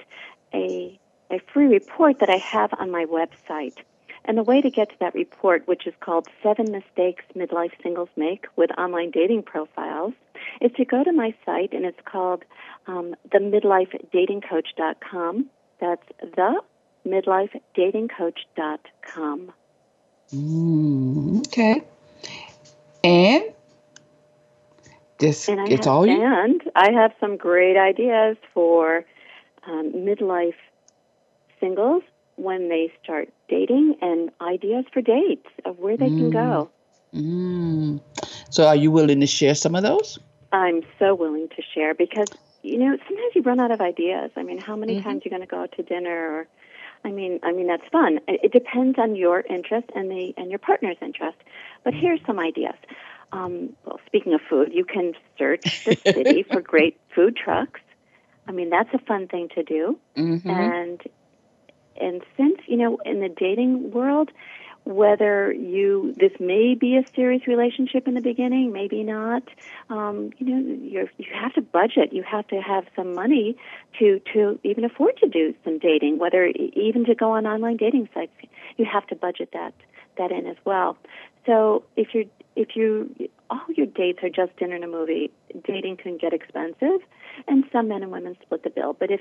a, 0.55 0.99
a 1.31 1.41
free 1.53 1.67
report 1.67 2.21
that 2.21 2.31
I 2.31 2.39
have 2.39 2.71
on 2.79 2.91
my 2.91 3.05
website. 3.05 3.77
And 4.25 4.37
the 4.37 4.43
way 4.43 4.61
to 4.61 4.69
get 4.71 4.91
to 4.91 4.97
that 5.01 5.15
report, 5.15 5.67
which 5.67 5.87
is 5.87 5.95
called 6.01 6.29
Seven 6.43 6.71
Mistakes 6.71 7.25
Midlife 7.35 7.73
Singles 7.83 8.11
Make 8.17 8.45
with 8.57 8.71
Online 8.79 9.11
Dating 9.11 9.43
Profiles, 9.43 10.13
is 10.61 10.71
to 10.77 10.85
go 10.85 11.03
to 11.03 11.11
my 11.13 11.35
site, 11.45 11.73
and 11.73 11.87
it's 11.87 11.99
called 12.05 12.45
um, 12.87 13.17
themidlifedatingcoach.com. 13.31 15.47
That's 15.81 16.07
the 16.21 16.61
midlifedatingcoach.com. 17.07 19.53
Mm, 20.33 21.47
okay. 21.47 21.83
And 23.03 23.45
this 25.19 25.49
and 25.49 25.61
it's 25.61 25.87
have, 25.87 25.95
all 25.95 26.07
you. 26.07 26.23
And 26.23 26.63
I 26.77 26.93
have 26.93 27.13
some 27.21 27.37
great 27.37 27.77
ideas 27.77 28.37
for 28.53 29.05
um, 29.67 29.93
midlife 29.93 30.55
singles 31.59 32.05
when 32.43 32.69
they 32.69 32.93
start 33.03 33.29
dating 33.49 33.97
and 34.01 34.31
ideas 34.41 34.85
for 34.93 35.01
dates 35.03 35.47
of 35.65 35.79
where 35.79 35.97
they 35.97 36.09
can 36.11 36.31
go. 36.31 36.71
Mm. 37.15 38.01
So, 38.51 38.67
are 38.67 38.77
you 38.77 38.91
willing 38.91 39.21
to 39.21 39.27
share 39.27 39.55
some 39.55 39.75
of 39.75 39.83
those? 39.83 40.19
I'm 40.53 40.83
so 40.99 41.15
willing 41.15 41.49
to 41.49 41.63
share 41.75 41.95
because 41.95 42.29
you 42.63 42.79
know 42.79 42.97
sometimes 43.07 43.33
you 43.35 43.43
run 43.43 43.61
out 43.61 43.71
of 43.71 43.81
ideas. 43.81 44.31
I 44.37 44.43
mean, 44.43 44.59
how 44.59 44.77
many 44.77 44.95
Mm-hmm. 44.95 45.09
times 45.09 45.23
you're 45.25 45.31
going 45.31 45.43
to 45.43 45.47
go 45.47 45.63
out 45.63 45.73
to 45.77 45.83
dinner 45.83 46.11
or 46.33 46.49
I 47.05 47.11
mean, 47.11 47.41
I 47.43 47.53
mean 47.53 47.67
that's 47.67 47.87
fun. 47.91 48.21
It, 48.29 48.41
it 48.45 48.53
depends 48.53 48.99
on 48.99 49.17
your 49.17 49.41
interest 49.41 49.89
and 49.95 50.11
the 50.11 50.35
and 50.37 50.51
your 50.51 50.59
partner's 50.59 50.97
interest. 51.01 51.39
But 51.85 51.95
here's 51.95 52.21
some 52.27 52.39
ideas. 52.39 52.77
Um, 53.33 53.71
well, 53.85 54.01
speaking 54.07 54.35
of 54.35 54.41
food, 54.49 54.73
you 54.73 54.85
can 54.85 55.15
search 55.39 55.85
the 55.85 55.97
city 56.05 56.43
for 56.51 56.61
great 56.61 57.01
food 57.15 57.37
trucks. 57.37 57.81
I 58.49 58.53
mean, 58.53 58.71
that's 58.71 58.93
a 58.93 58.99
fun 58.99 59.29
thing 59.29 59.49
to 59.55 59.63
do. 59.63 59.99
Mm-hmm. 60.17 60.51
And 60.51 61.01
and 62.01 62.23
since 62.37 62.59
you 62.67 62.77
know 62.77 62.99
in 63.05 63.21
the 63.21 63.29
dating 63.29 63.91
world, 63.91 64.31
whether 64.85 65.53
you 65.53 66.15
this 66.19 66.33
may 66.41 66.75
be 66.75 66.97
a 66.97 67.05
serious 67.15 67.47
relationship 67.47 68.09
in 68.09 68.15
the 68.15 68.21
beginning, 68.21 68.73
maybe 68.73 69.03
not. 69.03 69.43
Um, 69.89 70.31
you 70.39 70.47
know, 70.47 70.75
you 70.83 71.09
you 71.19 71.27
have 71.35 71.53
to 71.55 71.63
budget. 71.63 72.13
You 72.13 72.23
have 72.23 72.47
to 72.49 72.61
have 72.61 72.85
some 72.97 73.15
money 73.15 73.57
to 73.99 74.21
to 74.33 74.59
even 74.65 74.85
afford 74.85 75.17
to 75.19 75.29
do 75.29 75.55
some 75.65 75.79
dating. 75.79 76.19
Whether 76.19 76.47
even 76.47 77.05
to 77.07 77.15
go 77.15 77.33
on 77.33 77.47
online 77.47 77.77
dating 77.77 78.09
sites, 78.15 78.33
you 78.77 78.85
have 78.85 79.07
to 79.09 79.17
budget 79.17 79.51
that 79.53 79.75
that 80.17 80.33
in 80.33 80.47
as 80.47 80.57
well. 80.65 80.97
So 81.47 81.85
if 81.97 82.15
you're 82.15 82.25
if 82.57 82.75
you 82.75 83.15
all 83.51 83.61
your 83.77 83.87
dates 83.87 84.21
are 84.23 84.31
just 84.31 84.57
dinner 84.57 84.77
and 84.77 84.85
a 84.85 84.89
movie, 84.89 85.31
dating 85.67 85.99
can 85.99 86.17
get 86.17 86.33
expensive, 86.33 87.01
and 87.47 87.65
some 87.73 87.89
men 87.89 88.03
and 88.03 88.11
women 88.13 88.37
split 88.43 88.63
the 88.63 88.71
bill. 88.71 88.95
But 88.99 89.11
if 89.11 89.21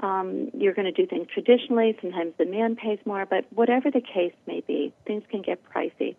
um, 0.00 0.50
you're 0.54 0.74
going 0.74 0.92
to 0.92 0.92
do 0.92 1.06
things 1.06 1.26
traditionally. 1.32 1.96
Sometimes 2.00 2.32
the 2.38 2.46
man 2.46 2.76
pays 2.76 2.98
more, 3.04 3.26
but 3.26 3.44
whatever 3.52 3.90
the 3.90 4.00
case 4.00 4.34
may 4.46 4.60
be, 4.60 4.92
things 5.06 5.24
can 5.30 5.42
get 5.42 5.60
pricey. 5.64 6.14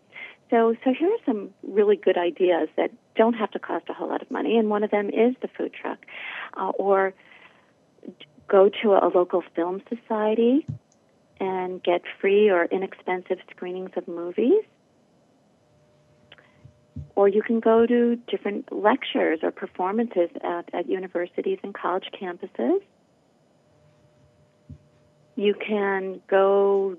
So, 0.49 0.75
so 0.83 0.93
here 0.93 1.09
are 1.09 1.23
some 1.25 1.51
really 1.63 1.95
good 1.95 2.17
ideas 2.17 2.69
that 2.75 2.91
don't 3.15 3.35
have 3.35 3.51
to 3.51 3.59
cost 3.59 3.85
a 3.89 3.93
whole 3.93 4.09
lot 4.09 4.21
of 4.21 4.31
money, 4.31 4.57
and 4.57 4.69
one 4.69 4.83
of 4.83 4.91
them 4.91 5.09
is 5.09 5.35
the 5.41 5.47
food 5.47 5.73
truck, 5.73 5.99
uh, 6.57 6.69
or 6.69 7.13
go 8.47 8.69
to 8.81 8.93
a, 8.93 9.07
a 9.07 9.09
local 9.09 9.43
film 9.55 9.81
society 9.87 10.65
and 11.39 11.81
get 11.83 12.01
free 12.19 12.49
or 12.49 12.65
inexpensive 12.65 13.37
screenings 13.51 13.91
of 13.95 14.07
movies. 14.07 14.63
Or 17.15 17.27
you 17.27 17.41
can 17.41 17.59
go 17.59 17.85
to 17.85 18.15
different 18.27 18.71
lectures 18.71 19.39
or 19.43 19.51
performances 19.51 20.29
at, 20.43 20.73
at 20.73 20.89
universities 20.89 21.59
and 21.63 21.73
college 21.73 22.09
campuses. 22.19 22.81
You 25.39 25.53
can 25.53 26.19
go 26.27 26.97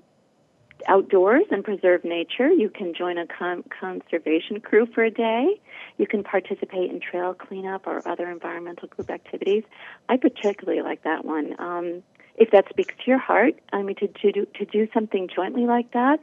outdoors 0.87 1.43
and 1.51 1.63
preserve 1.63 2.03
nature. 2.03 2.49
You 2.49 2.71
can 2.71 2.95
join 2.95 3.19
a 3.19 3.27
con- 3.27 3.63
conservation 3.79 4.59
crew 4.61 4.87
for 4.87 5.03
a 5.03 5.11
day. 5.11 5.61
You 5.99 6.07
can 6.07 6.23
participate 6.23 6.89
in 6.89 6.99
trail 6.99 7.35
cleanup 7.35 7.85
or 7.85 8.01
other 8.07 8.27
environmental 8.31 8.87
group 8.87 9.11
activities. 9.11 9.63
I 10.09 10.17
particularly 10.17 10.81
like 10.81 11.03
that 11.03 11.23
one. 11.23 11.55
Um, 11.59 12.01
if 12.35 12.49
that 12.49 12.67
speaks 12.71 12.95
to 12.95 13.03
your 13.05 13.19
heart, 13.19 13.53
I 13.71 13.83
mean, 13.83 13.95
to, 13.97 14.07
to, 14.07 14.31
do, 14.31 14.47
to 14.55 14.65
do 14.65 14.87
something 14.91 15.29
jointly 15.33 15.67
like 15.67 15.91
that, 15.91 16.19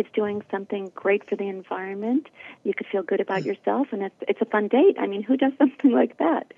it's 0.00 0.10
doing 0.14 0.42
something 0.50 0.90
great 0.94 1.28
for 1.28 1.36
the 1.36 1.48
environment. 1.48 2.28
You 2.64 2.72
could 2.74 2.86
feel 2.86 3.02
good 3.02 3.20
about 3.20 3.44
yourself, 3.44 3.88
and 3.92 4.02
it's 4.02 4.14
it's 4.26 4.40
a 4.40 4.46
fun 4.46 4.68
date. 4.68 4.96
I 4.98 5.06
mean, 5.06 5.22
who 5.22 5.36
does 5.36 5.52
something 5.58 5.92
like 5.92 6.16
that? 6.18 6.52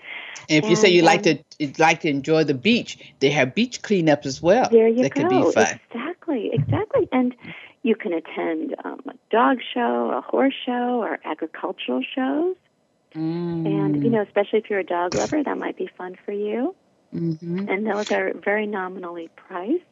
And 0.49 0.65
if 0.65 0.71
you 0.71 0.77
say 0.77 0.89
you 0.89 1.03
like 1.03 1.27
um, 1.27 1.39
to 1.59 1.73
like 1.79 2.01
to 2.01 2.09
enjoy 2.09 2.45
the 2.45 2.55
beach, 2.55 2.99
they 3.19 3.31
have 3.31 3.55
beach 3.55 3.83
cleanups 3.83 4.27
as 4.27 4.41
well. 4.41 4.69
There 4.71 4.89
you 4.89 5.03
that 5.03 5.15
go. 5.15 5.23
could 5.23 5.31
be 5.31 5.53
fun. 5.53 5.81
Exactly, 5.91 6.51
exactly. 6.53 7.09
And 7.11 7.35
you 7.83 7.97
can 7.97 8.13
attend 8.13 8.77
um, 8.85 9.01
a 9.09 9.15
dog 9.31 9.59
show, 9.75 10.13
a 10.17 10.21
horse 10.21 10.55
show, 10.65 11.03
or 11.03 11.19
agricultural 11.25 12.03
shows. 12.15 12.57
And 13.15 14.03
you 14.03 14.09
know, 14.09 14.23
especially 14.23 14.61
if 14.61 14.71
you're 14.71 14.79
a 14.79 14.85
dog 14.85 15.15
lover, 15.15 15.43
that 15.43 15.59
might 15.59 15.77
be 15.77 15.91
fun 15.99 16.17
for 16.25 16.33
you. 16.33 16.75
Mm-hmm. 17.15 17.69
And 17.69 17.87
those 17.87 18.11
are 18.11 18.33
very 18.35 18.67
nominally 18.67 19.29
priced. 19.37 19.92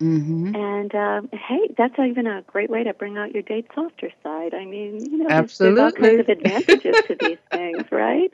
Mm-hmm. 0.00 0.56
And 0.56 0.94
um, 0.94 1.28
hey, 1.32 1.74
that's 1.76 1.98
even 1.98 2.26
a 2.26 2.42
great 2.42 2.70
way 2.70 2.84
to 2.84 2.94
bring 2.94 3.18
out 3.18 3.32
your 3.32 3.42
date 3.42 3.66
softer 3.74 4.10
side. 4.22 4.54
I 4.54 4.64
mean, 4.64 5.04
you 5.10 5.18
know, 5.18 5.28
there's, 5.28 5.58
there's 5.58 5.78
all 5.78 5.92
kinds 5.92 6.20
of 6.20 6.28
advantages 6.28 6.96
to 7.06 7.16
these 7.20 7.38
things, 7.50 7.84
right? 7.90 8.32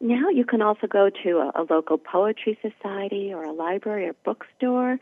Now 0.00 0.28
you 0.28 0.44
can 0.44 0.60
also 0.60 0.86
go 0.86 1.10
to 1.22 1.38
a, 1.38 1.62
a 1.62 1.66
local 1.68 1.98
poetry 1.98 2.58
society 2.62 3.32
or 3.32 3.44
a 3.44 3.52
library 3.52 4.08
or 4.08 4.14
bookstore 4.24 4.98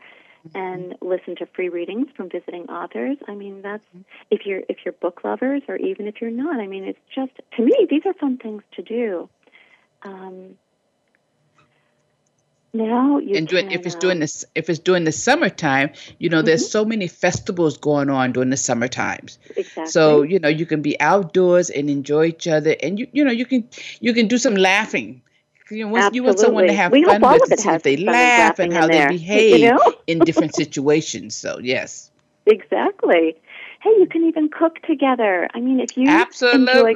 and 0.55 0.95
listen 1.01 1.35
to 1.37 1.45
free 1.47 1.69
readings 1.69 2.07
from 2.15 2.29
visiting 2.29 2.69
authors. 2.69 3.17
I 3.27 3.35
mean, 3.35 3.61
that's 3.61 3.83
if 4.31 4.45
you're 4.45 4.61
if 4.69 4.77
you're 4.85 4.93
book 4.93 5.21
lovers 5.23 5.61
or 5.67 5.75
even 5.77 6.07
if 6.07 6.21
you're 6.21 6.31
not. 6.31 6.59
I 6.59 6.67
mean, 6.67 6.83
it's 6.83 6.99
just 7.13 7.31
to 7.55 7.63
me 7.63 7.87
these 7.89 8.03
are 8.05 8.13
fun 8.13 8.37
things 8.37 8.63
to 8.75 8.81
do. 8.81 9.29
Um, 10.03 10.57
now 12.77 13.17
you 13.19 13.39
and 13.39 13.47
during, 13.47 13.65
can, 13.65 13.69
if 13.69 13.85
it's 13.85 13.95
uh, 13.95 13.95
during 13.95 14.19
this 14.19 14.45
if 14.55 14.69
it's 14.69 14.79
during 14.79 15.03
the 15.03 15.11
summertime, 15.11 15.91
you 16.19 16.29
know, 16.29 16.41
Mm-hmm. 16.41 16.43
there's 16.43 16.67
so 16.69 16.85
many 16.85 17.07
festivals 17.07 17.77
going 17.77 18.09
on 18.09 18.31
during 18.33 18.49
the 18.49 18.57
summer 18.57 18.87
times. 18.87 19.37
exactly. 19.55 19.83
So 19.83 20.21
you 20.23 20.39
know 20.39 20.49
you 20.49 20.65
can 20.65 20.81
be 20.81 20.99
outdoors 20.99 21.69
and 21.69 21.89
enjoy 21.89 22.25
each 22.27 22.47
other, 22.47 22.75
and 22.81 22.99
you 22.99 23.07
you 23.11 23.25
know 23.25 23.31
you 23.31 23.45
can 23.45 23.67
you 23.99 24.13
can 24.13 24.27
do 24.27 24.37
some 24.37 24.55
laughing. 24.55 25.21
You 25.69 25.85
know, 25.85 25.91
once 25.91 26.09
you 26.11 26.23
want 26.23 26.39
someone 26.39 26.67
to 26.67 26.73
have 26.73 26.93
We 26.93 27.03
fun 27.03 27.27
with 27.27 27.51
it 27.51 27.59
see 27.59 27.73
if 27.73 27.83
they 27.83 27.97
laugh 27.97 28.59
and 28.59 28.73
how 28.73 28.87
they 28.87 29.01
behave 29.01 29.61
you 29.61 29.69
know? 29.69 29.79
in 30.07 30.23
different 30.23 30.55
situations. 30.55 31.35
So 31.35 31.59
yes, 31.61 32.11
Exactly. 32.45 33.35
Hey, 33.81 33.89
you 33.99 34.07
can 34.09 34.23
even 34.25 34.49
cook 34.49 34.81
together. 34.83 35.47
I 35.53 35.59
mean, 35.59 35.79
if 35.79 35.91
you 35.95 36.09
Absolutely. 36.09 36.51
enjoy, 36.51 36.95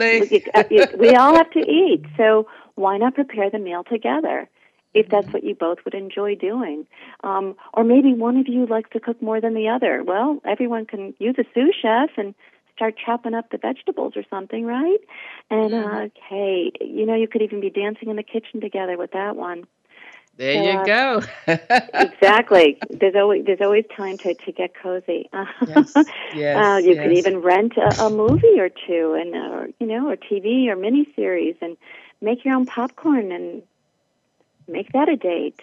uh, 0.56 0.64
we 0.98 1.16
all 1.16 1.36
have 1.36 1.52
to 1.52 1.60
eat, 1.60 2.04
so 2.18 2.48
why 2.76 2.98
not 2.98 3.16
prepare 3.16 3.50
the 3.50 3.60
meal 3.60 3.84
together? 3.84 4.50
If 4.94 5.08
that's 5.10 5.32
what 5.34 5.44
you 5.44 5.56
both 5.56 5.80
would 5.86 5.94
enjoy 5.94 6.36
doing, 6.36 6.86
um, 7.24 7.56
or 7.74 7.84
maybe 7.84 8.14
one 8.14 8.38
of 8.38 8.48
you 8.48 8.66
likes 8.66 8.90
to 8.92 9.00
cook 9.00 9.22
more 9.22 9.40
than 9.40 9.54
the 9.54 9.70
other. 9.70 10.04
Well, 10.04 10.40
everyone 10.46 10.86
can 10.86 11.14
use 11.20 11.36
a 11.38 11.44
sous 11.54 11.76
chef 11.82 12.10
and 12.18 12.36
start 12.76 12.96
chopping 13.04 13.34
up 13.34 13.50
the 13.52 13.58
vegetables 13.58 14.14
or 14.16 14.24
something, 14.30 14.66
right? 14.66 15.00
And 15.50 15.74
Mm-hmm. 15.74 16.06
uh, 16.06 16.10
hey, 16.30 16.72
you 16.82 17.06
know, 17.06 17.16
you 17.16 17.28
could 17.28 17.42
even 17.42 17.62
be 17.62 17.70
dancing 17.70 18.10
in 18.10 18.16
the 18.16 18.24
kitchen 18.24 18.60
together 18.60 18.98
with 18.98 19.12
that 19.12 19.36
one. 19.36 19.66
there 20.38 20.54
So, 20.54 20.60
you 20.60 20.78
uh, 20.78 20.86
go. 20.86 21.22
exactly. 21.98 22.82
There's 22.90 23.16
always 23.16 23.46
there's 23.46 23.62
always 23.62 23.86
time 23.96 24.18
to 24.20 24.34
to 24.34 24.52
get 24.52 24.72
cozy. 24.82 25.30
Yes, 25.66 25.86
yes, 26.30 26.66
uh, 26.66 26.78
you 26.84 26.96
can 26.96 27.12
yes. 27.12 27.18
even 27.18 27.38
rent 27.38 27.74
a, 27.78 28.06
a 28.06 28.10
movie 28.10 28.60
or 28.60 28.70
two, 28.70 29.14
and 29.20 29.36
or 29.36 29.68
you 29.80 29.88
know, 29.88 30.10
or 30.10 30.16
TV 30.16 30.68
or 30.68 30.76
miniseries, 30.76 31.56
and 31.62 31.78
make 32.22 32.44
your 32.46 32.56
own 32.56 32.66
popcorn 32.66 33.32
and 33.32 33.64
make 34.68 34.92
that 34.94 35.10
a 35.10 35.16
date. 35.16 35.60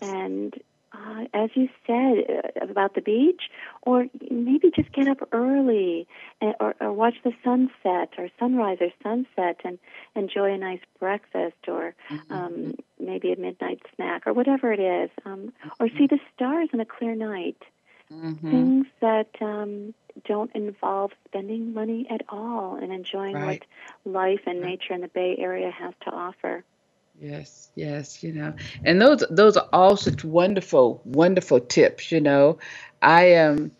And 0.00 0.54
uh, 0.92 1.24
as 1.34 1.50
you 1.54 1.68
said 1.86 2.24
uh, 2.28 2.64
about 2.64 2.94
the 2.94 3.00
beach, 3.00 3.50
or 3.82 4.06
maybe 4.30 4.70
just 4.74 4.92
get 4.92 5.08
up 5.08 5.28
early, 5.32 6.06
and, 6.40 6.54
or, 6.60 6.74
or 6.80 6.92
watch 6.92 7.16
the 7.24 7.32
sunset 7.44 8.10
or 8.18 8.28
sunrise 8.38 8.78
or 8.80 8.90
sunset, 9.02 9.60
and 9.64 9.78
enjoy 10.14 10.52
a 10.54 10.58
nice 10.58 10.80
breakfast, 10.98 11.56
or 11.68 11.94
um, 12.30 12.74
maybe 12.98 13.32
a 13.32 13.36
midnight 13.36 13.80
snack, 13.94 14.26
or 14.26 14.32
whatever 14.32 14.72
it 14.72 14.80
is, 14.80 15.10
um, 15.24 15.52
or 15.80 15.88
see 15.88 16.06
the 16.06 16.20
stars 16.34 16.68
on 16.72 16.80
a 16.80 16.86
clear 16.86 17.14
night. 17.14 17.62
Mhm. 18.12 18.50
Things 18.50 18.86
that 19.00 19.30
um, 19.40 19.92
don't 20.24 20.54
involve 20.54 21.10
spending 21.26 21.74
money 21.74 22.06
at 22.08 22.22
all 22.28 22.76
and 22.76 22.92
enjoying 22.92 23.34
Right. 23.34 23.64
what 24.04 24.12
life 24.12 24.40
and 24.46 24.60
nature 24.62 24.94
in 24.94 25.00
the 25.00 25.08
Bay 25.08 25.36
Area 25.38 25.70
has 25.70 25.92
to 26.02 26.10
offer. 26.10 26.64
Yes, 27.20 27.70
yes, 27.74 28.22
you 28.22 28.32
know, 28.32 28.52
and 28.84 29.00
those 29.00 29.24
those 29.30 29.56
are 29.56 29.68
all 29.72 29.96
such 29.96 30.22
wonderful, 30.22 31.00
wonderful 31.04 31.60
tips. 31.60 32.12
You 32.12 32.20
know, 32.20 32.58
I 33.00 33.36
um, 33.36 33.70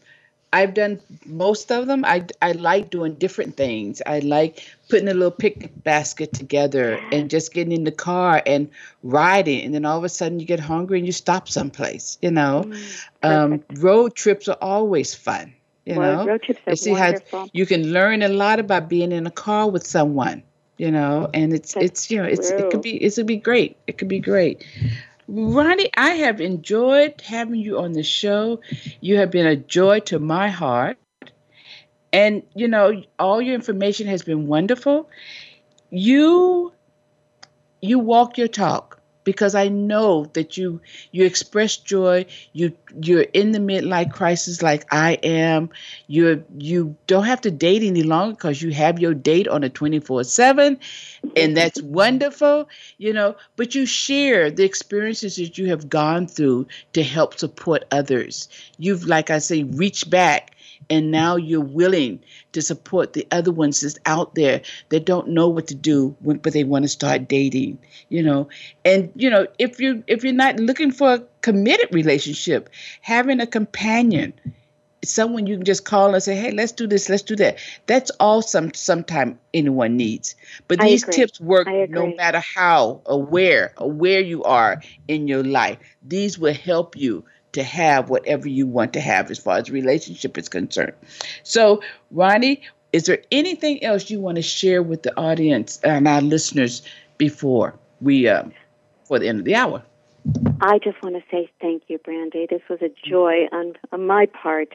I've 0.52 0.72
done 0.72 1.00
most 1.26 1.70
of 1.70 1.86
them. 1.86 2.04
I 2.04 2.24
I 2.40 2.52
like 2.52 2.90
doing 2.90 3.14
different 3.14 3.56
things. 3.56 4.00
I 4.06 4.20
like 4.20 4.64
putting 4.88 5.08
a 5.08 5.14
little 5.14 5.30
picnic 5.30 5.72
basket 5.84 6.32
together 6.32 6.98
and 7.12 7.28
just 7.28 7.52
getting 7.52 7.72
in 7.72 7.84
the 7.84 7.92
car 7.92 8.42
and 8.46 8.70
riding, 9.02 9.66
and 9.66 9.74
then 9.74 9.84
all 9.84 9.98
of 9.98 10.04
a 10.04 10.08
sudden 10.08 10.40
you 10.40 10.46
get 10.46 10.60
hungry 10.60 10.98
and 10.98 11.06
you 11.06 11.12
stop 11.12 11.48
someplace. 11.48 12.16
You 12.22 12.30
know, 12.30 12.72
um, 13.22 13.62
road 13.76 14.14
trips 14.14 14.48
are 14.48 14.58
always 14.62 15.14
fun. 15.14 15.52
You 15.84 15.96
well, 15.96 16.16
know, 16.18 16.24
road 16.24 16.42
trips 16.42 16.62
are 16.66 16.70
you 16.70 16.76
see 16.76 16.90
wonderful. 16.92 17.40
how 17.40 17.48
you 17.52 17.66
can 17.66 17.92
learn 17.92 18.22
a 18.22 18.28
lot 18.28 18.60
about 18.60 18.88
being 18.88 19.12
in 19.12 19.26
a 19.26 19.30
car 19.30 19.68
with 19.68 19.86
someone. 19.86 20.42
You 20.78 20.90
know, 20.90 21.28
and 21.32 21.54
it's 21.54 21.74
That's 21.74 21.86
it's 21.86 22.10
you 22.10 22.18
know 22.18 22.24
it's 22.28 22.52
it 22.56 22.68
could 22.70 22.82
be 22.82 22.96
it 23.02 23.14
could 23.14 23.26
be 23.26 23.36
great. 23.36 23.76
It 23.86 23.96
could 23.98 24.08
be 24.08 24.20
great. 24.20 24.64
Ronnie, 25.28 25.90
I 25.96 26.10
have 26.26 26.40
enjoyed 26.40 27.20
having 27.22 27.60
you 27.60 27.78
on 27.78 27.92
the 27.92 28.02
show. 28.02 28.60
You 29.00 29.16
have 29.18 29.30
been 29.30 29.46
a 29.46 29.56
joy 29.56 30.00
to 30.00 30.18
my 30.18 30.48
heart. 30.50 30.98
And, 32.12 32.42
you 32.54 32.68
know, 32.68 33.02
all 33.18 33.40
your 33.42 33.54
information 33.54 34.06
has 34.08 34.22
been 34.22 34.46
wonderful. 34.46 35.08
You 35.90 36.72
you 37.80 37.98
walk 37.98 38.38
your 38.38 38.48
talk 38.48 38.95
because 39.26 39.54
I 39.54 39.68
know 39.68 40.24
that 40.32 40.56
you 40.56 40.80
you 41.12 41.26
express 41.26 41.76
joy. 41.76 42.26
You 42.54 42.72
you're 43.02 43.26
in 43.34 43.52
the 43.52 43.58
midlife 43.58 44.12
crisis 44.12 44.62
like 44.62 44.86
I 44.90 45.14
am. 45.22 45.68
You're 46.06 46.42
you 46.58 46.96
don't 47.06 47.26
have 47.26 47.42
to 47.42 47.50
date 47.50 47.82
any 47.82 48.02
longer 48.02 48.34
because 48.34 48.62
you 48.62 48.72
have 48.72 48.98
your 48.98 49.14
date 49.14 49.48
on 49.48 49.64
a 49.64 49.68
24/7 49.68 50.78
and 51.36 51.56
that's 51.56 51.82
wonderful, 51.82 52.68
you 52.98 53.12
know, 53.12 53.36
but 53.56 53.74
you 53.74 53.86
share 53.86 54.50
the 54.50 54.64
experiences 54.64 55.36
that 55.36 55.58
you 55.58 55.66
have 55.66 55.90
gone 55.90 56.26
through 56.26 56.66
to 56.94 57.02
help 57.02 57.38
support 57.38 57.84
others. 57.90 58.48
You've 58.78 59.04
like 59.06 59.30
I 59.30 59.38
say 59.38 59.64
reached 59.64 60.10
back 60.10 60.55
and 60.88 61.10
now 61.10 61.36
you're 61.36 61.60
willing 61.60 62.20
to 62.52 62.62
support 62.62 63.12
the 63.12 63.26
other 63.30 63.52
ones 63.52 63.80
that's 63.80 63.98
out 64.06 64.34
there 64.34 64.62
that 64.90 65.04
don't 65.06 65.28
know 65.28 65.48
what 65.48 65.66
to 65.68 65.74
do 65.74 66.16
when, 66.20 66.38
but 66.38 66.52
they 66.52 66.64
want 66.64 66.84
to 66.84 66.88
start 66.88 67.28
dating 67.28 67.78
you 68.08 68.22
know? 68.22 68.48
And 68.84 69.10
you 69.14 69.30
know 69.30 69.46
if 69.58 69.80
you 69.80 70.02
if 70.06 70.24
you're 70.24 70.32
not 70.32 70.58
looking 70.58 70.92
for 70.92 71.14
a 71.14 71.22
committed 71.40 71.88
relationship 71.92 72.70
having 73.00 73.40
a 73.40 73.46
companion 73.46 74.32
someone 75.04 75.46
you 75.46 75.56
can 75.56 75.64
just 75.64 75.84
call 75.84 76.14
and 76.14 76.22
say 76.22 76.34
hey 76.34 76.50
let's 76.50 76.72
do 76.72 76.86
this 76.86 77.08
let's 77.08 77.22
do 77.22 77.36
that 77.36 77.58
that's 77.86 78.10
all 78.18 78.42
some 78.42 78.74
sometime 78.74 79.38
anyone 79.54 79.96
needs. 79.96 80.34
But 80.68 80.80
these 80.80 81.04
tips 81.04 81.40
work 81.40 81.68
no 81.88 82.14
matter 82.14 82.40
how 82.40 83.00
or 83.04 83.22
where 83.22 83.72
or 83.78 83.90
where 83.90 84.20
you 84.20 84.42
are 84.44 84.82
in 85.08 85.28
your 85.28 85.44
life. 85.44 85.78
These 86.02 86.38
will 86.38 86.54
help 86.54 86.96
you 86.96 87.24
to 87.56 87.64
have 87.64 88.10
whatever 88.10 88.48
you 88.48 88.66
want 88.66 88.92
to 88.92 89.00
have 89.00 89.30
as 89.30 89.38
far 89.38 89.56
as 89.56 89.70
relationship 89.70 90.38
is 90.38 90.48
concerned 90.48 90.92
so 91.42 91.82
ronnie 92.10 92.60
is 92.92 93.04
there 93.04 93.22
anything 93.32 93.82
else 93.82 94.10
you 94.10 94.20
want 94.20 94.36
to 94.36 94.42
share 94.42 94.82
with 94.82 95.02
the 95.02 95.16
audience 95.18 95.80
and 95.82 96.06
our 96.06 96.20
listeners 96.20 96.82
before 97.18 97.74
we 98.00 98.28
um 98.28 98.52
for 99.04 99.18
the 99.18 99.26
end 99.26 99.38
of 99.38 99.44
the 99.44 99.54
hour 99.54 99.82
I 100.60 100.78
just 100.78 101.00
want 101.04 101.14
to 101.14 101.22
say 101.30 101.48
thank 101.60 101.84
you, 101.86 101.98
Brandy. 101.98 102.48
This 102.50 102.62
was 102.68 102.80
a 102.82 102.90
joy 103.08 103.46
on, 103.52 103.74
on 103.92 104.08
my 104.08 104.26
part 104.26 104.70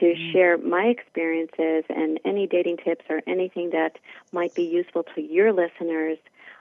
to 0.00 0.14
share 0.32 0.58
my 0.58 0.84
experiences 0.84 1.84
and 1.88 2.18
any 2.24 2.46
dating 2.46 2.78
tips 2.78 3.04
or 3.08 3.20
anything 3.26 3.70
that 3.70 3.98
might 4.32 4.54
be 4.54 4.62
useful 4.62 5.04
to 5.14 5.20
your 5.20 5.52
listeners. 5.52 6.18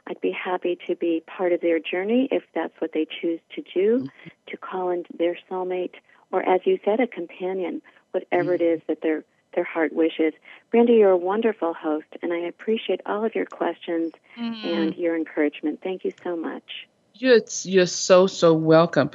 I'd 0.08 0.22
be 0.22 0.32
happy 0.32 0.78
to 0.88 0.96
be 0.96 1.24
part 1.26 1.54
of 1.54 1.62
their 1.62 1.80
journey 1.80 2.28
if 2.32 2.44
that's 2.54 2.74
what 2.80 2.92
they 2.94 3.06
choose 3.22 3.40
to 3.56 3.62
do, 3.74 4.00
mm-hmm. 4.00 4.28
to 4.48 4.58
call 4.58 4.90
in 4.90 5.06
their 5.18 5.38
soulmate, 5.50 5.96
or 6.32 6.42
as 6.48 6.62
you 6.66 6.80
said, 6.84 7.00
a 7.00 7.08
companion, 7.08 7.82
whatever 8.12 8.56
it 8.56 8.62
mm-hmm. 8.62 8.76
is 8.76 8.82
that 8.88 9.02
their 9.02 9.24
their 9.56 9.64
heart 9.64 9.94
wishes. 9.94 10.34
Brandy, 10.72 10.94
you're 10.94 11.12
a 11.12 11.18
wonderful 11.18 11.74
host, 11.74 12.08
and 12.22 12.34
I 12.34 12.40
appreciate 12.40 13.02
all 13.06 13.24
of 13.24 13.36
your 13.36 13.46
questions 13.46 14.12
mm-hmm. 14.38 14.68
and 14.68 14.96
your 14.96 15.16
encouragement. 15.16 15.82
Thank 15.84 16.04
you 16.04 16.12
so 16.24 16.36
much. 16.36 16.88
You're 17.14 17.42
you're 17.64 17.86
so 17.86 18.28
so 18.28 18.54
welcome. 18.54 19.12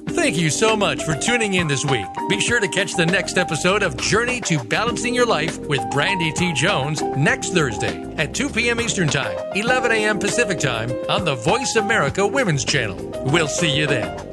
Thank 0.09 0.37
you 0.37 0.49
so 0.49 0.75
much 0.75 1.03
for 1.03 1.15
tuning 1.15 1.55
in 1.55 1.67
this 1.67 1.85
week. 1.85 2.05
Be 2.29 2.39
sure 2.39 2.59
to 2.59 2.67
catch 2.67 2.95
the 2.95 3.05
next 3.05 3.37
episode 3.37 3.83
of 3.83 3.97
Journey 3.97 4.41
to 4.41 4.63
Balancing 4.63 5.13
Your 5.13 5.25
Life 5.25 5.59
with 5.67 5.81
Brandy 5.91 6.31
T. 6.31 6.53
Jones 6.53 7.01
next 7.17 7.53
Thursday 7.53 8.01
at 8.17 8.33
2 8.33 8.49
p.m. 8.49 8.81
Eastern 8.81 9.09
Time, 9.09 9.37
11 9.55 9.91
a.m. 9.91 10.17
Pacific 10.17 10.59
Time 10.59 10.91
on 11.09 11.25
the 11.25 11.35
Voice 11.35 11.75
America 11.75 12.25
Women's 12.25 12.65
Channel. 12.65 12.97
We'll 13.25 13.49
see 13.49 13.77
you 13.77 13.85
then. 13.85 14.32